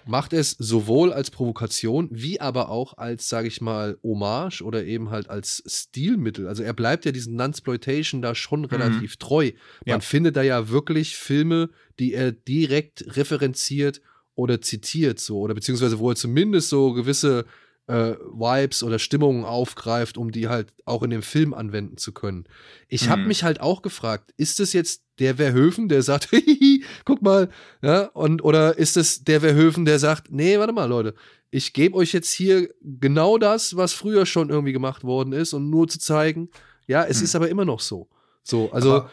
[0.05, 5.11] macht es sowohl als Provokation wie aber auch als, sage ich mal, Hommage oder eben
[5.11, 6.49] halt als Stilmittel.
[6.49, 8.67] Also er bleibt ja diesen Nunsploitation da schon mhm.
[8.67, 9.53] relativ treu.
[9.87, 10.01] Man ja.
[10.01, 14.01] findet da ja wirklich Filme, die er direkt referenziert
[14.35, 17.45] oder zitiert so oder beziehungsweise wo er zumindest so gewisse
[17.93, 22.47] äh, Vibes oder Stimmungen aufgreift, um die halt auch in dem Film anwenden zu können.
[22.89, 23.29] Ich habe mhm.
[23.29, 26.31] mich halt auch gefragt, ist es jetzt der Verhöfen, der sagt,
[27.05, 27.51] guck mal,
[27.83, 31.15] ja, und oder ist es der Verhöfen, der sagt, nee, warte mal, Leute,
[31.51, 35.69] ich gebe euch jetzt hier genau das, was früher schon irgendwie gemacht worden ist, und
[35.69, 36.49] nur zu zeigen,
[36.87, 37.25] ja, es mhm.
[37.25, 38.09] ist aber immer noch so.
[38.43, 38.95] So, also.
[38.95, 39.11] Aber,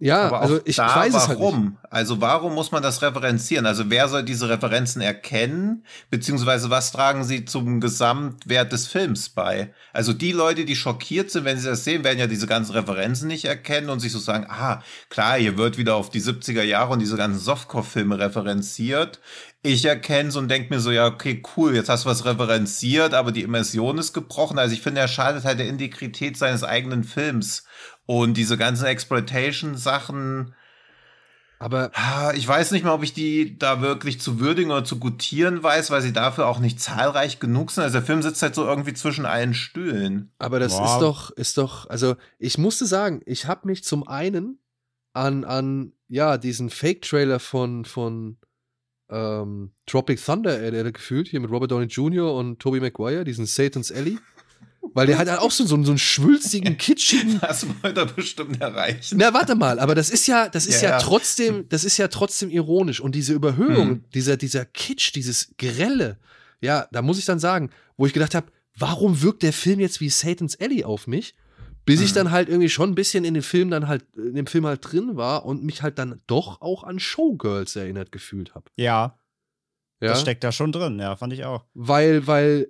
[0.00, 1.72] Ja, also ich da, weiß es halt nicht.
[1.90, 3.66] Also warum muss man das referenzieren?
[3.66, 5.84] Also wer soll diese Referenzen erkennen?
[6.08, 9.74] Beziehungsweise was tragen sie zum Gesamtwert des Films bei?
[9.92, 13.26] Also die Leute, die schockiert sind, wenn sie das sehen, werden ja diese ganzen Referenzen
[13.26, 16.92] nicht erkennen und sich so sagen, ah, klar, hier wird wieder auf die 70er Jahre
[16.92, 19.18] und diese ganzen Softcore-Filme referenziert.
[19.62, 23.14] Ich erkenne es und denke mir so, ja, okay, cool, jetzt hast du was referenziert,
[23.14, 24.60] aber die Immersion ist gebrochen.
[24.60, 27.64] Also ich finde, er schadet halt der Integrität seines eigenen Films.
[28.10, 30.54] Und diese ganzen Exploitation-Sachen,
[31.58, 31.90] aber
[32.36, 35.90] ich weiß nicht mal, ob ich die da wirklich zu würdigen oder zu gutieren weiß,
[35.90, 37.82] weil sie dafür auch nicht zahlreich genug sind.
[37.82, 40.32] Also der Film sitzt halt so irgendwie zwischen allen Stühlen.
[40.38, 40.86] Aber das wow.
[40.86, 44.58] ist doch, ist doch, also ich musste sagen, ich habe mich zum einen
[45.12, 48.38] an, an ja, diesen Fake-Trailer von, von
[49.10, 52.32] ähm, Tropic Thunder erinnert gefühlt, hier mit Robert Downey Jr.
[52.34, 54.16] und Tobey Maguire, diesen Satan's Alley.
[54.80, 57.38] Weil der hat halt auch so, so, so einen schwülstigen, kitschigen.
[57.48, 59.18] Das wollte er bestimmt erreichen.
[59.18, 61.02] Na, warte mal, aber das ist ja, das ist ja, ja, ja.
[61.02, 63.00] trotzdem, das ist ja trotzdem ironisch.
[63.00, 64.04] Und diese Überhöhung, hm.
[64.14, 66.18] dieser, dieser Kitsch, dieses Grelle,
[66.60, 70.00] ja, da muss ich dann sagen, wo ich gedacht habe, warum wirkt der Film jetzt
[70.00, 71.34] wie Satan's Alley auf mich?
[71.84, 72.06] Bis hm.
[72.06, 74.66] ich dann halt irgendwie schon ein bisschen in dem Film dann halt, in dem Film
[74.66, 78.66] halt drin war und mich halt dann doch auch an Showgirls erinnert gefühlt habe.
[78.76, 79.18] Ja.
[80.00, 80.10] Ja?
[80.10, 81.64] Das steckt da schon drin, ja, fand ich auch.
[81.74, 82.68] Weil, weil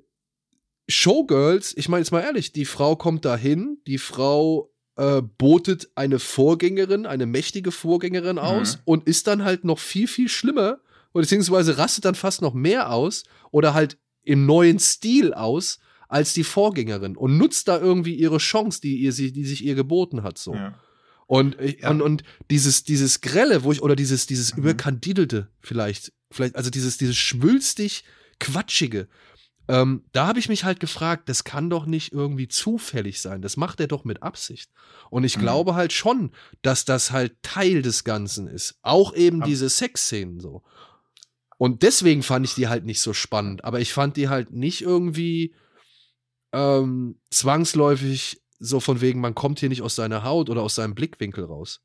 [0.89, 6.19] Showgirls, ich meine jetzt mal ehrlich, die Frau kommt dahin, die Frau äh, botet eine
[6.19, 8.83] Vorgängerin, eine mächtige Vorgängerin aus Mhm.
[8.85, 10.81] und ist dann halt noch viel, viel schlimmer
[11.13, 15.79] oder beziehungsweise rastet dann fast noch mehr aus oder halt im neuen Stil aus
[16.09, 20.23] als die Vorgängerin und nutzt da irgendwie ihre Chance, die, ihr, die sich ihr geboten
[20.23, 20.39] hat.
[20.39, 20.55] So.
[20.55, 20.75] Ja.
[21.27, 21.91] Und, ich- Ja.
[21.91, 24.63] und, und dieses, dieses Grelle, wo ich, oder dieses, dieses Mhm.
[24.63, 28.05] überkandidelte vielleicht, vielleicht, also dieses, dieses schwülstig
[28.41, 29.07] Quatschige,
[29.69, 33.43] ähm, da habe ich mich halt gefragt, das kann doch nicht irgendwie zufällig sein.
[33.43, 34.71] Das macht er doch mit Absicht.
[35.11, 35.43] Und ich Mhm.
[35.43, 38.79] glaube halt schon, dass das halt Teil des Ganzen ist.
[38.83, 40.63] Auch eben Ab- diese Sexszenen so.
[41.59, 43.65] Und deswegen fand ich die halt nicht so spannend.
[43.65, 45.55] Aber ich fand die halt nicht irgendwie
[46.53, 50.95] ähm, zwangsläufig so von wegen, man kommt hier nicht aus seiner Haut oder aus seinem
[50.95, 51.81] Blickwinkel raus.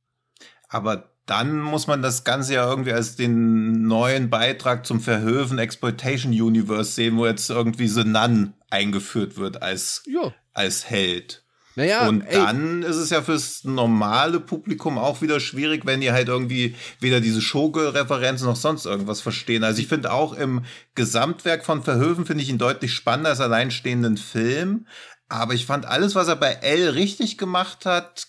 [0.70, 6.32] Aber dann muss man das Ganze ja irgendwie als den neuen Beitrag zum Verhöven Exploitation
[6.34, 10.34] Universe sehen, wo jetzt irgendwie The Nun eingeführt wird als, Ja.
[10.54, 11.44] als Held.
[11.76, 16.12] Naja, und ey, dann ist es ja fürs normale Publikum auch wieder schwierig, wenn die
[16.12, 19.64] halt irgendwie weder diese Showgirl-Referenzen noch sonst irgendwas verstehen.
[19.64, 20.64] Also ich finde auch im
[20.94, 24.86] Gesamtwerk von Verhöven finde ich ihn deutlich spannender als alleinstehenden Film.
[25.30, 28.28] Aber ich fand alles, was er bei L richtig gemacht hat,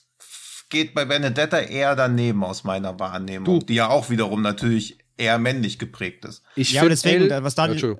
[0.71, 3.67] geht bei Benedetta eher daneben aus meiner Wahrnehmung, Du.
[3.67, 6.43] die ja auch wiederum natürlich eher männlich geprägt ist.
[6.57, 7.97] ich ja, aber deswegen, L- was da Ja.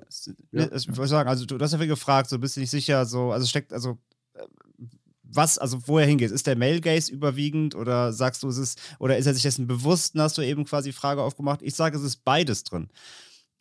[0.51, 0.69] Ja.
[0.75, 3.31] ich wollte sagen, also du, hast ja viel gefragt, so bist du nicht sicher, so,
[3.31, 3.97] also steckt, also
[4.33, 4.41] äh,
[5.23, 8.79] was, also wo er hingeht, ist der Male Gaze überwiegend oder sagst du, es ist,
[8.99, 11.61] oder ist er sich dessen bewusst, hast du eben quasi die Frage aufgemacht.
[11.61, 12.89] Ich sage, es ist beides drin.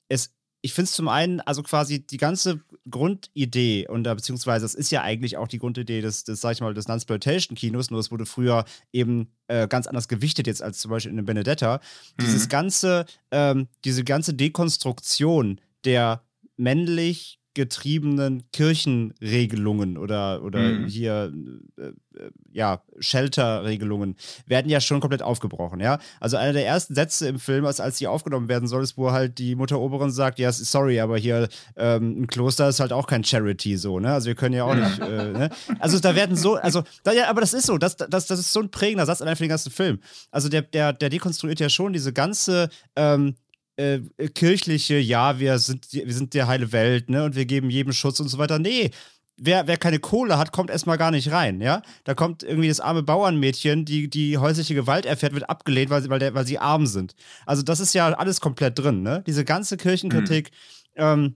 [0.08, 0.30] Es,
[0.64, 2.58] ich finde es zum einen, also quasi die ganze
[2.90, 6.72] Grundidee, und beziehungsweise das ist ja eigentlich auch die Grundidee des, des sag ich mal,
[6.72, 11.12] des Nunsploitation-Kinos, nur es wurde früher eben äh, ganz anders gewichtet jetzt als zum Beispiel
[11.12, 11.80] in Benedetta.
[12.18, 12.48] Dieses Mhm.
[12.48, 16.24] ganze, ähm, diese ganze Dekonstruktion der
[16.56, 20.86] männlich getriebenen Kirchenregelungen oder, oder Mhm.
[20.86, 21.32] hier,
[21.78, 25.98] äh, äh, ja, Shelter-Regelungen werden ja schon komplett aufgebrochen, ja.
[26.20, 29.10] Also einer der ersten Sätze im Film, als, als die aufgenommen werden soll, ist, wo
[29.12, 33.06] halt die Mutter Oberin sagt, ja, sorry, aber hier ähm, ein Kloster ist halt auch
[33.06, 34.12] kein Charity so, ne?
[34.12, 35.50] Also wir können ja auch nicht, äh, ne?
[35.80, 38.52] Also da werden so, also, da, ja, aber das ist so, das, das, das ist
[38.52, 40.00] so ein prägender Satz allein für den ganzen Film.
[40.30, 43.34] Also der, der, der dekonstruiert ja schon diese ganze, ähm,
[43.76, 44.00] äh,
[44.34, 47.92] kirchliche, ja, wir sind, die- wir sind der heile Welt, ne, und wir geben jedem
[47.92, 48.58] Schutz und so weiter.
[48.58, 48.90] Nee,
[49.36, 51.82] wer, wer keine Kohle hat, kommt erstmal gar nicht rein, ja.
[52.04, 56.08] Da kommt irgendwie das arme Bauernmädchen, die, die häusliche Gewalt erfährt, wird abgelehnt, weil sie,
[56.10, 57.14] weil, der, weil sie arm sind.
[57.46, 59.22] Also das ist ja alles komplett drin, ne?
[59.26, 60.50] Diese ganze Kirchenkritik,
[60.96, 61.34] ähm,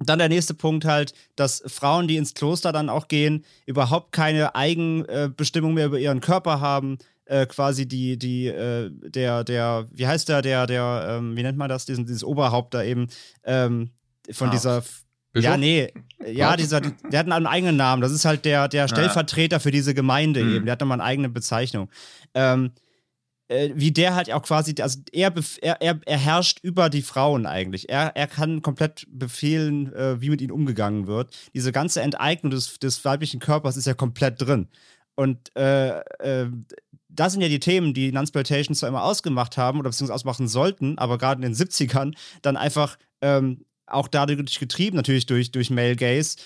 [0.00, 4.54] dann der nächste Punkt halt, dass Frauen, die ins Kloster dann auch gehen, überhaupt keine
[4.54, 6.98] Eigenbestimmung mehr über ihren Körper haben.
[7.28, 11.58] Äh, quasi die, die, äh, der, der, wie heißt der, der, der, ähm, wie nennt
[11.58, 13.08] man das, diesen, dieses Oberhaupt da eben,
[13.44, 13.90] ähm,
[14.30, 14.82] von Ah, dieser.
[15.32, 15.50] Bischof?
[15.50, 15.92] Ja, nee,
[16.26, 18.00] ja, dieser, der hat einen eigenen Namen.
[18.00, 20.56] Das ist halt der, der Stellvertreter für diese Gemeinde Hm.
[20.56, 20.64] eben.
[20.64, 21.90] Der hat nochmal eine eigene Bezeichnung.
[22.32, 22.72] Ähm,
[23.48, 27.44] äh, wie der halt auch quasi, also er, er, er, er herrscht über die Frauen
[27.44, 27.90] eigentlich.
[27.90, 31.36] Er, er kann komplett befehlen, äh, wie mit ihnen umgegangen wird.
[31.54, 34.68] Diese ganze Enteignung des, des weiblichen Körpers ist ja komplett drin.
[35.14, 36.00] Und äh,
[37.18, 40.98] das sind ja die Themen, die Nunsploitation zwar immer ausgemacht haben oder beziehungsweise ausmachen sollten,
[40.98, 45.96] aber gerade in den 70ern dann einfach ähm, auch dadurch getrieben, natürlich durch, durch Male
[45.96, 46.36] Gaze,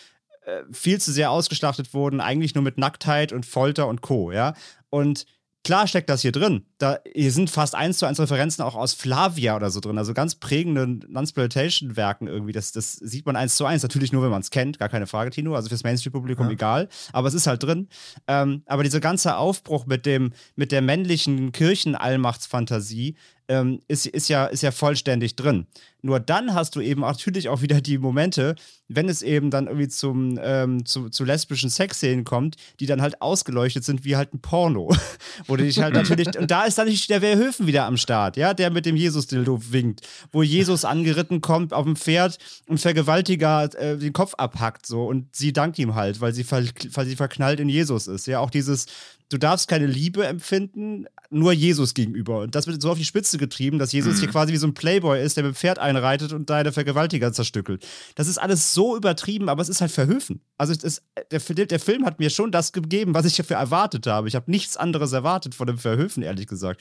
[0.47, 4.55] äh, viel zu sehr ausgeschlachtet wurden, eigentlich nur mit Nacktheit und Folter und Co., ja.
[4.89, 5.27] Und
[5.65, 6.65] klar steckt das hier drin.
[6.79, 10.13] Da hier sind fast eins zu eins Referenzen auch aus Flavia oder so drin, also
[10.15, 12.53] ganz prägenden Nunsploitation-Werken irgendwie.
[12.53, 15.07] Das, das sieht man eins zu eins, natürlich nur, wenn man es kennt, gar keine
[15.07, 15.55] Frage, Tino.
[15.55, 16.53] Also fürs Mainstream-Publikum Ja.
[16.53, 17.89] egal, aber es ist halt drin.
[18.27, 23.17] Ähm, aber dieser ganze Aufbruch mit dem, mit der männlichen Kirchenallmachtsfantasie
[23.49, 25.67] ähm, ist, ist, ja, ist ja vollständig drin.
[26.03, 28.57] Nur dann hast du eben natürlich auch wieder die Momente,
[28.89, 33.23] wenn es eben dann irgendwie zum, ähm, zu, zu lesbischen Sexszenen kommt, die dann halt
[33.23, 34.95] ausgeleuchtet sind wie halt ein Porno.
[35.47, 38.37] Wo du dich halt natürlich, und da ist dann nicht der Verhöfen wieder am Start,
[38.37, 40.01] ja, der mit dem Jesus-Dildo winkt,
[40.33, 45.35] wo Jesus angeritten kommt auf dem Pferd und Vergewaltiger äh, den Kopf abhackt, so, und
[45.35, 48.27] sie dankt ihm halt, weil sie, ver weil sie verknallt in Jesus ist.
[48.27, 48.87] Ja, auch dieses,
[49.33, 52.41] du darfst keine Liebe empfinden, nur Jesus gegenüber.
[52.41, 54.75] Und das wird so auf die Spitze getrieben, dass Jesus hier quasi wie so ein
[54.75, 57.87] Playboy ist, der mit dem Pferd einreitet und deine Vergewaltiger zerstückelt.
[58.15, 60.41] Das ist alles so übertrieben, aber es ist halt verhöfen.
[60.59, 64.07] Also ist, der, Film- der Film hat mir schon das gegeben, was ich dafür erwartet
[64.07, 64.29] habe.
[64.29, 66.81] Ich habe nichts anderes erwartet von dem Verhöfen, ehrlich gesagt.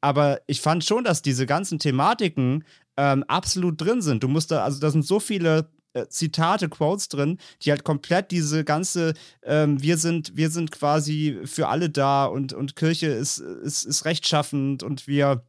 [0.00, 2.64] Aber ich fand schon, dass diese ganzen Thematiken
[2.96, 4.22] ähm, absolut drin sind.
[4.22, 8.30] Du musst da, also da sind so viele äh, Zitate, Quotes drin, die halt komplett
[8.30, 13.38] diese ganze, ähm, wir sind, wir sind quasi für alle da und, und Kirche ist,
[13.38, 15.44] ist, ist rechtschaffend und wir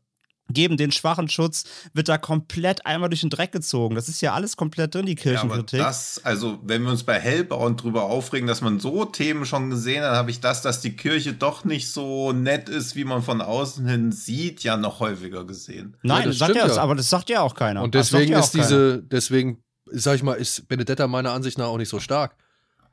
[0.51, 3.95] geben den schwachen Schutz, wird da komplett einmal durch den Dreck gezogen.
[3.95, 5.79] Das ist ja alles komplett drin, die Kirchenkritik.
[5.79, 9.69] Ja, das, also wenn wir uns bei Hellbound drüber aufregen, dass man so Themen schon
[9.69, 13.21] gesehen hat, habe ich das, dass die Kirche doch nicht so nett ist, wie man
[13.21, 15.97] von außen hin sieht, ja noch häufiger gesehen.
[16.03, 17.83] Nein, Ja, das sagt stimmt ja, aber das sagt ja auch keiner.
[17.83, 18.63] Und deswegen ist auch keiner.
[18.63, 22.35] diese, deswegen, sag ich mal, ist Benedetta meiner Ansicht nach auch nicht so stark.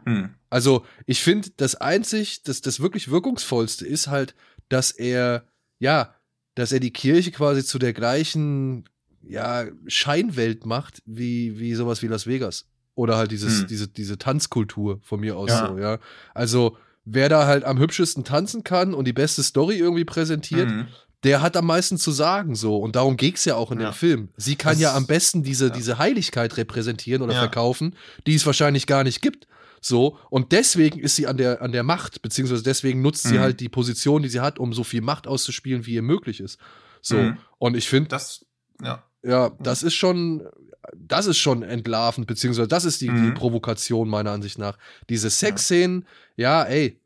[0.07, 0.35] Hm.
[0.51, 4.35] Also, ich finde, das einzig, das, das wirklich wirkungsvollste ist halt,
[4.69, 5.45] dass er,
[5.79, 6.15] ja,
[6.55, 8.85] dass er die Kirche quasi zu der gleichen,
[9.23, 12.67] ja, Scheinwelt macht, wie, wie sowas wie Las Vegas.
[12.95, 13.67] Oder halt dieses, Hm.
[13.67, 15.67] diese, diese Tanzkultur von mir aus Ja.
[15.69, 15.99] so, ja.
[16.35, 20.87] Also, wer da halt am hübschesten tanzen kann und die beste Story irgendwie präsentiert, Hm.
[21.25, 22.77] der hat am meisten zu sagen so.
[22.77, 23.91] Und darum geht's ja auch in Ja.
[23.91, 24.29] dem Film.
[24.37, 25.73] Sie kann Das- ja am besten diese, ja.
[25.73, 27.41] diese Heiligkeit repräsentieren oder Ja.
[27.41, 27.97] verkaufen,
[28.27, 29.49] die es wahrscheinlich gar nicht gibt.
[29.87, 33.41] So, und deswegen ist sie an der, an der Macht, beziehungsweise deswegen nutzt sie Mhm.
[33.41, 36.59] halt die Position, die sie hat, um so viel Macht auszuspielen, wie ihr möglich ist.
[37.03, 37.39] So, Mhm.
[37.59, 38.47] und ich finde, Das,
[38.82, 39.05] ja.
[39.22, 40.49] ja, das ist schon,
[40.97, 43.35] das ist schon entlarvend, beziehungsweise das ist die, die Mhm.
[43.35, 44.78] Provokation meiner Ansicht nach.
[45.11, 46.07] Diese Sexszenen,
[46.37, 46.99] ja, ey,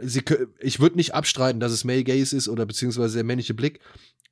[0.00, 0.22] sie,
[0.60, 3.80] ich würde nicht abstreiten, dass es Male Gaze ist oder beziehungsweise der männliche Blick.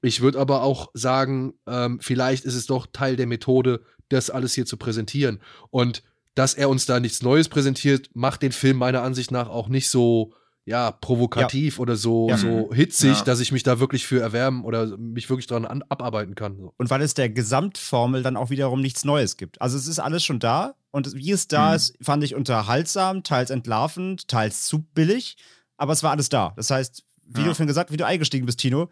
[0.03, 4.55] Ich würde aber auch sagen, ähm, vielleicht ist es doch Teil der Methode, das alles
[4.55, 5.41] hier zu präsentieren.
[5.71, 6.05] Und
[6.37, 9.89] dass er uns da nichts Neues präsentiert, macht den Film meiner Ansicht nach auch nicht
[9.91, 10.33] so,
[10.65, 12.37] ja, provokativ oder so, Ja.
[12.37, 13.25] so hitzig, Ja.
[13.25, 16.57] dass ich mich da wirklich für erwärmen oder mich wirklich dran an, abarbeiten kann.
[16.59, 16.75] So.
[16.77, 19.61] Und weil es der Gesamtformel dann auch wiederum nichts Neues gibt.
[19.63, 21.77] Also es ist alles schon da und wie es da Mhm.
[21.77, 25.37] ist, fand ich unterhaltsam, teils entlarvend, teils zu billig,
[25.77, 26.53] aber es war alles da.
[26.57, 27.47] Das heißt, wie Ja.
[27.47, 28.91] du vorhin gesagt, wie du eingestiegen bist, Tino,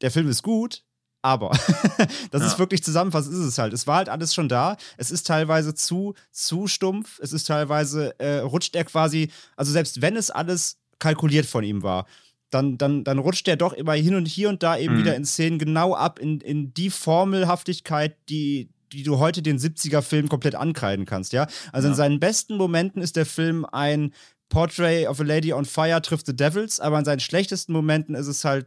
[0.00, 0.82] der Film ist gut,
[1.22, 1.50] aber
[2.30, 2.58] das ist Ja.
[2.58, 3.72] wirklich zusammenfassend, ist es halt.
[3.72, 4.76] Es war halt alles schon da.
[4.96, 7.18] Es ist teilweise zu, zu stumpf.
[7.20, 11.82] Es ist teilweise, äh, rutscht er quasi, also selbst wenn es alles kalkuliert von ihm
[11.82, 12.06] war,
[12.50, 14.98] dann, dann, dann rutscht er doch immer hin und hier und da eben Mhm.
[14.98, 16.90] wieder in Szenen genau ab in, in die
[17.36, 21.46] Formelhaftigkeit, die, die du heute den 70er-Film komplett ankreiden kannst, ja.
[21.72, 21.96] Also in Ja.
[21.96, 24.12] seinen besten Momenten ist der Film ein
[24.50, 28.26] Portrait of a Lady on Fire trifft the Devils, aber in seinen schlechtesten Momenten ist
[28.26, 28.66] es halt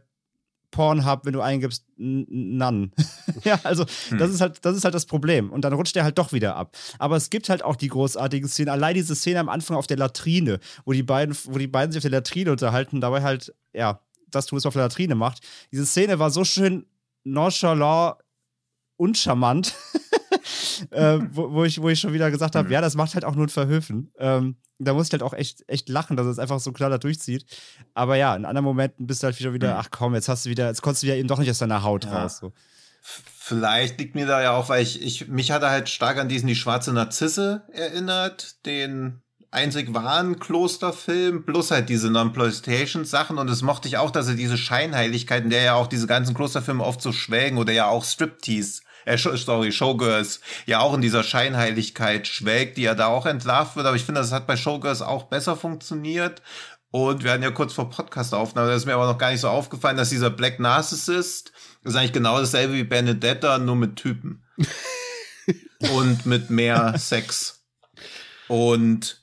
[0.76, 2.90] Pornhub, wenn du eingibst, None.
[3.44, 4.18] ja, also Hm.
[4.18, 5.50] das ist halt, das ist halt das Problem.
[5.50, 6.76] Und dann rutscht er halt doch wieder ab.
[6.98, 8.68] Aber es gibt halt auch die großartigen Szenen.
[8.68, 12.00] Allein diese Szene am Anfang auf der Latrine, wo die beiden, wo die beiden sich
[12.00, 15.40] auf der Latrine unterhalten, dabei halt, ja, das tun es auf der Latrine macht.
[15.72, 16.84] Diese Szene war so schön
[17.24, 18.16] nonchalant
[18.96, 19.74] und charmant,
[20.90, 22.72] äh, wo, wo, ich, wo ich schon wieder gesagt habe, Mhm.
[22.74, 24.12] ja, das macht halt auch nur ein Verhöfen.
[24.18, 26.98] Ähm, da muss ich halt auch echt, echt lachen, dass es einfach so klar da
[26.98, 27.46] durchzieht.
[27.94, 29.80] Aber ja, in anderen Momenten bist du halt wieder, wieder Mhm.
[29.80, 31.82] ach komm, jetzt hast du wieder, jetzt konntest du wieder eben doch nicht aus deiner
[31.82, 32.22] Haut Ja.
[32.22, 32.38] raus.
[32.38, 32.52] So.
[33.02, 36.28] Vielleicht liegt mir da ja auch, weil ich, ich mich hat er halt stark an
[36.28, 39.22] diesen Die schwarze Narzisse erinnert, den
[39.52, 44.58] einzig wahren Klosterfilm, plus halt diese Non-Ploitation-Sachen und das mochte ich auch, dass er diese
[44.58, 49.16] Scheinheiligkeiten, der ja auch diese ganzen Klosterfilme oft so schwelgen oder ja auch Striptease, äh,
[49.16, 53.96] sorry, Showgirls, ja auch in dieser Scheinheiligkeit schwelgt, die ja da auch entlarvt wird, aber
[53.96, 56.42] ich finde, das hat bei Showgirls auch besser funktioniert.
[56.90, 59.48] Und wir hatten ja kurz vor Podcast-Aufnahme, da ist mir aber noch gar nicht so
[59.48, 61.52] aufgefallen, dass dieser Black Narcissist
[61.82, 64.44] ist eigentlich genau dasselbe wie Benedetta, nur mit Typen.
[65.92, 67.64] und mit mehr Sex.
[68.48, 69.22] Und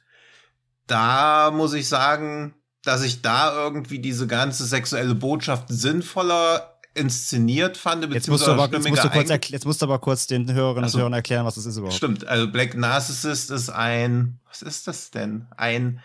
[0.87, 2.53] da muss ich sagen,
[2.83, 8.11] dass ich da irgendwie diese ganze sexuelle Botschaft sinnvoller inszeniert fand.
[8.13, 10.89] Jetzt musst, aber, jetzt, musst du kurz jetzt musst du aber kurz den Hörerinnen Ach
[10.89, 10.97] so.
[10.97, 11.95] und Hörern erklären, was das ist überhaupt.
[11.95, 15.47] Stimmt, also Black Narcissist ist ein, was ist das denn?
[15.57, 16.01] Ein,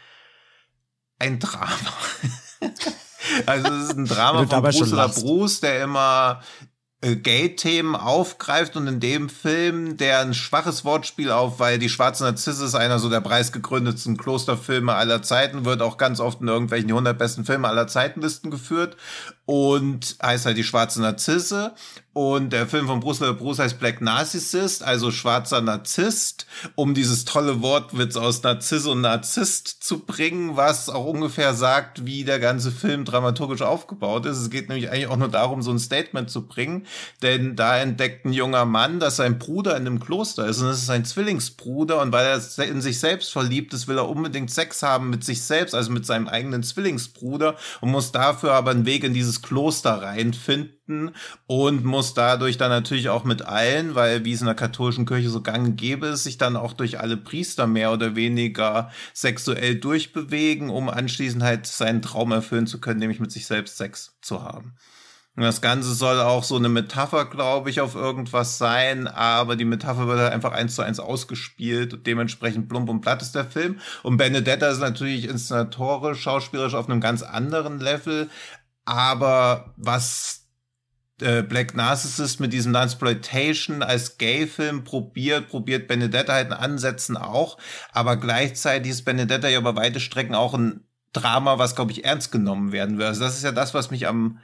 [1.18, 1.68] ein Drama.
[3.46, 5.20] also es ist ein Drama von Bruce lachst.
[5.20, 6.40] Bruce, der immer
[7.00, 12.24] äh, Gay-Themen aufgreift und in dem Film, der ein schwaches Wortspiel auf, weil die Schwarze
[12.24, 16.88] Narzisse ist einer so der preisgegründetsten Klosterfilme aller Zeiten, wird auch ganz oft in irgendwelchen
[16.88, 18.96] 100 besten Filme aller Zeitenlisten geführt
[19.48, 21.72] und heißt halt die Schwarze Narzisse.
[22.12, 27.62] Und der Film von Bruce Bruce heißt Black Narcissist, also schwarzer Narzisst, um dieses tolle
[27.62, 33.04] Wortwitz aus Narzisse und Narzisst zu bringen, was auch ungefähr sagt, wie der ganze Film
[33.04, 34.38] dramaturgisch aufgebaut ist.
[34.38, 36.86] Es geht nämlich eigentlich auch nur darum, so ein Statement zu bringen,
[37.22, 40.60] denn da entdeckt ein junger Mann, dass sein Bruder in einem Kloster ist.
[40.60, 42.02] Und es ist sein Zwillingsbruder.
[42.02, 45.42] Und weil er in sich selbst verliebt ist, will er unbedingt Sex haben mit sich
[45.42, 47.54] selbst, also mit seinem eigenen Zwillingsbruder.
[47.80, 51.14] Und muss dafür aber einen Weg in dieses Kloster reinfinden
[51.46, 55.30] und muss dadurch dann natürlich auch mit allen, weil wie es in der katholischen Kirche
[55.30, 60.70] so gang gäbe ist, sich dann auch durch alle Priester mehr oder weniger sexuell durchbewegen,
[60.70, 64.74] um anschließend halt seinen Traum erfüllen zu können, nämlich mit sich selbst Sex zu haben.
[65.38, 69.64] Und das Ganze soll auch so eine Metapher, glaube ich, auf irgendwas sein, aber die
[69.64, 73.44] Metapher wird halt einfach eins zu eins ausgespielt und dementsprechend plump und platt ist der
[73.44, 73.78] Film.
[74.02, 78.28] Und Benedetta ist natürlich inszenatorisch, schauspielerisch auf einem ganz anderen Level,
[78.88, 80.46] aber was
[81.20, 87.58] äh, Black Narcissist mit diesem Exploitation als Gay-Film probiert, probiert Benedetta halt in Ansätzen auch,
[87.92, 92.32] aber gleichzeitig ist Benedetta ja über weite Strecken auch ein Drama, was, glaube ich, ernst
[92.32, 93.08] genommen werden wird.
[93.08, 94.38] Also das ist ja das, was mich am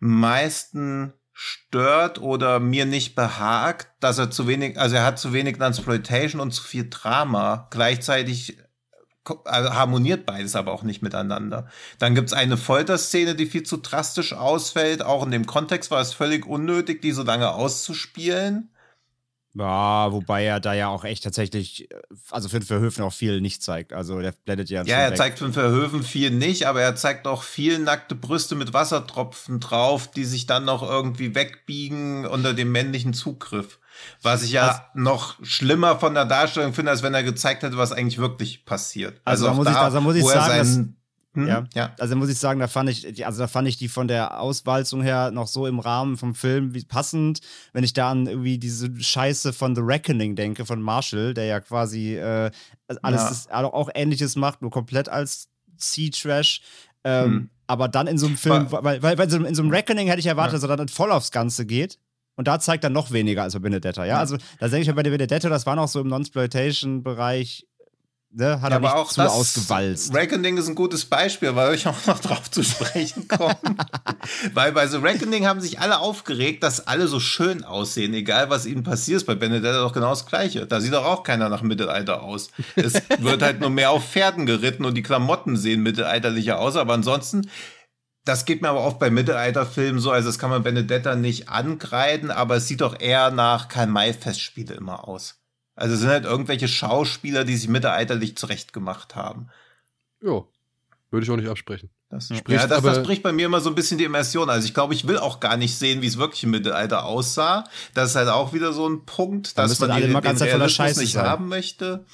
[0.00, 5.60] meisten stört oder mir nicht behagt, dass er zu wenig, also er hat zu wenig
[5.60, 7.68] Exploitation und zu viel Drama.
[7.70, 8.56] Gleichzeitig
[9.26, 11.68] harmoniert beides aber auch nicht miteinander.
[11.98, 15.02] Dann gibt's eine Folterszene, die viel zu drastisch ausfällt.
[15.02, 18.70] Auch in dem Kontext war es völlig unnötig, die so lange auszuspielen.
[19.56, 21.88] Ja, wobei er da ja auch echt tatsächlich,
[22.30, 23.92] also Finn Verhöfen auch viel nicht zeigt.
[23.92, 24.82] Also der blendet ja.
[24.82, 25.16] Ja, er weg.
[25.16, 30.10] zeigt Finn Verhöfen viel nicht, aber er zeigt auch viel nackte Brüste mit Wassertropfen drauf,
[30.10, 33.78] die sich dann noch irgendwie wegbiegen unter dem männlichen Zugriff.
[34.22, 37.76] Was ich ja also, noch schlimmer von der Darstellung finde, als wenn er gezeigt hätte,
[37.76, 39.20] was eigentlich wirklich passiert.
[39.24, 40.80] Also, also, muss, da, ich, also muss ich sagen, dass,
[41.34, 41.64] hm, ja.
[41.74, 41.92] ja.
[41.98, 45.02] Also muss ich sagen, da fand ich, also da fand ich die von der Auswalzung
[45.02, 47.40] her noch so im Rahmen vom Film wie passend,
[47.72, 51.60] wenn ich da an irgendwie diese Scheiße von The Reckoning denke, von Marshall, der ja
[51.60, 52.50] quasi äh,
[53.02, 53.28] alles ja.
[53.28, 56.62] Das, auch ähnliches macht, nur komplett als Sea-Trash.
[57.02, 57.50] Ähm, hm.
[57.66, 60.26] Aber dann in so einem Film, weil, weil, weil in so einem Reckoning hätte ich
[60.26, 60.60] erwartet, ja.
[60.60, 61.98] dass er dann voll aufs Ganze geht.
[62.36, 64.18] Und da zeigt er noch weniger als bei Benedetta, ja.
[64.18, 67.66] Also da denke ich mir bei der Benedetta, das war noch so im Non-Sploitation-Bereich
[68.34, 70.14] ne, hat ja, er nicht auch zu das ausgewalzt.
[70.14, 73.56] Reckoning ist ein gutes Beispiel, weil ich auch noch drauf zu sprechen komme.
[74.54, 78.66] weil bei The Reckoning haben sich alle aufgeregt, dass alle so schön aussehen, egal was
[78.66, 79.18] ihnen passiert.
[79.18, 80.66] Ist bei Benedetta doch genau das Gleiche.
[80.66, 82.50] Da sieht doch auch keiner nach Mittelalter aus.
[82.74, 86.94] Es wird halt nur mehr auf Pferden geritten und die Klamotten sehen mittelalterlicher aus, aber
[86.94, 87.48] ansonsten
[88.24, 92.30] das geht mir aber oft bei Mittelalterfilmen so, also das kann man Benedetta nicht angreifen,
[92.30, 95.40] aber es sieht doch eher nach Karl-May-Festspiele immer aus.
[95.74, 99.48] Also es sind halt irgendwelche Schauspieler, die sich mittelalterlich zurechtgemacht haben.
[100.22, 100.44] Ja,
[101.10, 101.90] würde ich auch nicht absprechen.
[102.10, 104.48] Das, spricht, ja, das, das bricht bei mir immer so ein bisschen die Immersion.
[104.48, 107.64] Also ich glaube, ich will auch gar nicht sehen, wie es wirklich im Mittelalter aussah.
[107.92, 111.26] Das ist halt auch wieder so ein Punkt, dass man den, den Realismus nicht sein.
[111.26, 112.04] haben möchte.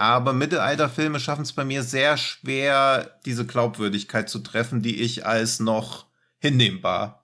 [0.00, 5.60] Aber Mittelalterfilme schaffen es bei mir sehr schwer, diese Glaubwürdigkeit zu treffen, die ich als
[5.60, 6.06] noch
[6.38, 7.20] hinnehmbar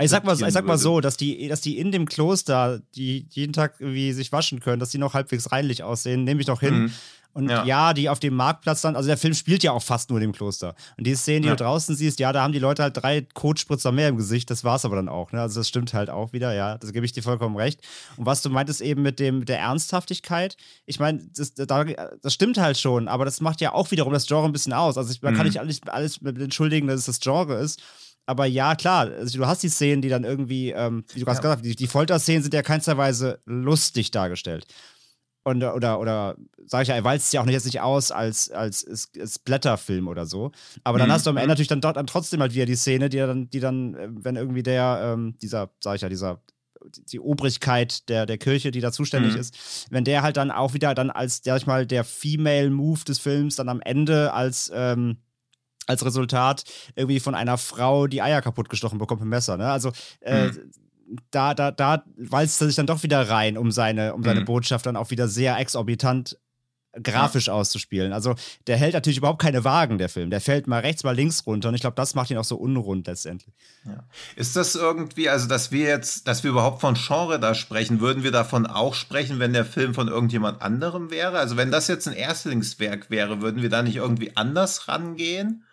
[0.00, 3.26] ich sag mal, ich sag mal so, dass die, dass die in dem Kloster, die
[3.30, 6.60] jeden Tag irgendwie sich waschen können, dass die noch halbwegs reinlich aussehen, nehme ich doch
[6.60, 6.74] hin.
[6.74, 6.92] Mhm.
[7.34, 7.64] Und ja.
[7.64, 7.94] ja.
[7.94, 10.74] die auf dem Marktplatz dann, also der Film spielt ja auch fast nur dem Kloster.
[10.96, 11.54] Und die Szenen, die ja.
[11.54, 14.64] du draußen siehst, ja, da haben die Leute halt drei Kotspritzer mehr im Gesicht, das
[14.64, 15.30] war's aber dann auch.
[15.32, 15.40] Ne?
[15.40, 17.80] Also das stimmt halt auch wieder, ja, das gebe ich dir vollkommen recht.
[18.16, 20.56] Und was du meintest eben mit dem der Ernsthaftigkeit,
[20.86, 24.46] ich meine, das, das stimmt halt schon, aber das macht ja auch wiederum das Genre
[24.46, 24.98] ein bisschen aus.
[24.98, 25.36] Also ich, man mhm.
[25.36, 27.80] kann nicht alles, alles entschuldigen, dass es das Genre ist
[28.28, 31.36] aber ja, klar, also du hast die Szenen, die dann irgendwie, ähm, wie du gerade
[31.36, 31.40] ja.
[31.40, 34.66] gesagt hast, die, die Folterszenen sind ja keinster Weise lustig dargestellt.
[35.44, 36.36] Und, oder, oder
[36.66, 38.86] sage ich ja, er walzt ja auch jetzt nicht aus als, als,
[39.18, 40.52] als, Blätterfilm oder so.
[40.84, 41.12] Aber dann mhm.
[41.12, 43.48] hast du am Ende natürlich dann dort dann trotzdem halt wieder die Szene, die dann,
[43.48, 46.42] die dann, äh, wenn irgendwie der, ähm, dieser, sag ich ja, dieser,
[47.10, 49.40] die Obrigkeit der, der Kirche, die da zuständig mhm.
[49.40, 53.04] ist, wenn der halt dann auch wieder dann als, sag ich mal, der Female Move
[53.04, 55.18] des Films dann am Ende als, ähm,
[55.86, 56.64] als Resultat
[56.94, 59.56] irgendwie von einer Frau die Eier kaputtgestochen bekommt mit dem Messer.
[59.56, 59.70] Ne?
[59.70, 60.70] Also äh, mhm.
[61.30, 64.44] Da, da, da walzt er sich dann doch wieder rein, um seine, um seine mhm.
[64.46, 66.38] Botschaft dann auch wieder sehr exorbitant
[67.02, 67.52] grafisch ja.
[67.52, 68.12] auszuspielen.
[68.12, 68.34] Also
[68.66, 70.30] der hält natürlich überhaupt keine Wagen, der Film.
[70.30, 72.56] Der fällt mal rechts, mal links runter und ich glaube, das macht ihn auch so
[72.56, 73.54] unrund letztendlich.
[73.84, 74.04] Ja.
[74.36, 78.22] Ist das irgendwie, also dass wir jetzt, dass wir überhaupt von Genre da sprechen, würden
[78.22, 81.38] wir davon auch sprechen, wenn der Film von irgendjemand anderem wäre?
[81.38, 85.64] Also wenn das jetzt ein Erstlingswerk wäre, würden wir da nicht irgendwie anders rangehen?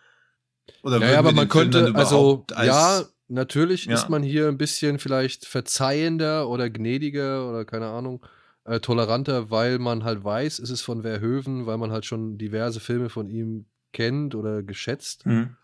[0.83, 3.93] Oder ja, aber man könnte, also ja, natürlich ja.
[3.93, 8.25] ist man hier ein bisschen vielleicht verzeihender oder gnädiger oder keine Ahnung,
[8.65, 12.79] äh, toleranter, weil man halt weiß, es ist von Verhöven, weil man halt schon diverse
[12.79, 15.25] Filme von ihm kennt oder geschätzt.
[15.25, 15.55] Mhm.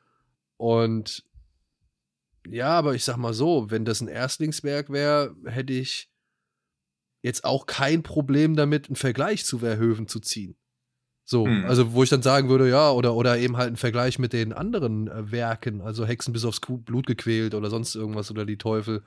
[0.57, 1.23] Und
[2.47, 6.09] ja, aber ich sag mal so, wenn das ein Erstlingswerk wäre, hätte ich
[7.21, 10.55] jetzt auch kein Problem damit, einen Vergleich zu Verhöven zu ziehen.
[11.31, 11.63] So, mhm.
[11.63, 14.51] also wo ich dann sagen würde, ja, oder, oder eben halt ein Vergleich mit den
[14.51, 19.01] anderen äh, Werken, also Hexen bis aufs Blut gequält oder sonst irgendwas oder die Teufel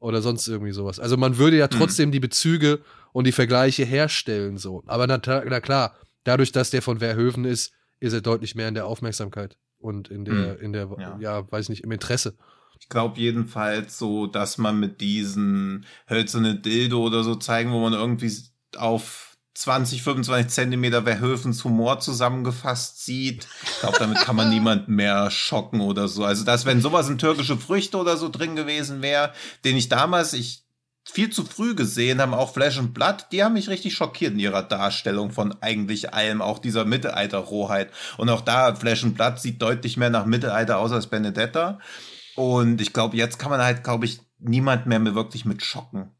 [0.00, 0.98] oder sonst irgendwie sowas.
[0.98, 1.78] Also man würde ja hm.
[1.78, 2.12] trotzdem mhm.
[2.12, 2.80] die Bezüge
[3.12, 4.82] und die Vergleiche herstellen, so.
[4.88, 5.94] Aber na, na, klar,
[6.24, 10.24] dadurch, dass der von Verhöven ist, ist er deutlich mehr in der Aufmerksamkeit und in
[10.24, 10.60] der, mhm.
[10.60, 11.18] in der, ja.
[11.20, 12.34] ja, weiß nicht, im Interesse.
[12.80, 17.92] Ich glaube jedenfalls so, dass man mit diesen hölzernen Dildo oder so zeigen, wo man
[17.92, 18.32] irgendwie
[18.76, 23.48] auf 20, 25 Zentimeter Verhöfens Humor zusammengefasst sieht.
[23.64, 26.24] Ich glaube, damit kann man niemanden mehr schocken oder so.
[26.24, 29.32] Also, dass, wenn sowas in türkische Früchte oder so drin gewesen wäre,
[29.64, 30.64] den ich damals, ich
[31.04, 34.38] viel zu früh gesehen haben, auch Flash und Blood, die haben mich richtig schockiert in
[34.38, 37.90] ihrer Darstellung von eigentlich allem, auch dieser Mittelalter-Rohheit.
[38.16, 41.80] Und auch da, Flash und Blood sieht deutlich mehr nach Mittelalter aus als Benedetta.
[42.36, 46.10] Und ich glaube, jetzt kann man halt, glaube ich, niemand mehr wirklich mit schocken.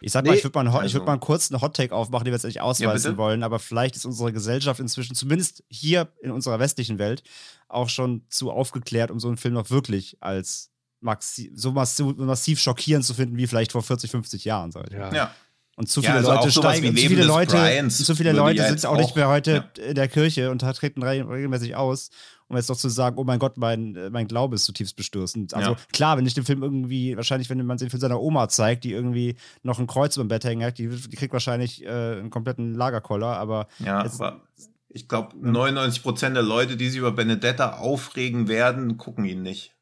[0.00, 2.36] Ich sag mal, ich würde mal, also, würd mal einen kurzen Hot-Take aufmachen, den wir
[2.36, 6.58] jetzt nicht ausweisen ja, wollen, aber vielleicht ist unsere Gesellschaft inzwischen, zumindest hier in unserer
[6.58, 7.22] westlichen Welt,
[7.68, 10.70] auch schon zu aufgeklärt, um so einen Film noch wirklich als
[11.00, 14.72] maxi so massiv, massiv schockierend zu finden, wie vielleicht vor 40, 50 Jahren.
[14.72, 14.94] Sag ich.
[14.94, 15.12] Ja.
[15.12, 15.34] ja.
[15.76, 18.96] Und zu viele ja, also Leute steigen, zu viele Leute, zu viele Leute sind auch
[18.96, 22.08] nicht mehr heute in der Kirche und treten regelmäßig aus,
[22.48, 25.36] um jetzt doch zu sagen, oh mein Gott, mein, mein Glaube ist zutiefst bestürzt.
[25.54, 25.76] Also ja.
[25.92, 28.92] klar, wenn ich den Film irgendwie, wahrscheinlich, wenn man den Film seiner Oma zeigt, die
[28.92, 32.30] irgendwie noch ein Kreuz über dem Bett hängen hat, die, die kriegt wahrscheinlich äh, einen
[32.30, 33.68] kompletten Lagerkoller, aber.
[33.78, 34.40] Ja, jetzt, aber
[34.88, 39.75] ich glaube, 99 Prozent der Leute, die sich über Benedetta aufregen werden, gucken ihn nicht.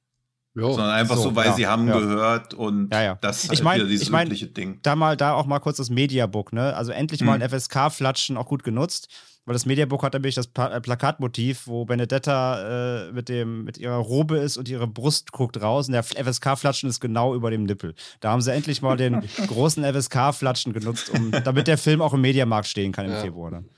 [0.56, 1.98] Jo, sondern einfach so, so weil ja, sie haben ja.
[1.98, 3.18] gehört und ja, ja.
[3.20, 4.78] das ist halt ich mein, wieder dieses ich mein, übliche Ding.
[4.82, 6.76] Da mal, da auch mal kurz das Mediabook, ne?
[6.76, 7.26] Also endlich hm.
[7.26, 9.08] mal ein FSK-Flatschen auch gut genutzt,
[9.46, 13.78] weil das Mediabook hat nämlich das Pla äh, Plakatmotiv, wo Benedetta äh, mit dem mit
[13.78, 17.64] ihrer Robe ist und ihre Brust guckt raus und der FSK-Flatschen ist genau über dem
[17.64, 17.96] Nippel.
[18.20, 22.20] Da haben sie endlich mal den großen FSK-Flatschen genutzt, um, damit der Film auch im
[22.20, 23.50] Mediamarkt stehen kann im Februar.
[23.50, 23.68] Dann.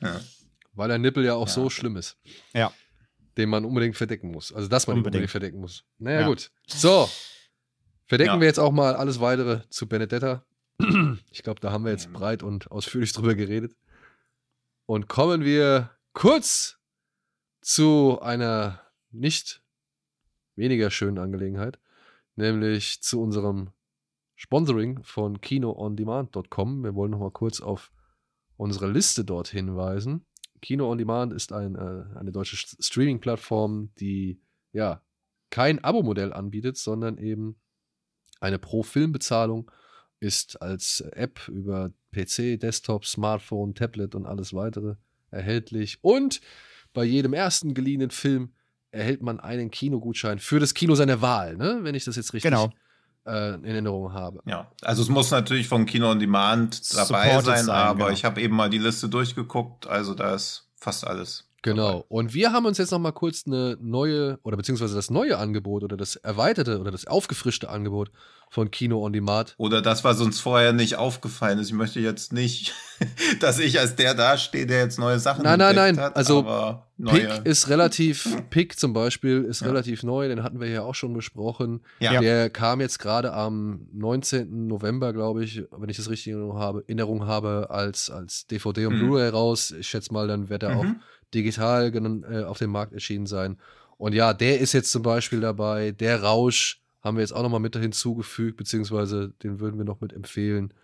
[0.74, 2.18] Weil der Nippel ja auch so schlimm ist.
[2.52, 2.70] Ja
[3.36, 4.52] den man unbedingt verdecken muss.
[4.52, 5.84] Also, dass man unbedingt, unbedingt verdecken muss.
[5.98, 6.26] Naja, ja.
[6.26, 6.50] gut.
[6.66, 7.08] So.
[8.06, 8.40] Verdecken ja.
[8.40, 10.44] wir jetzt auch mal alles weitere zu Benedetta.
[11.30, 13.74] Ich glaube, da haben wir jetzt breit und ausführlich drüber geredet.
[14.86, 16.78] Und kommen wir kurz
[17.60, 18.80] zu einer
[19.10, 19.62] nicht
[20.54, 21.78] weniger schönen Angelegenheit,
[22.36, 23.70] nämlich zu unserem
[24.36, 26.84] Sponsoring von KinoOnDemand.com.
[26.84, 27.90] Wir wollen noch mal kurz auf
[28.56, 30.26] unsere Liste dort hinweisen.
[30.60, 34.40] Kino on Demand ist ein, äh, eine deutsche Streaming-Plattform, die
[34.72, 35.02] ja
[35.50, 37.56] kein Abo-Modell anbietet, sondern eben
[38.40, 39.70] eine Pro-Film-Bezahlung
[40.20, 44.96] ist als App über PC, Desktop, Smartphone, Tablet und alles weitere
[45.30, 45.98] erhältlich.
[46.02, 46.40] Und
[46.92, 48.54] bei jedem ersten geliehenen Film
[48.90, 51.80] erhält man einen Kinogutschein für das Kino seiner Wahl, ne?
[51.82, 52.72] wenn ich das jetzt richtig genau
[53.26, 54.40] äh, in Erinnerung habe.
[54.46, 58.10] Ja, also es muss natürlich von Kino on Demand dabei Supported sein, sein, aber genau.
[58.10, 61.44] ich habe eben mal die Liste durchgeguckt, also da ist fast alles.
[61.66, 61.88] Genau.
[61.88, 62.04] Dabei.
[62.08, 65.82] Und wir haben uns jetzt noch mal kurz eine neue oder beziehungsweise das neue Angebot
[65.82, 68.10] oder das erweiterte oder das aufgefrischte Angebot
[68.48, 69.54] von Kino on Demand.
[69.58, 71.68] Oder das, was uns vorher nicht aufgefallen ist.
[71.68, 72.74] Ich möchte jetzt nicht,
[73.40, 75.98] dass ich als der dastehe, der jetzt neue Sachen Nein, nein, nein.
[75.98, 79.66] Hat, also Pick ist relativ, Pick zum Beispiel ist ja.
[79.66, 81.80] relativ neu, den hatten wir ja auch schon besprochen.
[81.98, 82.20] Ja.
[82.20, 84.68] Der kam jetzt gerade am 19.
[84.68, 88.86] November, glaube ich, wenn ich das richtig in Erinnerung habe, Erinnerung habe als, als DVD
[88.86, 89.00] und mhm.
[89.00, 89.72] Blu-ray raus.
[89.72, 90.78] Ich schätze mal, dann wird er mhm.
[90.78, 90.86] auch
[91.34, 93.58] digital äh, auf dem Markt erschienen sein.
[93.98, 95.92] Und ja, der ist jetzt zum Beispiel dabei.
[95.92, 100.12] Der Rausch haben wir jetzt auch nochmal mit hinzugefügt, beziehungsweise den würden wir noch mit
[100.12, 100.74] empfehlen.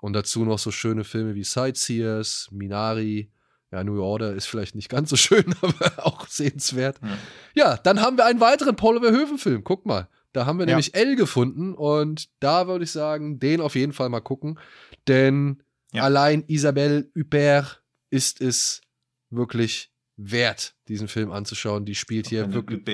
[0.00, 3.30] Und dazu noch so schöne Filme wie Sightseers, Minari.
[3.70, 6.98] Ja, New Order ist vielleicht nicht ganz so schön, aber auch sehenswert.
[7.02, 7.18] Ja,
[7.54, 9.62] ja dann haben wir einen weiteren Paul Verhoeven-Film.
[9.62, 10.08] Guck mal.
[10.32, 10.70] Da haben wir ja.
[10.70, 14.58] nämlich L gefunden und da würde ich sagen, den auf jeden Fall mal gucken.
[15.06, 15.62] Denn
[15.92, 16.02] ja.
[16.02, 18.82] allein Isabelle Huppert ist es
[19.30, 21.84] wirklich wert, diesen Film anzuschauen.
[21.84, 22.84] Die spielt hier eine wirklich.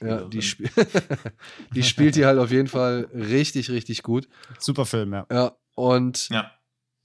[0.00, 0.64] Ja, die, sp
[1.74, 4.28] die spielt hier halt auf jeden Fall richtig, richtig gut.
[4.58, 5.26] Super Film, ja.
[5.30, 6.50] Ja, und ja.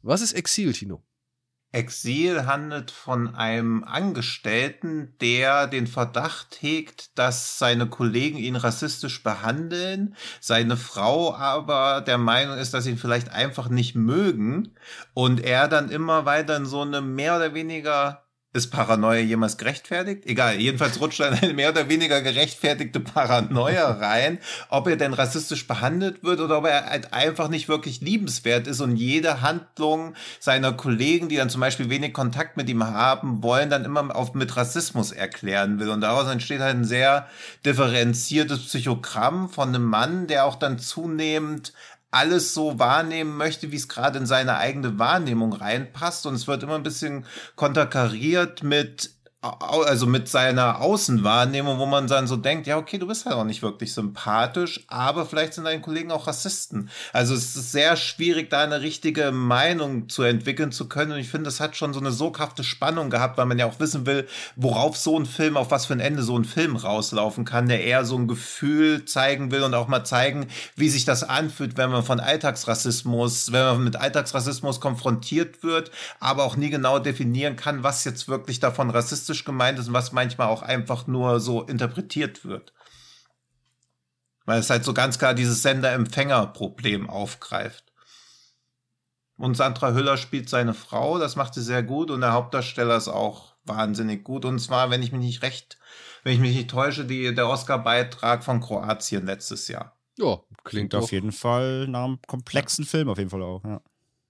[0.01, 1.03] was ist Exil, Tino?
[1.71, 10.15] Exil handelt von einem Angestellten, der den Verdacht hegt, dass seine Kollegen ihn rassistisch behandeln,
[10.41, 14.73] seine Frau aber der Meinung ist, dass sie ihn vielleicht einfach nicht mögen
[15.13, 18.28] und er dann immer weiter in so eine mehr oder weniger
[18.59, 20.25] ist Paranoia jemals gerechtfertigt?
[20.25, 24.39] Egal, jedenfalls rutscht in eine mehr oder weniger gerechtfertigte Paranoia rein,
[24.69, 28.81] ob er denn rassistisch behandelt wird oder ob er halt einfach nicht wirklich liebenswert ist
[28.81, 33.69] und jede Handlung seiner Kollegen, die dann zum Beispiel wenig Kontakt mit ihm haben wollen,
[33.69, 35.89] dann immer auf, mit Rassismus erklären will.
[35.89, 37.27] Und daraus entsteht halt ein sehr
[37.65, 41.73] differenziertes Psychogramm von einem Mann, der auch dann zunehmend
[42.11, 46.25] alles so wahrnehmen möchte, wie es gerade in seine eigene Wahrnehmung reinpasst.
[46.25, 47.25] Und es wird immer ein bisschen
[47.55, 49.11] konterkariert mit
[49.41, 53.45] also mit seiner Außenwahrnehmung, wo man dann so denkt, ja, okay, du bist halt auch
[53.45, 56.89] nicht wirklich sympathisch, aber vielleicht sind deine Kollegen auch Rassisten.
[57.13, 61.13] Also es ist sehr schwierig, da eine richtige Meinung zu entwickeln zu können.
[61.13, 63.79] Und ich finde, das hat schon so eine soghafte Spannung gehabt, weil man ja auch
[63.79, 67.45] wissen will, worauf so ein Film, auf was für ein Ende so ein Film rauslaufen
[67.45, 71.23] kann, der eher so ein Gefühl zeigen will und auch mal zeigen, wie sich das
[71.23, 76.99] anfühlt, wenn man von Alltagsrassismus, wenn man mit Alltagsrassismus konfrontiert wird, aber auch nie genau
[76.99, 81.07] definieren kann, was jetzt wirklich davon rassistisch rassistisch gemeint ist und was manchmal auch einfach
[81.07, 82.73] nur so interpretiert wird.
[84.45, 87.85] Weil es halt so ganz klar dieses Sender-Empfänger-Problem aufgreift.
[89.37, 93.07] Und Sandra Hüller spielt seine Frau, das macht sie sehr gut und der Hauptdarsteller ist
[93.07, 94.43] auch wahnsinnig gut.
[94.43, 95.77] Und zwar, wenn ich mich nicht recht,
[96.23, 99.95] wenn ich mich nicht täusche, die, der Oscar-Beitrag von Kroatien letztes Jahr.
[100.17, 103.63] Ja, Klingt klingt auf jeden Fall nach einem komplexen Film auf jeden Fall auch.
[103.63, 103.81] Ja.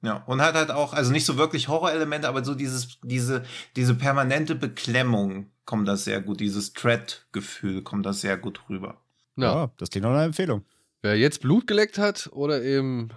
[0.01, 3.43] Ja, und hat halt auch, also nicht so wirklich Horrorelemente, aber so dieses, diese,
[3.76, 9.01] diese permanente Beklemmung kommt das sehr gut, dieses Dread-Gefühl kommt das sehr gut rüber.
[9.35, 9.53] Ja.
[9.55, 9.71] Ja.
[9.77, 10.63] das klingt nach einer Empfehlung.
[11.01, 13.09] Wer jetzt Blut geleckt hat oder eben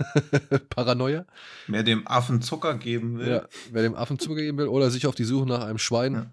[0.70, 1.26] Paranoia,
[1.66, 3.28] Wer dem Affen Zucker geben will.
[3.28, 6.30] ja, wer dem Affen zugeben will oder sich auf die Suche nach einem Schwein Ja.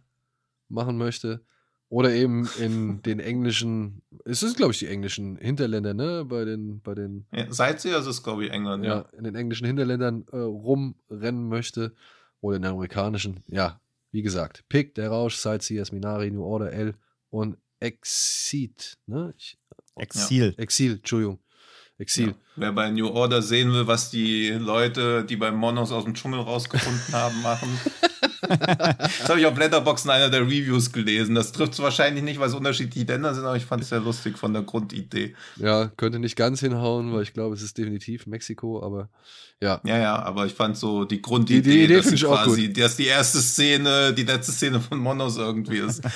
[0.70, 1.42] machen möchte
[1.90, 6.82] oder eben in den englischen, es ist glaube ich die englischen Hinterländer, ne, bei den
[6.82, 9.10] bei den Ja, Sightseer ist es, glaube ich, England, ja, ja.
[9.18, 11.94] in den englischen Hinterländern äh, rumrennen möchte
[12.42, 13.80] oder in den amerikanischen, ja,
[14.12, 16.96] wie gesagt, Pick, der Rausch, Sightseers, Minari, New Order, L
[17.30, 19.34] und Exit, ne?
[19.38, 19.58] Ich,
[19.98, 20.54] Exil.
[20.58, 21.40] Exil, Entschuldigung.
[21.98, 22.28] Exil.
[22.28, 22.36] Ja.
[22.58, 26.42] Wer bei New Order sehen will, was die Leute, die bei Monos aus dem Dschungel
[26.42, 27.70] rausgefunden haben, machen.
[28.98, 31.36] das habe ich auf Letterboxd in einer der Reviews gelesen.
[31.36, 34.00] Das trifft es wahrscheinlich nicht, weil es unterschiedliche Länder sind, aber ich fand es sehr
[34.00, 35.36] lustig von der Grundidee.
[35.58, 39.10] Ja, könnte nicht ganz hinhauen, weil ich glaube, es ist definitiv Mexiko, aber
[39.62, 39.80] ja.
[39.86, 42.72] Ja, ja, aber ich fand so die Grundidee, Die- die Idee dass ich auch quasi,
[42.74, 46.04] dass die erste Szene, die letzte Szene von Monos irgendwie ist.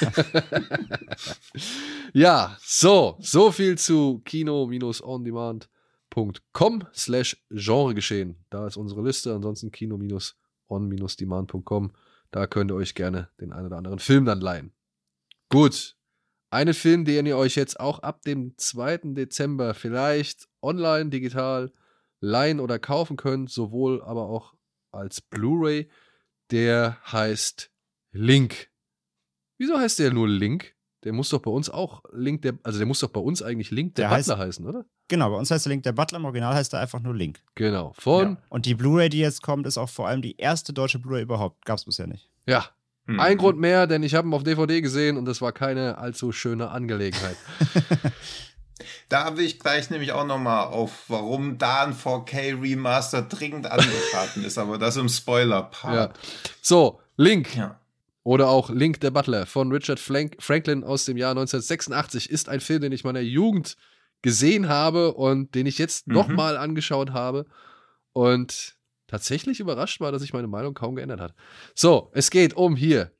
[2.13, 8.35] Ja, so, so viel zu kino-ondemand.com slash Genregeschehen.
[8.49, 11.91] Da ist unsere Liste, ansonsten kino-on-demand.com.
[12.31, 14.73] Da könnt ihr euch gerne den einen oder anderen Film dann leihen.
[15.49, 15.97] Gut,
[16.51, 19.13] einen Film, den ihr euch jetzt auch ab dem 2.
[19.13, 21.71] Dezember vielleicht online, digital
[22.21, 24.55] leihen oder kaufen könnt, sowohl aber auch
[24.91, 25.89] als Blu-ray,
[26.51, 27.71] der heißt
[28.11, 28.69] Link.
[29.57, 30.75] Wieso heißt der nur Link?
[31.03, 33.71] Der muss doch bei uns auch Link, der, also der muss doch bei uns eigentlich
[33.71, 34.85] Link der, Der Butler heißen, oder?
[35.09, 37.41] Genau, bei uns heißt der Link der Butler, im Original heißt er einfach nur Link.
[37.55, 37.93] Genau.
[37.99, 41.23] Von, Und die Blu-ray, die jetzt kommt, ist auch vor allem die erste deutsche Blu-ray
[41.23, 41.65] überhaupt.
[41.65, 42.29] Gab es bisher nicht.
[42.47, 42.65] ja,
[43.07, 43.19] Hm.
[43.19, 46.31] ein Grund mehr, denn ich habe ihn auf DVD gesehen und das war keine allzu
[46.31, 47.35] schöne Angelegenheit.
[49.09, 54.45] Da will ich gleich nämlich auch nochmal auf, warum da ein 4K Remaster dringend angeraten
[54.45, 55.13] ist, aber das im ja.
[55.13, 56.17] Spoiler-Part.
[56.61, 57.55] So, Link.
[57.55, 57.79] Ja.
[58.23, 62.59] Oder auch Link der Butler von Richard Frank Franklin aus dem Jahr 1986 ist ein
[62.59, 63.75] Film, den ich meiner Jugend
[64.21, 66.13] gesehen habe und den ich jetzt Mhm.
[66.15, 67.45] nochmal angeschaut habe
[68.13, 68.75] und
[69.07, 71.33] tatsächlich überrascht war, dass sich meine Meinung kaum geändert hat.
[71.73, 73.11] So, es geht um hier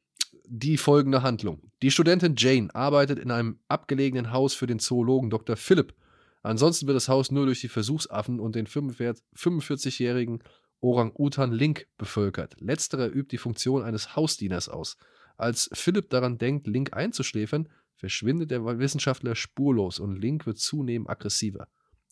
[0.46, 1.72] die folgende Handlung.
[1.82, 5.56] Die Studentin Jane arbeitet in einem abgelegenen Haus für den Zoologen Dr.
[5.56, 5.94] Philipp.
[6.42, 10.42] Ansonsten wird das Haus nur durch die Versuchsaffen und den 45 45-jährigen
[10.82, 12.56] Orang-Utan Link bevölkert.
[12.60, 14.98] Letzterer übt die Funktion eines Hausdieners aus.
[15.38, 17.68] Als Philipp daran denkt, Link einzuschläfern,
[18.00, 21.68] verschwindet der Wissenschaftler spurlos und Link wird zunehmend aggressiver.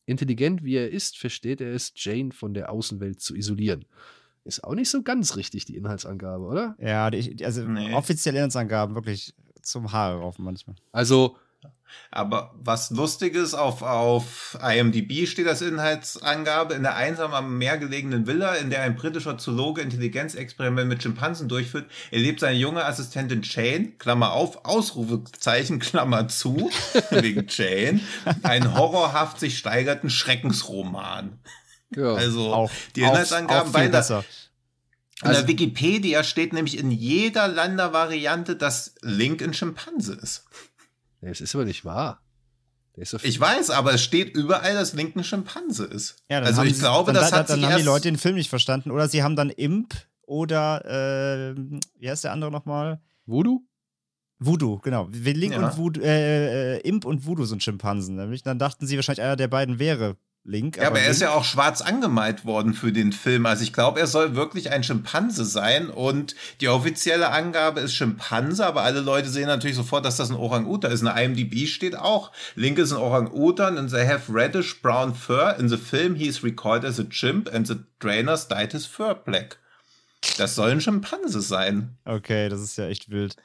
[0.05, 3.85] Intelligent wie er ist, versteht er es, Jane von der Außenwelt zu isolieren.
[4.43, 6.75] Ist auch nicht so ganz richtig, die Inhaltsangabe, oder?
[6.79, 7.93] Ja, die, also Nee.
[7.93, 10.75] offizielle Inhaltsangaben wirklich zum Haare raufen manchmal.
[10.91, 11.35] Also,
[12.11, 17.77] Aber was lustig ist, auf, auf IMDb steht das Inhaltsangabe in der einsam am Meer
[17.77, 23.41] gelegenen Villa, in der ein britischer Zoologe Intelligenzexperiment mit Schimpansen durchführt, erlebt seine junge Assistentin
[23.43, 26.69] Jane, Klammer auf, Ausrufezeichen, Klammer zu,
[27.11, 27.99] wegen Jane,
[28.43, 31.39] einen horrorhaft sich steigerten Schreckensroman.
[31.95, 32.13] ja.
[32.13, 34.05] Also Auch, die Inhaltsangaben bei der,
[35.23, 40.45] in Also- der Wikipedia steht nämlich in jeder Landervariante, dass Link ein Schimpanse ist.
[41.21, 42.21] Nee, es ist aber nicht wahr.
[42.95, 46.23] Doch Ich weiß, aber es steht überall, dass Link ein Schimpanse ist.
[46.29, 47.83] Ja, dann also haben ich sie- glaube, dann, das dann, hat dann sich haben die
[47.83, 48.89] Leute den Film nicht verstanden.
[48.89, 50.83] Oder sie haben dann Imp oder
[51.55, 51.55] äh,
[51.99, 52.99] wie heißt der andere nochmal?
[53.27, 53.61] Voodoo?
[54.39, 55.07] Voodoo, genau.
[55.11, 55.67] Link Ja.
[55.67, 58.15] und Voodoo, äh, äh, Imp und Voodoo sind Schimpansen.
[58.15, 58.41] Nämlich.
[58.43, 60.77] Dann dachten sie wahrscheinlich, einer der beiden wäre Link.
[60.77, 63.45] Ja, aber er ist ja auch schwarz angemalt worden für den Film.
[63.45, 68.65] Also ich glaube, er soll wirklich ein Schimpanse sein und die offizielle Angabe ist Schimpanse,
[68.65, 71.01] aber alle Leute sehen natürlich sofort, dass das ein Orang-Utan ist.
[71.01, 75.57] In der IMDb steht auch, Link is an Orang-Utan and they have reddish brown fur.
[75.59, 79.15] In the film he is recorded as a chimp and the trainers dyed his fur
[79.15, 79.57] black.
[80.37, 81.97] Das soll ein Schimpanse sein.
[82.05, 83.35] Okay, das ist ja echt wild.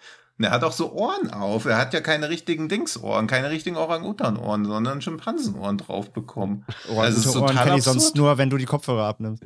[0.42, 1.66] Und er hat auch so Ohren auf.
[1.66, 6.66] Er hat ja keine richtigen Dingsohren, keine richtigen Orang-Utan-Ohren, sondern Schimpansenohren drauf bekommen.
[6.88, 9.44] Ohren, Also es ist Ohren total kenne ich sonst nur, wenn du die Kopfhörer abnimmst.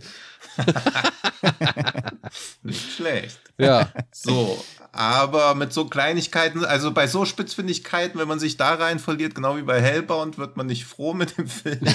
[2.63, 3.39] Nicht schlecht.
[3.59, 3.91] Ja.
[4.11, 4.59] So,
[4.91, 9.59] aber mit so Kleinigkeiten, also bei so Spitzfindigkeiten, wenn man sich da rein verliert, genau
[9.59, 11.81] wie bei Hellbound, wird man nicht froh mit dem Film.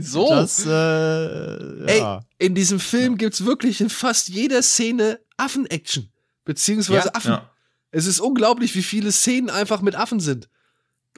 [0.00, 0.30] So.
[0.30, 2.20] Das, äh, Ey, ja.
[2.38, 6.10] in diesem Film gibt es wirklich in fast jeder Szene Affen-Action.
[6.48, 7.30] Beziehungsweise Ja, Affen.
[7.32, 7.50] Ja.
[7.90, 10.48] Es ist unglaublich, wie viele Szenen einfach mit Affen sind.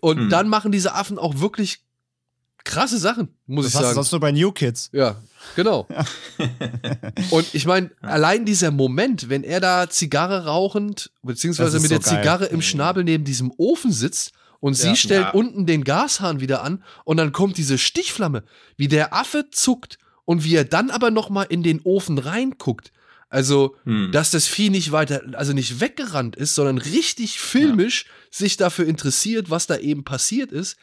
[0.01, 0.29] Und Hm.
[0.29, 1.85] dann machen diese Affen auch wirklich
[2.65, 3.95] krasse Sachen, muss Das ich hast du sagen.
[3.95, 4.91] sonst nur bei New Kids.
[4.93, 5.17] Ja,
[5.55, 5.87] genau.
[7.31, 11.99] Und ich meine, allein dieser Moment, wenn er da Zigarre rauchend, beziehungsweise Das mit so
[11.99, 12.19] der geil.
[12.23, 14.97] Zigarre im Schnabel neben diesem Ofen sitzt und sie Ja.
[14.97, 15.31] stellt Ja.
[15.31, 18.43] unten den Gashahn wieder an und dann kommt diese Stichflamme,
[18.77, 22.93] wie der Affe zuckt und wie er dann aber noch mal in den Ofen reinguckt.
[23.31, 24.11] Also, Hm.
[24.13, 29.51] dass das Vieh nicht weiter, also nicht weggerannt ist, sondern richtig filmisch sich dafür interessiert,
[29.51, 30.77] was da eben passiert ist.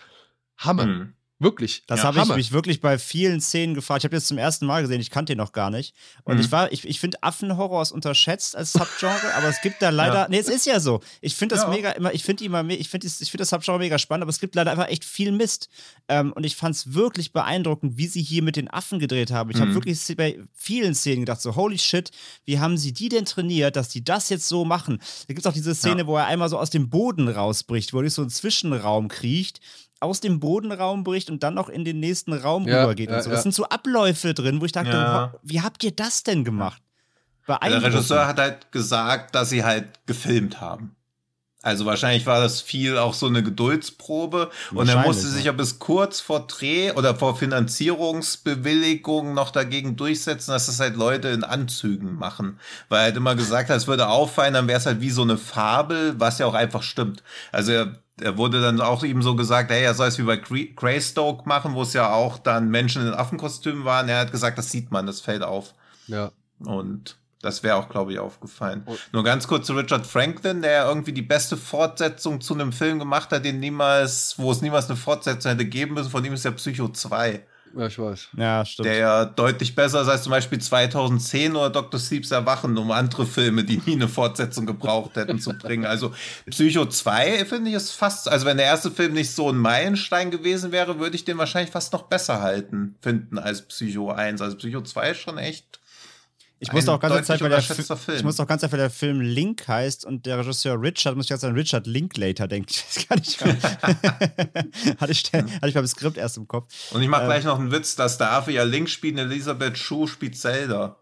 [0.57, 0.83] Hammer.
[0.85, 1.13] Hm.
[1.39, 1.83] Wirklich.
[1.85, 4.01] Das Ja, habe ich mich wirklich bei vielen Szenen gefragt.
[4.01, 5.93] Ich habe jetzt zum ersten Mal gesehen, ich kannte ihn noch gar nicht.
[6.23, 6.41] Und Mhm.
[6.41, 10.21] ich war, ich, ich finde Affenhorror ist unterschätzt als Subgenre, aber es gibt da leider,
[10.23, 10.27] Ja.
[10.29, 10.99] nee, es ist ja so.
[11.21, 11.69] Ich finde das Ja.
[11.69, 14.31] mega, immer, ich finde immer, me- ich finde ich finde das Subgenre mega spannend, aber
[14.31, 15.69] es gibt leider einfach echt viel Mist.
[16.07, 19.51] Ähm, und ich fand es wirklich beeindruckend, wie sie hier mit den Affen gedreht haben.
[19.51, 19.75] Ich habe Mhm.
[19.75, 22.09] wirklich se- bei vielen Szenen gedacht, so, holy shit,
[22.45, 24.97] wie haben sie die denn trainiert, dass die das jetzt so machen?
[25.27, 27.97] Da gibt es auch diese Szene, wo er einmal so aus dem Boden rausbricht, wo
[27.99, 29.59] er durch so einen Zwischenraum kriecht
[29.99, 33.23] aus dem Bodenraum bricht und dann noch in den nächsten Raum Ja, rübergeht ja, und
[33.23, 33.29] so.
[33.29, 33.35] ja.
[33.35, 35.33] Das sind so Abläufe drin, wo ich dachte, Ja.
[35.43, 36.81] wie habt ihr das denn gemacht?
[37.47, 37.81] Der.
[37.81, 40.95] Regisseur hat halt gesagt, dass sie halt gefilmt haben.
[41.63, 45.51] Also wahrscheinlich war das viel auch so eine Geduldsprobe und er musste sich ja.
[45.51, 51.29] ja bis kurz vor Dreh oder vor Finanzierungsbewilligung noch dagegen durchsetzen, dass das halt Leute
[51.29, 52.59] in Anzügen machen.
[52.89, 55.23] Weil er halt immer gesagt hat, es würde auffallen, dann wäre es halt wie so
[55.23, 57.23] eine Fabel, was ja auch einfach stimmt.
[57.51, 60.35] Also er, er wurde dann auch ihm so gesagt, hey, er soll es wie bei
[60.35, 64.09] Gre- Greystoke machen, wo es ja auch dann Menschen in Affenkostümen waren.
[64.09, 65.73] Er hat gesagt, das sieht man, das fällt auf.
[66.07, 66.31] Ja.
[66.59, 68.81] Und das wäre auch, glaube ich, aufgefallen.
[68.85, 72.97] Und- Nur ganz kurz zu Richard Franklin, der irgendwie die beste Fortsetzung zu einem Film
[72.97, 76.09] gemacht hat, den niemals, wo es niemals eine Fortsetzung hätte geben müssen.
[76.09, 77.45] Von ihm ist ja Psycho 2,
[77.77, 78.29] Ja, ich weiß.
[78.35, 78.87] Ja, stimmt.
[78.87, 81.99] der ja deutlich besser ist als zum Beispiel 2010 oder Dr.
[81.99, 85.85] Sleeps Erwachen, um andere Filme, die nie eine Fortsetzung gebraucht hätten, zu bringen.
[85.85, 86.11] Also
[86.49, 90.31] Psycho 2, finde ich, ist fast, also wenn der erste Film nicht so ein Meilenstein
[90.31, 94.41] gewesen wäre, würde ich den wahrscheinlich fast noch besser halten, finden als Psycho 1.
[94.41, 95.79] Also Psycho 2 ist schon echt
[96.59, 98.17] ich musste ein auch ganze Zeit, weil der, Film.
[98.17, 101.25] ich musste auch ganze Zeit, weil der Film Link heißt und der Regisseur Richard, muss
[101.25, 102.73] ich ganz an Richard Linklater denken.
[102.97, 103.57] Ich gar nicht mehr.
[104.99, 106.73] hatte, ich, hatte ich beim Skript erst im Kopf.
[106.91, 107.27] Und ich mache Ähm.
[107.27, 110.97] gleich noch einen Witz, dass der Affe ja Link spielt, und Elisabeth Schuh spielt Zelda.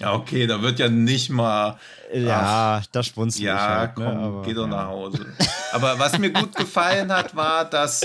[0.00, 1.78] Ja, okay, da wird ja nicht mal.
[2.12, 4.12] Ja, da schwunzel ich Ja, halt, komm, ne?
[4.12, 4.68] aber, geh doch ja.
[4.68, 5.26] nach Hause.
[5.72, 8.02] Aber was mir gut gefallen hat, war, dass,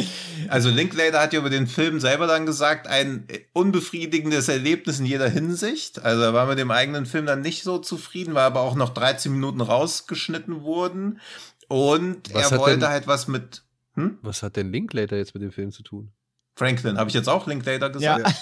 [0.49, 5.29] also Linklater hat ja über den Film selber dann gesagt, ein unbefriedigendes Erlebnis in jeder
[5.29, 6.03] Hinsicht.
[6.03, 8.89] Also er war mit dem eigenen Film dann nicht so zufrieden, weil aber auch noch
[8.93, 11.19] 13 Minuten rausgeschnitten wurden.
[11.67, 13.63] Und Was er wollte denn- halt was mit,
[13.95, 14.17] hm?
[14.21, 16.11] Was hat denn Linklater jetzt mit dem Film zu tun?
[16.55, 18.27] Franklin, habe ich jetzt auch Linklater gesagt?
[18.27, 18.35] Ja.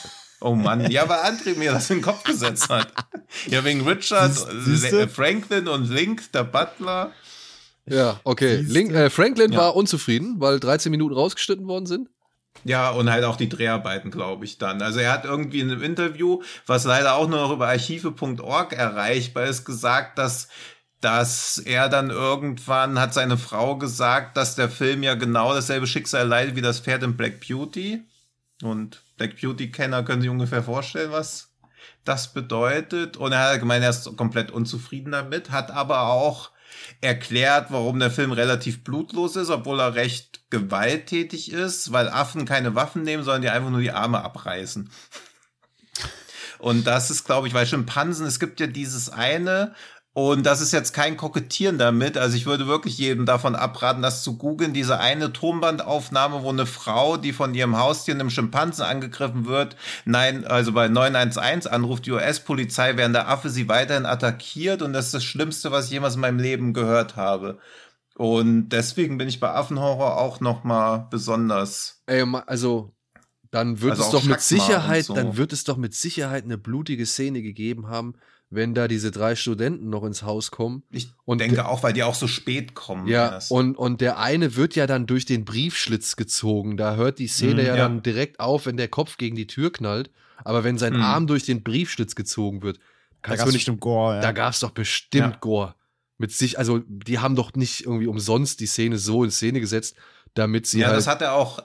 [0.44, 2.92] Oh Mann, ja, weil André mir das in den Kopf gesetzt hat.
[3.46, 4.32] Ja, wegen Richard,
[5.12, 7.12] Franklin und Link, der Butler.
[7.86, 8.58] Ja, okay.
[8.58, 9.60] Link, äh, Franklin Ja.
[9.60, 12.10] war unzufrieden, weil 13 Minuten rausgeschnitten worden sind.
[12.64, 14.82] Ja, und halt auch die Dreharbeiten, glaube ich, dann.
[14.82, 19.46] Also er hat irgendwie in einem Interview, was leider auch nur noch über archive.org erreichbar
[19.46, 20.48] ist, gesagt, dass
[21.00, 26.28] dass er dann irgendwann hat seine Frau gesagt, dass der Film ja genau dasselbe Schicksal
[26.28, 28.04] leidet wie das Pferd in Black Beauty.
[28.62, 31.50] Und Black Beauty-Kenner können sich ungefähr vorstellen, was
[32.06, 33.18] das bedeutet.
[33.18, 36.51] Und er hat gemeint, er ist komplett unzufrieden damit, hat aber auch
[37.02, 42.76] erklärt, warum der Film relativ blutlos ist, obwohl er recht gewalttätig ist, weil Affen keine
[42.76, 44.90] Waffen nehmen, sondern die einfach nur die Arme abreißen.
[46.60, 49.74] Und das ist, glaube ich, weil Schimpansen, es gibt ja dieses eine,
[50.14, 52.18] und das ist jetzt kein Kokettieren damit.
[52.18, 54.74] Also ich würde wirklich jedem davon abraten, das zu googeln.
[54.74, 60.46] Diese eine Tonbandaufnahme, wo eine Frau, die von ihrem Haustier, einem Schimpansen angegriffen wird, nein,
[60.46, 64.82] also bei 911 anruft die US-Polizei, während der Affe sie weiterhin attackiert.
[64.82, 67.60] Und das ist das Schlimmste, was ich jemals in meinem Leben gehört habe.
[68.18, 72.04] Und deswegen bin ich bei Affenhorror auch noch mal besonders.
[72.06, 72.94] Ey, also
[73.50, 75.14] dann wird Also es doch mit Sicherheit, so.
[75.14, 78.16] dann wird es doch mit Sicherheit eine blutige Szene gegeben haben,
[78.54, 80.84] wenn da diese drei Studenten noch ins Haus kommen.
[80.92, 83.08] Ich Und denke auch, weil die auch so spät kommen.
[83.08, 83.50] Ja, erst.
[83.50, 86.76] und, und der eine wird ja dann durch den Briefschlitz gezogen.
[86.78, 87.76] Da hört die Szene Mhm, ja, ja.
[87.78, 90.12] dann direkt auf, wenn der Kopf gegen die Tür knallt.
[90.44, 91.02] Aber wenn sein Mhm.
[91.02, 92.78] Arm durch den Briefschlitz gezogen wird,
[93.22, 93.54] Da gab du es nicht.
[93.62, 94.16] bestimmt Gore.
[94.16, 94.22] Ja.
[94.22, 95.38] Da gab es doch bestimmt Ja.
[95.40, 95.76] Gore.
[96.18, 99.96] Mit sich, also die haben doch nicht irgendwie umsonst die Szene so in Szene gesetzt,
[100.34, 100.98] damit sie ja, halt.
[100.98, 101.64] das hat er auch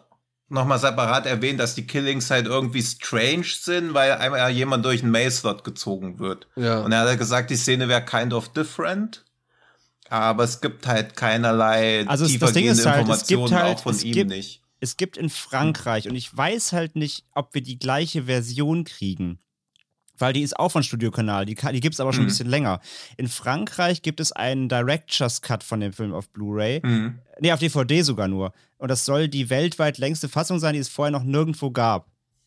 [0.49, 5.11] nochmal separat erwähnt, dass die Killings halt irgendwie strange sind, weil einmal jemand durch einen
[5.13, 6.47] Maze-Slot gezogen wird.
[6.57, 6.81] ja.
[6.81, 9.25] Und er hat halt gesagt, die Szene wäre kind of different.
[10.09, 13.83] Aber es gibt halt keinerlei Also es- das Ding ist halt, es gibt halt- auch
[13.83, 14.63] von ihm gibt- nicht.
[14.79, 19.41] es gibt in Frankreich, und ich weiß halt nicht, ob wir die gleiche Version kriegen.
[20.19, 22.29] Weil die ist auch von Studiokanal, die, ka- die gibt es aber schon ein Mhm.
[22.29, 22.81] bisschen länger.
[23.17, 26.81] In Frankreich gibt es einen Director's Cut von dem Film auf Blu-ray.
[26.85, 27.19] Mhm.
[27.41, 28.53] Nee, auf DVD sogar nur.
[28.79, 32.07] Und das soll die weltweit längste Fassung sein, die es vorher noch nirgendwo gab.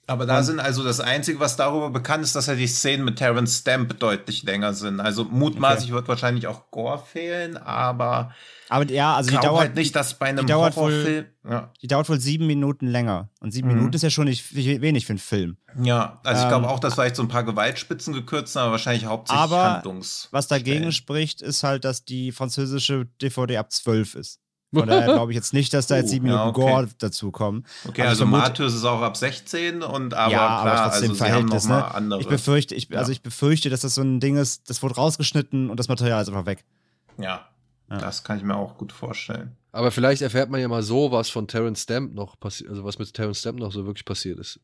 [0.10, 3.18] Aber da sind also das Einzige, was darüber bekannt ist, dass ja die Szenen mit
[3.18, 4.99] Terrence Stamp deutlich länger sind.
[4.99, 8.34] Also mutmaßlich wird wahrscheinlich auch Gore fehlen, aber
[8.69, 11.27] Aber ja, also die dauert halt nicht, dass bei einem dauert wohl-.
[11.48, 13.30] Ja, Die dauert wohl sieben Minuten länger.
[13.40, 13.76] Und sieben Mhm.
[13.76, 15.57] Minuten ist ja schon nicht we- wenig für einen Film.
[15.81, 18.72] ja also ich Ähm, glaube auch, dass vielleicht so ein paar Gewaltspitzen gekürzt sind, aber
[18.72, 20.27] wahrscheinlich hauptsächlich Aber Handlungs.
[20.31, 24.40] Was dagegen spricht, ist halt, dass die französische DVD ab 12 ist.
[24.74, 26.72] Von daher glaube ich jetzt nicht, dass da jetzt sieben ja, Minuten okay.
[26.72, 27.66] Gore dazukommen.
[27.88, 31.24] Okay, Aber also Martyrs ist auch ab 16 und aber ja, klar, aber trotzdem also
[31.24, 31.94] Verhältnis, ne?
[31.96, 32.22] andere.
[32.22, 33.14] Ich befürchte, ich, also Ja.
[33.14, 36.28] ich befürchte, dass das so ein Ding ist, das wurde rausgeschnitten und das Material ist
[36.30, 36.64] einfach weg.
[37.18, 37.48] ja,
[37.90, 37.98] Ja.
[37.98, 39.56] das kann ich mir auch gut vorstellen.
[39.72, 42.98] Aber vielleicht erfährt man ja mal so, was von Terrence Stamp noch passiert, also was
[43.00, 44.60] mit Terrence Stamp noch so wirklich passiert ist.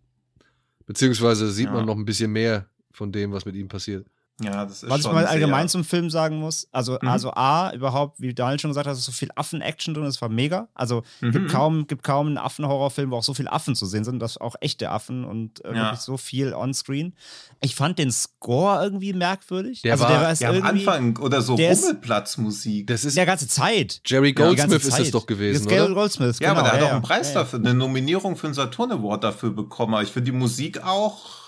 [0.86, 1.74] Beziehungsweise sieht Ja.
[1.74, 4.06] man noch ein bisschen mehr von dem, was mit ihm passiert.
[4.44, 7.08] Ja, das ist Was ich mal allgemein zum Film sagen muss, also, Mhm.
[7.08, 10.28] also A, überhaupt, wie Daniel schon gesagt hat, ist so viel Affen-Action drin, das war
[10.28, 10.68] mega.
[10.74, 11.32] Also Mhm.
[11.32, 14.38] gibt, kaum, gibt kaum einen Affen-Horrorfilm, wo auch so viele Affen zu sehen sind, das
[14.38, 15.84] auch echte Affen und äh, Ja.
[15.86, 17.14] wirklich so viel on-screen.
[17.62, 19.82] Ich fand den Score irgendwie merkwürdig.
[19.84, 22.88] Der also war- der ist Ja, am Anfang oder so ist- Rummelplatzmusik.
[22.88, 24.02] Das ist der ganze Zeit.
[24.06, 25.02] Jerry Goldsmith ist Zeit.
[25.02, 25.94] es doch gewesen, Das ist Gary oder?
[25.94, 27.08] Goldsmith, ja, genau, aber der hat ja, auch einen ja.
[27.08, 27.40] Preis Ja, ja.
[27.42, 29.94] dafür, eine Nominierung für einen Saturn Award dafür bekommen.
[29.94, 31.45] Aber ich finde die Musik auch.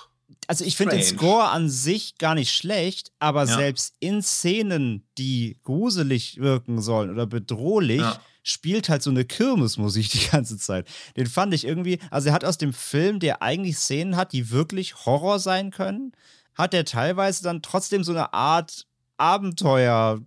[0.47, 1.03] Also ich finde den.
[1.03, 3.55] Score an sich gar nicht schlecht, aber Ja.
[3.57, 8.19] selbst in Szenen, die gruselig wirken sollen oder bedrohlich, Ja.
[8.43, 10.87] spielt halt so eine Kirmesmusik die ganze Zeit.
[11.17, 14.49] Den fand ich irgendwie, also er hat aus dem Film, der eigentlich Szenen hat, die
[14.49, 16.13] wirklich Horror sein können,
[16.55, 18.85] hat er teilweise dann trotzdem so eine Art
[19.17, 20.21] Abenteuer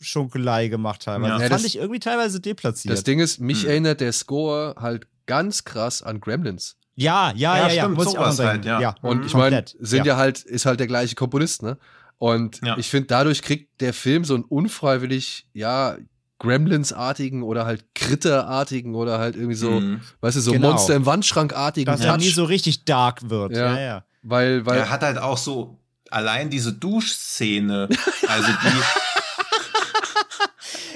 [0.00, 1.28] Schunkelei gemacht teilweise.
[1.28, 1.34] Ja.
[1.34, 2.92] Das Ja, fand das- ich irgendwie teilweise deplatziert.
[2.94, 3.68] Das Ding ist, mich Hm.
[3.68, 6.76] erinnert der Score halt ganz krass an Gremlins.
[7.00, 8.64] Ja, ja, ja, Ja, ja, stimmt, muss ich auch sowas sagen.
[8.70, 8.94] halt, ja.
[9.02, 9.26] Und Mhm.
[9.26, 10.12] ich meine, sind ja.
[10.12, 10.16] ja.
[10.18, 11.78] halt, ist halt der gleiche Komponist, ne?
[12.18, 12.76] Und Ja.
[12.78, 15.96] ich finde, dadurch kriegt der Film so einen unfreiwillig, ja,
[16.38, 20.00] Gremlins-artigen oder halt Critter-artigen oder halt irgendwie so, Mhm.
[20.20, 20.70] weißt du, so Genau.
[20.70, 22.20] Monster im Wandschrank-artigen Dass er Touch.
[22.24, 23.52] nie so richtig dark wird.
[23.56, 23.74] Ja.
[23.74, 24.04] Ja, ja.
[24.22, 25.78] weil, weil, Er hat halt auch so
[26.10, 27.88] allein diese Duschszene,
[28.28, 28.68] also die.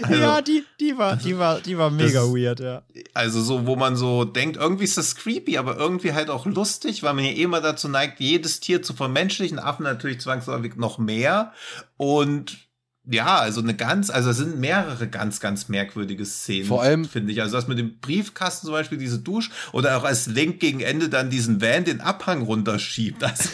[0.08, 2.82] Also, ja, die, die, war, die, war, die war mega Das- weird, ja.
[3.14, 7.02] Also so, wo man so denkt, irgendwie ist das creepy, aber irgendwie halt auch lustig,
[7.02, 10.98] weil man ja eh immer dazu neigt, jedes Tier zu vermenschlichen, Affen natürlich zwangsläufig noch
[10.98, 11.52] mehr.
[11.96, 12.58] Und
[13.06, 17.32] ja, also eine ganz, also es sind mehrere ganz, ganz merkwürdige Szenen, Vor allem- finde
[17.32, 17.42] ich.
[17.42, 21.08] Also das mit dem Briefkasten zum Beispiel, diese Dusch, oder auch als Link gegen Ende
[21.10, 23.20] dann diesen Van den Abhang runterschiebt.
[23.20, 23.50] Das,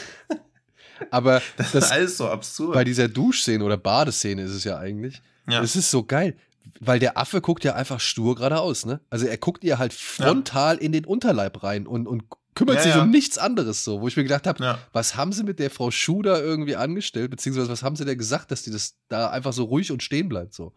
[1.11, 2.75] aber das, das, ist alles so absurd.
[2.75, 5.21] bei dieser Duschszene oder Badeszene ist es ja eigentlich.
[5.49, 5.63] Ja.
[5.63, 6.37] Es ist so geil,
[6.81, 9.01] weil der Affe guckt ja einfach stur geradeaus, ne?
[9.11, 12.95] Also er guckt ihr halt frontal in den Unterleib rein und, und kümmert Ja, sich
[12.95, 13.03] ja.
[13.03, 14.79] um nichts anderes so, wo ich mir gedacht habe, Ja.
[14.93, 18.51] was haben sie mit der Frau Schuder irgendwie angestellt, beziehungsweise was haben sie der gesagt,
[18.51, 20.73] dass die das da einfach so ruhig und stehen bleibt so.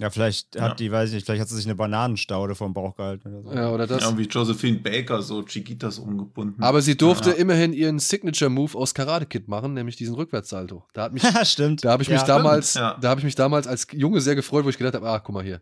[0.00, 0.62] Ja, vielleicht Ja.
[0.62, 3.50] hat die, weiß ich nicht, vielleicht hat sie sich eine Bananenstaude vom Bauch gehalten oder
[3.50, 3.54] so.
[3.54, 4.02] Ja, oder das.
[4.02, 6.62] Ja, wie Josephine Baker so Chiquitas umgebunden.
[6.62, 7.36] Aber sie durfte Ja.
[7.36, 10.84] immerhin ihren Signature-Move aus Karate Kid machen, nämlich diesen Rückwärtssalto.
[10.94, 11.84] Da hat mich, Ja, stimmt.
[11.84, 12.26] da habe ich mich ja.
[12.26, 12.96] damals, ja.
[12.98, 15.34] da habe ich mich damals als Junge sehr gefreut, wo ich gedacht habe, ah, guck
[15.34, 15.60] mal hier,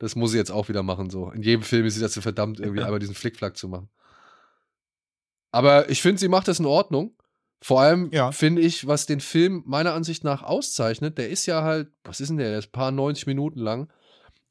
[0.00, 1.30] das muss sie jetzt auch wieder machen so.
[1.30, 3.88] In jedem Film ist sie dazu verdammt, irgendwie einmal diesen Flickflack zu machen.
[5.52, 7.12] Aber ich finde, sie macht das in Ordnung.
[7.60, 8.30] Vor allem Ja.
[8.32, 12.28] finde ich, was den Film meiner Ansicht nach auszeichnet, der ist ja halt, was ist
[12.28, 12.50] denn der?
[12.50, 13.88] Der ist ein paar 90 Minuten lang.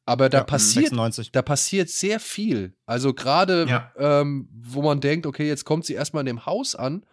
[0.05, 1.31] Aber da Ja, passiert 96.
[1.31, 2.73] da passiert sehr viel.
[2.85, 3.91] Also gerade, Ja.
[3.97, 7.05] ähm, wo man denkt, okay, jetzt kommt sie erstmal in dem Haus an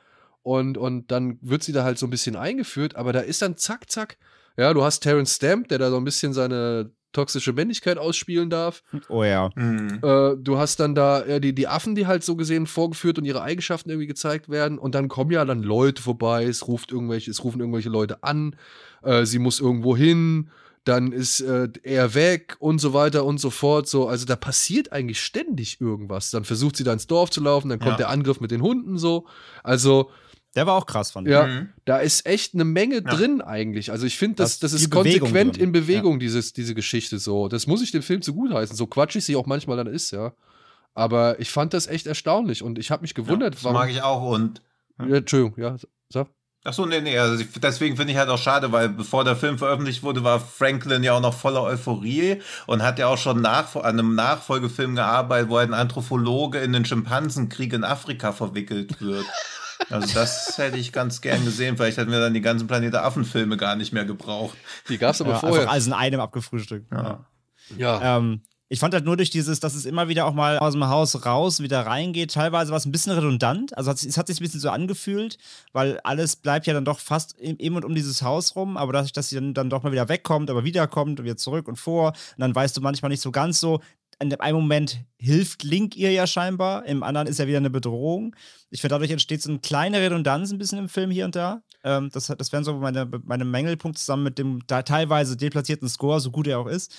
[0.42, 3.56] und, und dann wird sie da halt so ein bisschen eingeführt, aber da ist dann
[3.56, 4.18] zack, zack.
[4.56, 8.82] Ja, du hast Terrence Stamp, der da so ein bisschen seine toxische Männlichkeit ausspielen darf.
[9.08, 9.48] Oh ja.
[9.54, 10.00] Mhm.
[10.02, 13.24] Äh, du hast dann da äh, die, die Affen, die halt so gesehen vorgeführt und
[13.24, 14.78] ihre Eigenschaften irgendwie gezeigt werden.
[14.78, 18.56] Und dann kommen ja dann Leute vorbei, es ruft irgendwelche, es rufen irgendwelche Leute an,
[19.02, 20.50] äh, sie muss irgendwo hin,
[20.84, 23.88] dann ist äh, er weg und so weiter und so fort.
[23.88, 26.30] So, also da passiert eigentlich ständig irgendwas.
[26.30, 27.96] Dann versucht sie da ins Dorf zu laufen, dann kommt Ja.
[27.96, 29.26] der Angriff mit den Hunden so.
[29.62, 30.10] Also,
[30.56, 31.32] Der war auch krass, fand ich.
[31.32, 31.68] ja, Mhm.
[31.84, 33.00] da ist echt eine Menge Ja.
[33.02, 33.90] drin eigentlich.
[33.90, 35.64] Also ich finde, das, Da das ist Bewegung konsequent drin.
[35.64, 37.48] in Bewegung, dieses, diese Geschichte so.
[37.48, 38.76] Das muss ich dem Film zugutheißen.
[38.76, 40.32] So quatschig sie auch manchmal dann ist, ja.
[40.94, 44.00] Aber ich fand das echt erstaunlich und ich habe mich gewundert, ja, das mag ich
[44.02, 44.62] auch und
[45.00, 45.74] Ja, Entschuldigung, ja,
[46.08, 46.28] sag.
[46.66, 49.36] Ach so, nee, nee, also ich, deswegen finde ich halt auch schade, weil bevor der
[49.36, 53.42] Film veröffentlicht wurde, war Franklin ja auch noch voller Euphorie und hat ja auch schon
[53.42, 59.26] nach, an einem Nachfolgefilm gearbeitet, wo ein Anthropologe in den Schimpansenkrieg in Afrika verwickelt wird.
[59.90, 61.76] Also das hätte ich ganz gern gesehen.
[61.76, 64.56] Vielleicht hätten wir dann die ganzen Planet der Affen-Filme gar nicht mehr gebraucht.
[64.88, 65.60] Die gab's aber Ja, vorher.
[65.60, 66.90] Einfach alles in einem abgefrühstückt.
[66.92, 67.24] Ja.
[67.76, 68.18] ja.
[68.18, 70.88] Ähm, ich fand halt nur durch dieses, dass es immer wieder auch mal aus dem
[70.88, 73.76] Haus raus, wieder reingeht, teilweise war es ein bisschen redundant.
[73.76, 75.38] Also hat, es hat sich ein bisschen so angefühlt,
[75.72, 78.92] weil alles bleibt ja dann doch fast im, im und um dieses Haus rum, aber
[78.92, 81.76] dadurch, dass sie dann, dann doch mal wieder wegkommt, aber wiederkommt und wieder zurück und
[81.76, 83.80] vor, und dann weißt du manchmal nicht so ganz so,
[84.20, 87.70] in dem einen Moment hilft Link ihr ja scheinbar, im anderen ist er wieder eine
[87.70, 88.36] Bedrohung.
[88.70, 91.62] Ich finde, dadurch entsteht so eine kleine Redundanz ein bisschen im Film hier und da.
[91.84, 96.20] Ähm, das, das wären so meine, meine Mängelpunkte zusammen mit dem da teilweise deplatzierten Score,
[96.20, 96.94] so gut er auch ist.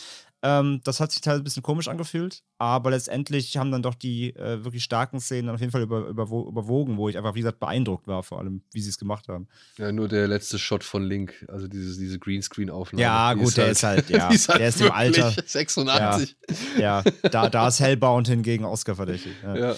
[0.46, 4.36] Ähm, das hat sich teilweise ein bisschen komisch angefühlt, aber letztendlich haben dann doch die
[4.36, 7.60] äh, wirklich starken Szenen auf jeden Fall über, überwo überwogen, wo ich einfach, wie gesagt,
[7.60, 9.48] beeindruckt war, vor allem, wie sie es gemacht haben.
[9.80, 13.02] Ja, nur der letzte Shot von Link, also diese, diese Greenscreen-Aufnahme.
[13.02, 15.32] Ja, gut, der ist halt, ja, ist halt der ist im Alter.
[15.32, 16.36] 86.
[16.78, 19.34] Ja, da, da ist Hellbound hingegen Oscar verdächtig.
[19.42, 19.56] Ja.
[19.56, 19.76] Ja.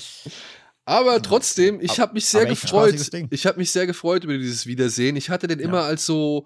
[0.83, 2.95] Aber trotzdem, ich habe mich sehr gefreut.
[3.29, 5.15] Ich habe mich sehr gefreut über dieses Wiedersehen.
[5.15, 6.45] Ich hatte den immer als so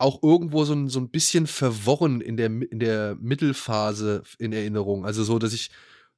[0.00, 5.04] auch irgendwo so ein, so ein bisschen verworren in der, in der Mittelphase in Erinnerung.
[5.04, 5.70] Also so, dass ich,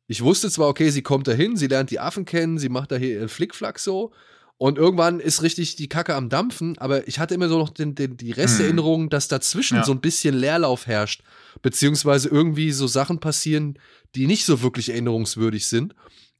[0.06, 2.96] ich wusste zwar, okay, sie kommt dahin, sie lernt die Affen kennen, sie macht da
[2.96, 4.12] hier ihren Flickflack so.
[4.58, 7.96] Und irgendwann ist richtig die Kacke am Dampfen, aber ich hatte immer so noch den,
[7.96, 9.84] den, die Resterinnerung, dass dazwischen Ja.
[9.84, 11.24] so ein bisschen Leerlauf herrscht,
[11.62, 13.76] beziehungsweise irgendwie so Sachen passieren,
[14.14, 15.96] die nicht so wirklich erinnerungswürdig sind.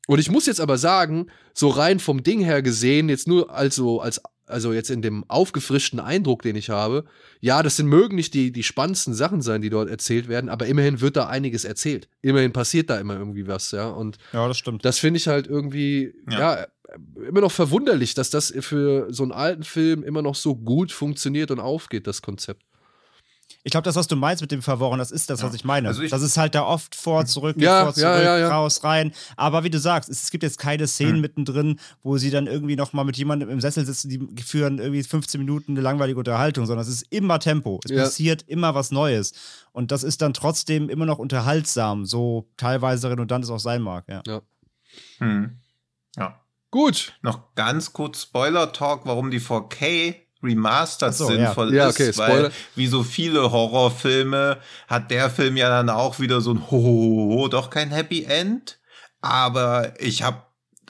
[0.07, 4.01] Und ich muss jetzt aber sagen, so rein vom Ding her gesehen, jetzt nur also
[4.01, 7.05] als also jetzt in dem aufgefrischten Eindruck, den ich habe,
[7.41, 10.67] ja, das sind mögen nicht die die spannendsten Sachen sein, die dort erzählt werden, aber
[10.67, 12.09] immerhin wird da einiges erzählt.
[12.21, 14.85] Immerhin passiert da immer irgendwie was, ja, und ja, das stimmt.
[14.85, 16.39] das finde ich halt irgendwie ja.
[16.39, 16.67] Ja.
[17.29, 21.51] immer noch verwunderlich, dass das für so einen alten Film immer noch so gut funktioniert
[21.51, 22.65] und aufgeht, das Konzept.
[23.65, 25.55] Ich glaube, das, was du meinst mit dem Verworren, das ist das, was Ja.
[25.55, 25.87] ich meine.
[25.87, 28.49] Also ich- das ist halt da oft vor, zurück, Ja, vor, zurück, ja, ja, ja.
[28.49, 29.13] raus, rein.
[29.37, 31.21] Aber wie du sagst, es, gibt jetzt keine Szenen Hm.
[31.21, 35.05] mittendrin, wo sie dann irgendwie noch mal mit jemandem im Sessel sitzen, die führen irgendwie
[35.05, 37.79] 15 Minuten eine langweilige Unterhaltung, sondern es ist immer Tempo.
[37.85, 38.03] Es Ja.
[38.03, 39.33] passiert immer was Neues.
[39.71, 44.05] Und das ist dann trotzdem immer noch unterhaltsam, so teilweise redundant es auch sein mag.
[44.09, 44.41] Ja.
[45.19, 45.59] Hm.
[46.17, 46.41] Ja.
[46.73, 47.13] Gut.
[47.23, 51.47] Noch ganz kurz Spoiler-Talk, warum die 4K remastered so, ja.
[51.47, 52.43] sinnvoll Ja, ist, okay, Spoiler.
[52.45, 54.59] weil wie so viele Horrorfilme
[54.89, 58.79] hat der Film ja dann auch wieder so ein Hohoho, doch kein Happy End.
[59.21, 60.43] Aber ich habe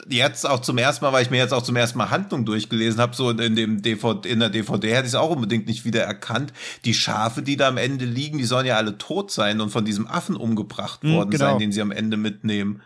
[0.09, 2.99] jetzt auch zum ersten Mal, weil ich mir jetzt auch zum ersten Mal Handlung durchgelesen
[2.99, 6.01] habe, so in dem DVD, in der DVD hätte ich es auch unbedingt nicht wieder
[6.03, 6.51] erkannt.
[6.83, 9.85] Die Schafe, die da am Ende liegen, die sollen ja alle tot sein und von
[9.85, 11.45] diesem Affen umgebracht Hm, worden genau.
[11.45, 12.81] sein, den sie am Ende mitnehmen.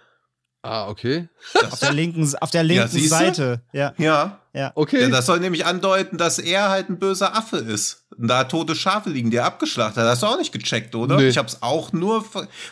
[0.64, 1.30] Ah, okay.
[1.72, 3.10] Auf der linken, auf der linken siehste?
[3.10, 3.62] Seite.
[3.72, 4.72] Ja, Ja, ja.
[4.76, 5.02] Okay.
[5.02, 8.04] Ja, das soll nämlich andeuten, dass er halt ein böser Affe ist.
[8.18, 10.10] Und da tote Schafe liegen, die er abgeschlachtet hat.
[10.10, 11.18] Hast du auch nicht gecheckt, oder?
[11.18, 11.28] Nee.
[11.28, 12.26] Ich habe es auch nur,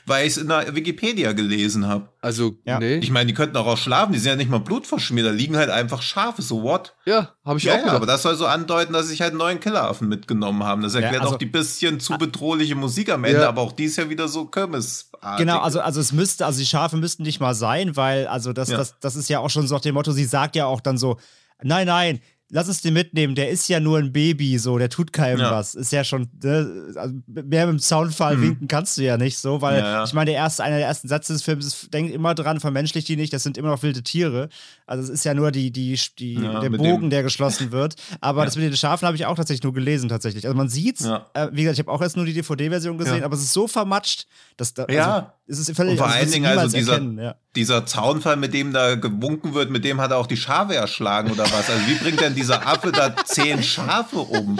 [0.07, 2.09] weil ich es in der Wikipedia gelesen habe.
[2.21, 2.79] also, Ja.
[2.79, 2.95] nee.
[2.97, 5.55] Ich meine, die könnten auch, auch schlafen, die sind ja nicht mal blutverschmiert, da liegen
[5.57, 6.95] halt einfach Schafe, so what?
[7.05, 7.95] ja, habe ich Ja, auch ja, gedacht.
[7.97, 10.81] aber das soll so andeuten, dass sie sich halt einen neuen Killeraffen mitgenommen haben.
[10.81, 13.49] Das erklärt also- auch die bisschen zu bedrohliche Musik am Ende, Ja.
[13.49, 15.37] aber auch die ist ja wieder so Kirmesartig.
[15.37, 18.69] Genau, also, also es müsste, also die Schafe müssten nicht mal sein, weil, also das,
[18.69, 18.77] Ja.
[18.77, 20.97] das, das ist ja auch schon so nach dem Motto, sie sagt ja auch dann
[20.97, 21.17] so,
[21.63, 22.19] nein, nein,
[22.51, 25.51] lass uns den mitnehmen, der ist ja nur ein Baby, so, der tut keinem Ja.
[25.51, 25.73] was.
[25.73, 28.41] Ist ja schon, ne, also mehr mit dem Soundfall Mhm.
[28.43, 30.03] winken kannst du ja nicht so, weil Ja, ja.
[30.03, 33.07] ich meine, der erste, einer der ersten Sätze des Films ist, denkt immer dran, vermenschlicht
[33.07, 34.49] die nicht, das sind immer noch wilde Tiere.
[34.85, 37.95] Also es ist ja nur die, die, die, Ja, der Bogen, dem- der geschlossen wird.
[38.21, 38.45] Aber Ja.
[38.45, 40.45] das mit den Schafen habe ich auch tatsächlich nur gelesen, tatsächlich.
[40.45, 41.25] Also man sieht's, Ja.
[41.33, 43.25] äh, wie gesagt, ich habe auch erst nur die DVD-Version gesehen, Ja.
[43.25, 45.15] aber es ist so vermatscht, dass da, Ja.
[45.15, 47.35] also, es ist völlig Und vor also, allen Dingen also dieser- erkennen, ja.
[47.55, 51.31] Dieser Zaunfall, mit dem da gewunken wird, mit dem hat er auch die Schafe erschlagen
[51.31, 51.69] oder was?
[51.69, 54.59] Also wie bringt denn dieser Affe da zehn Schafe um?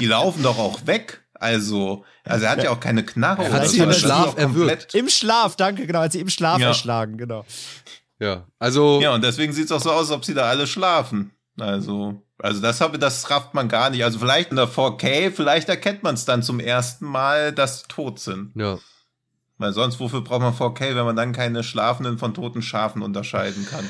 [0.00, 1.22] Die laufen doch auch weg.
[1.34, 3.44] Also, also er hat ja auch keine Knarre.
[3.44, 3.72] Er hat so.
[3.72, 4.94] sie im Schlaf erwürgt.
[4.94, 6.68] Im Schlaf, danke, genau, als sie im Schlaf Ja.
[6.68, 7.44] erschlagen, genau.
[8.18, 10.66] ja, also, Ja, und deswegen sieht es auch so aus, als ob sie da alle
[10.66, 11.32] schlafen.
[11.58, 14.04] Also, also das habe, das rafft man gar nicht.
[14.04, 17.86] Also vielleicht in der 4K, vielleicht erkennt man es dann zum ersten Mal, dass sie
[17.88, 18.52] tot sind.
[18.56, 18.78] ja.
[19.58, 23.66] Weil sonst, wofür braucht man 4K, wenn man dann keine Schlafenden von toten Schafen unterscheiden
[23.66, 23.88] kann?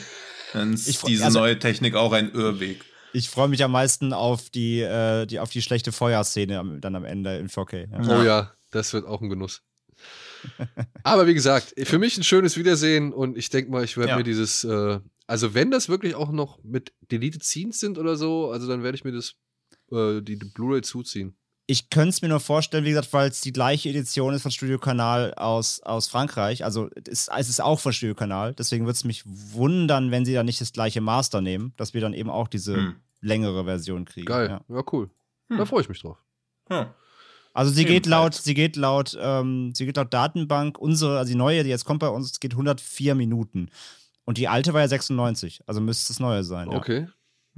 [0.53, 2.85] Dann ist Ich fr- diese also- neue Technik auch ein Irrweg.
[3.13, 6.95] Ich freue mich am meisten auf die, äh, die, auf die schlechte Feuerszene am, dann
[6.95, 7.87] am Ende in 4K.
[7.91, 8.19] Ja.
[8.21, 9.63] Oh ja, das wird auch ein Genuss.
[11.03, 14.17] Aber wie gesagt, für mich ein schönes Wiedersehen und ich denke mal, ich werde Ja.
[14.19, 18.51] mir dieses, äh, also wenn das wirklich auch noch mit Deleted Scenes sind oder so,
[18.51, 19.35] also dann werde ich mir das,
[19.91, 21.37] äh, die, die Blu-ray zuziehen.
[21.69, 24.53] Ich könnte es mir nur vorstellen, wie gesagt, weil es die gleiche Edition ist von
[24.53, 26.63] Studio Kanal aus, aus Frankreich.
[26.65, 28.55] Also es, es ist auch von Studio Kanal.
[28.55, 32.01] Deswegen würde es mich wundern, wenn sie dann nicht das gleiche Master nehmen, dass wir
[32.01, 32.95] dann eben auch diese Hm.
[33.21, 34.27] längere Version kriegen.
[34.27, 34.77] Geil, Ja.
[34.77, 35.11] ja, cool.
[35.49, 35.59] Hm.
[35.59, 36.19] Da freue ich mich drauf.
[36.71, 36.87] Hm.
[37.53, 38.45] Also sie geht laut, Ebenfalls.
[38.45, 42.01] sie geht laut, ähm, sie geht laut Datenbank, unsere, also die neue, die jetzt kommt
[42.01, 43.71] bei uns, geht 104 Minuten.
[44.25, 46.69] Und die alte war ja 96, also müsste es neue sein.
[46.69, 47.01] Okay.
[47.03, 47.09] Ja,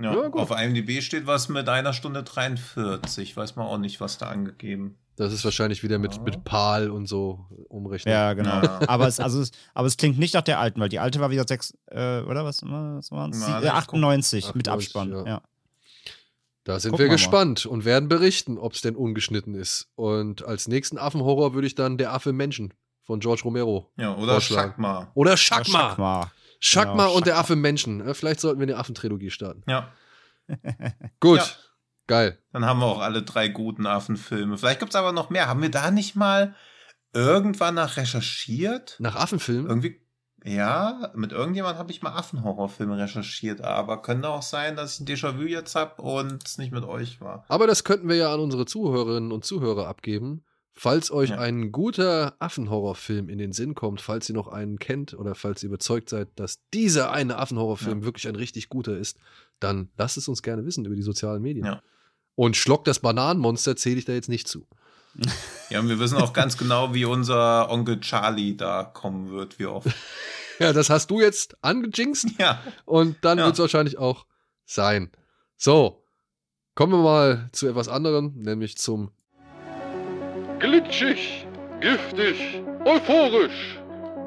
[0.01, 0.41] Ja, gut.
[0.41, 3.37] auf IMDb steht was mit einer Stunde 43.
[3.37, 4.97] Weiß man auch nicht, was da angegeben.
[5.17, 6.23] Das ist wahrscheinlich wieder mit, Ja.
[6.23, 8.13] mit PAL und so umrechnen.
[8.13, 8.63] Ja, genau.
[8.63, 8.81] Ja.
[8.87, 11.31] aber, es, also, es, aber es klingt nicht nach der alten, weil die alte war
[11.31, 13.41] wieder 6, äh, oder was, was waren es?
[13.41, 15.11] Na, Äh, ich guck- 98 mit 98, Abspann.
[15.27, 15.33] ja.
[15.33, 15.43] Ja.
[16.65, 17.15] Da sind Gucken wir wir mal.
[17.17, 19.89] gespannt und werden berichten, ob es denn ungeschnitten ist.
[19.97, 23.91] Und als nächsten Affenhorror würde ich dann der Affe Menschen von George Romero.
[23.97, 24.41] Ja, oder.
[24.41, 25.11] Schakma.
[25.15, 26.31] Oder Ja, Schakma.
[26.61, 27.05] Schakma.
[27.05, 27.39] Genau, und der.
[27.39, 28.01] Affe Menschen.
[28.01, 29.63] Äh, Vielleicht sollten wir eine Affentrilogie starten.
[29.69, 29.93] Ja,
[31.21, 31.39] Gut.
[31.39, 31.47] Ja.
[32.07, 32.39] Geil.
[32.53, 34.57] dann haben wir auch alle drei guten Affenfilme.
[34.57, 35.47] Vielleicht gibt's aber noch mehr.
[35.47, 36.55] Haben wir da nicht mal
[37.13, 38.97] irgendwann nach recherchiert?
[38.99, 39.67] Nach Affenfilmen?
[39.67, 40.01] Irgendwie,
[40.43, 45.07] ja, mit irgendjemand habe ich mal Affenhorrorfilme recherchiert, aber könnte auch sein, dass ich ein
[45.07, 47.45] Déjà-vu jetzt hab und es nicht mit euch war.
[47.49, 50.45] Aber das könnten wir ja an unsere Zuhörerinnen und Zuhörer abgeben.
[50.81, 51.39] Falls euch Ja.
[51.39, 55.69] ein guter Affenhorrorfilm in den Sinn kommt, falls ihr noch einen kennt oder falls ihr
[55.71, 59.19] überzeugt seid, dass dieser eine Affenhorrorfilm wirklich ein richtig guter ist,
[59.59, 61.67] dann lasst es uns gerne wissen über die sozialen Medien.
[61.67, 61.83] Ja.
[62.37, 64.67] Und Schlock das Bananenmonster zähle ich da jetzt nicht zu.
[65.71, 69.67] Ja, und wir wissen auch ganz genau, wie unser Onkel Charlie da kommen wird, wie
[69.67, 69.89] oft.
[70.61, 73.45] Ja, das hast du jetzt angejinxt Ja, und dann Ja.
[73.47, 74.27] wird es wahrscheinlich auch
[74.65, 75.11] sein.
[75.57, 76.05] So,
[76.75, 79.11] kommen wir mal zu etwas anderem, nämlich zum
[80.59, 81.47] Glitschig,
[81.81, 83.79] giftig, euphorisch.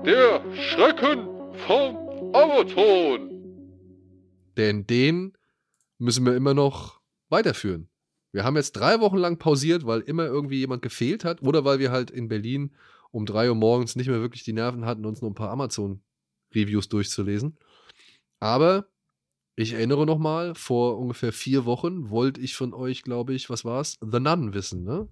[0.05, 1.27] Der Schrecken
[1.67, 3.29] vom Amazon.
[4.55, 5.33] Denn den
[5.97, 7.89] müssen wir immer noch weiterführen.
[8.31, 11.79] Wir haben jetzt drei Wochen lang pausiert, weil immer irgendwie jemand gefehlt hat oder weil
[11.79, 12.73] wir halt in Berlin
[13.11, 16.87] um drei Uhr morgens nicht mehr wirklich die Nerven hatten, uns nur ein paar Amazon-Reviews
[16.87, 17.57] durchzulesen.
[18.39, 18.87] Aber
[19.57, 23.65] ich erinnere noch mal, vor ungefähr vier Wochen wollte ich von euch, glaube ich, was
[23.65, 23.97] war's?
[23.99, 25.09] The Nun wissen, ne?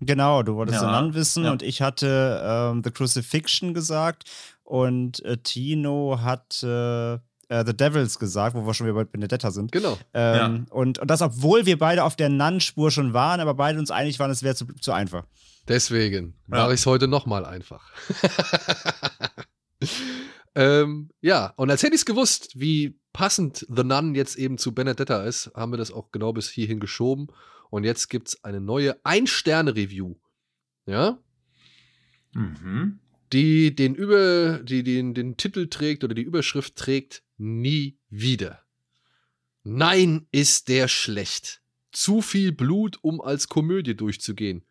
[0.00, 1.52] Genau, du wolltest Ja, den Nun wissen ja.
[1.52, 4.24] und ich hatte ähm, The Crucifixion gesagt
[4.64, 9.50] und äh, Tino hat äh, äh, The Devils gesagt, wo wir schon wieder bei Benedetta
[9.50, 9.72] sind.
[9.72, 9.96] Genau.
[10.12, 13.90] Ähm, und, und das, obwohl wir beide auf der Nun-Spur schon waren, aber beide uns
[13.90, 15.24] einig waren, es wäre zu, zu einfach.
[15.68, 16.58] Deswegen Ja.
[16.58, 17.90] mache ich es heute nochmal einfach.
[20.54, 24.74] ähm, ja, und als hätte ich es gewusst, wie passend The Nun jetzt eben zu
[24.74, 27.28] Benedetta ist, haben wir das auch genau bis hierhin geschoben.
[27.70, 30.16] Und jetzt gibt es eine neue Ein-Sterne-Review.
[30.86, 31.18] Ja,
[32.32, 33.00] mhm.
[33.32, 38.62] die den, über, die den, den Titel trägt oder die Überschrift trägt, nie wieder.
[39.64, 41.60] Nein, ist der schlecht.
[41.90, 44.64] Zu viel Blut, um als Komödie durchzugehen.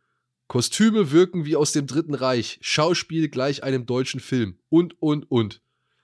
[0.47, 5.61] Kostüme wirken wie aus dem Dritten Reich, Schauspiel gleich einem deutschen Film und, und, und.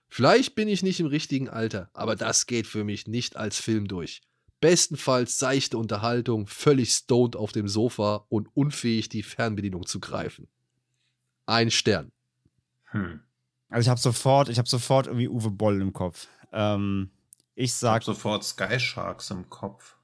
[0.09, 3.87] Vielleicht bin ich nicht im richtigen Alter, aber das geht für mich nicht als Film
[3.87, 4.21] durch.
[4.61, 10.47] Bestenfalls seichte Unterhaltung, völlig stoned auf dem Sofa und unfähig, die Fernbedienung zu greifen.
[11.45, 12.11] Ein Stern.
[12.85, 13.19] Hm.
[13.69, 16.27] Also ich habe sofort, ich habe sofort irgendwie Uwe Boll im Kopf.
[16.53, 17.09] Ähm,
[17.55, 19.97] ich Ich hab sag, sofort Sky Sharks im Kopf.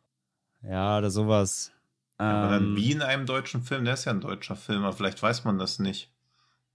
[0.64, 1.72] ja, oder sowas.
[2.18, 4.94] Aber dann Ähm, wie in einem deutschen Film, der ist ja ein deutscher Film, aber
[4.98, 6.12] vielleicht weiß man das nicht.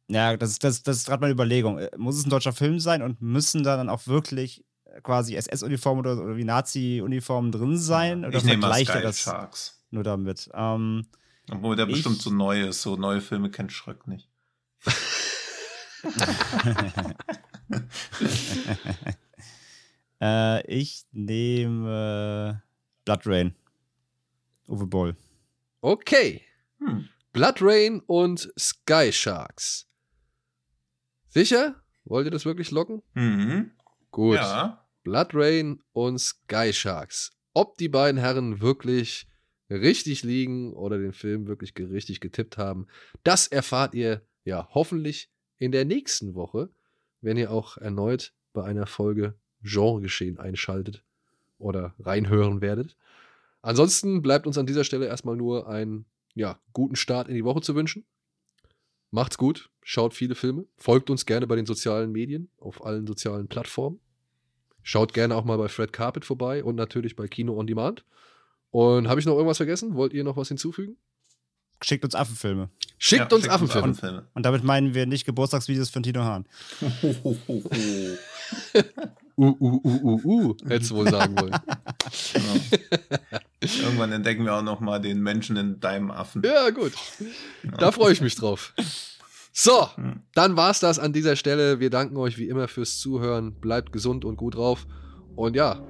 [0.08, 1.78] Ja, das, ist- das, das ist gerade meine Überlegung.
[1.78, 4.64] Äh, Muss es ein deutscher Film sein und müssen da dann auch wirklich
[5.02, 8.24] quasi SS-Uniformen oder, oder wie Nazi-Uniformen drin sein?
[8.24, 9.84] Oder ich nehme vergleicht er Sky das Sharks.
[9.90, 10.48] nur damit?
[10.54, 11.06] Ähm,
[11.50, 12.82] Obwohl der Ich- bestimmt so neu ist.
[12.82, 14.28] So neue Filme kennt Schröck nicht.
[20.20, 22.62] äh, ich nehme
[23.04, 23.54] Blood Rain.
[24.68, 25.16] Uwe Boll.
[25.80, 26.42] Okay.
[26.78, 27.08] Hm.
[27.32, 29.88] Blood Rain und Sky Sharks.
[31.28, 31.76] Sicher?
[32.04, 33.02] Wollt ihr das wirklich locken?
[33.14, 33.72] Mhm.
[34.10, 34.36] Gut.
[34.36, 34.81] Ja.
[35.02, 37.32] Blood Rain und Sky Sharks.
[37.54, 39.26] Ob die beiden Herren wirklich
[39.68, 42.86] richtig liegen oder den Film wirklich richtig getippt haben,
[43.24, 46.70] das erfahrt ihr ja hoffentlich in der nächsten Woche,
[47.20, 51.04] wenn ihr auch erneut bei einer Folge Genregeschehen einschaltet
[51.58, 52.96] oder reinhören werdet.
[53.60, 56.04] Ansonsten bleibt uns an dieser Stelle erstmal nur einen
[56.34, 58.04] ja, guten Start in die Woche zu wünschen.
[59.10, 63.46] Macht's gut, schaut viele Filme, folgt uns gerne bei den sozialen Medien, auf allen sozialen
[63.46, 64.00] Plattformen.
[64.82, 68.04] Schaut gerne auch mal bei Fred Carpet vorbei und natürlich bei Kino on Demand.
[68.70, 69.94] Und habe ich noch irgendwas vergessen?
[69.94, 70.96] Wollt ihr noch was hinzufügen?
[71.82, 72.68] Schickt uns Affenfilme.
[72.98, 73.90] Schickt Ja, uns Affenfilme.
[73.90, 74.28] Affenfilme.
[74.34, 76.46] Und damit meinen wir nicht Geburtstagsvideos von Tino Hahn.
[79.34, 81.52] Uh, uh, uh, uh, uh, hättest du wohl sagen wollen.
[81.52, 82.78] Ja.
[83.82, 86.42] Irgendwann entdecken wir auch noch mal den Menschen in deinem Affen.
[86.44, 86.92] Ja, gut.
[87.78, 88.74] Da freue ich mich drauf.
[89.52, 89.88] So,
[90.34, 91.78] dann war's das an dieser Stelle.
[91.78, 93.52] Wir danken euch wie immer fürs Zuhören.
[93.60, 94.86] Bleibt gesund und gut drauf.
[95.36, 95.80] Und ja,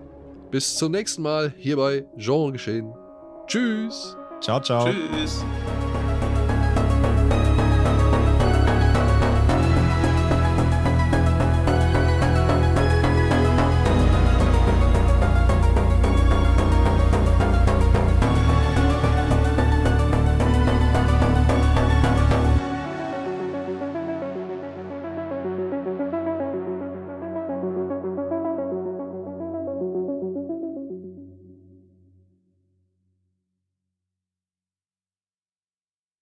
[0.51, 2.93] bis zum nächsten Mal hier bei Genre Geschehen.
[3.47, 4.17] Tschüss.
[4.41, 4.89] Ciao, ciao.
[4.89, 5.45] Tschüss.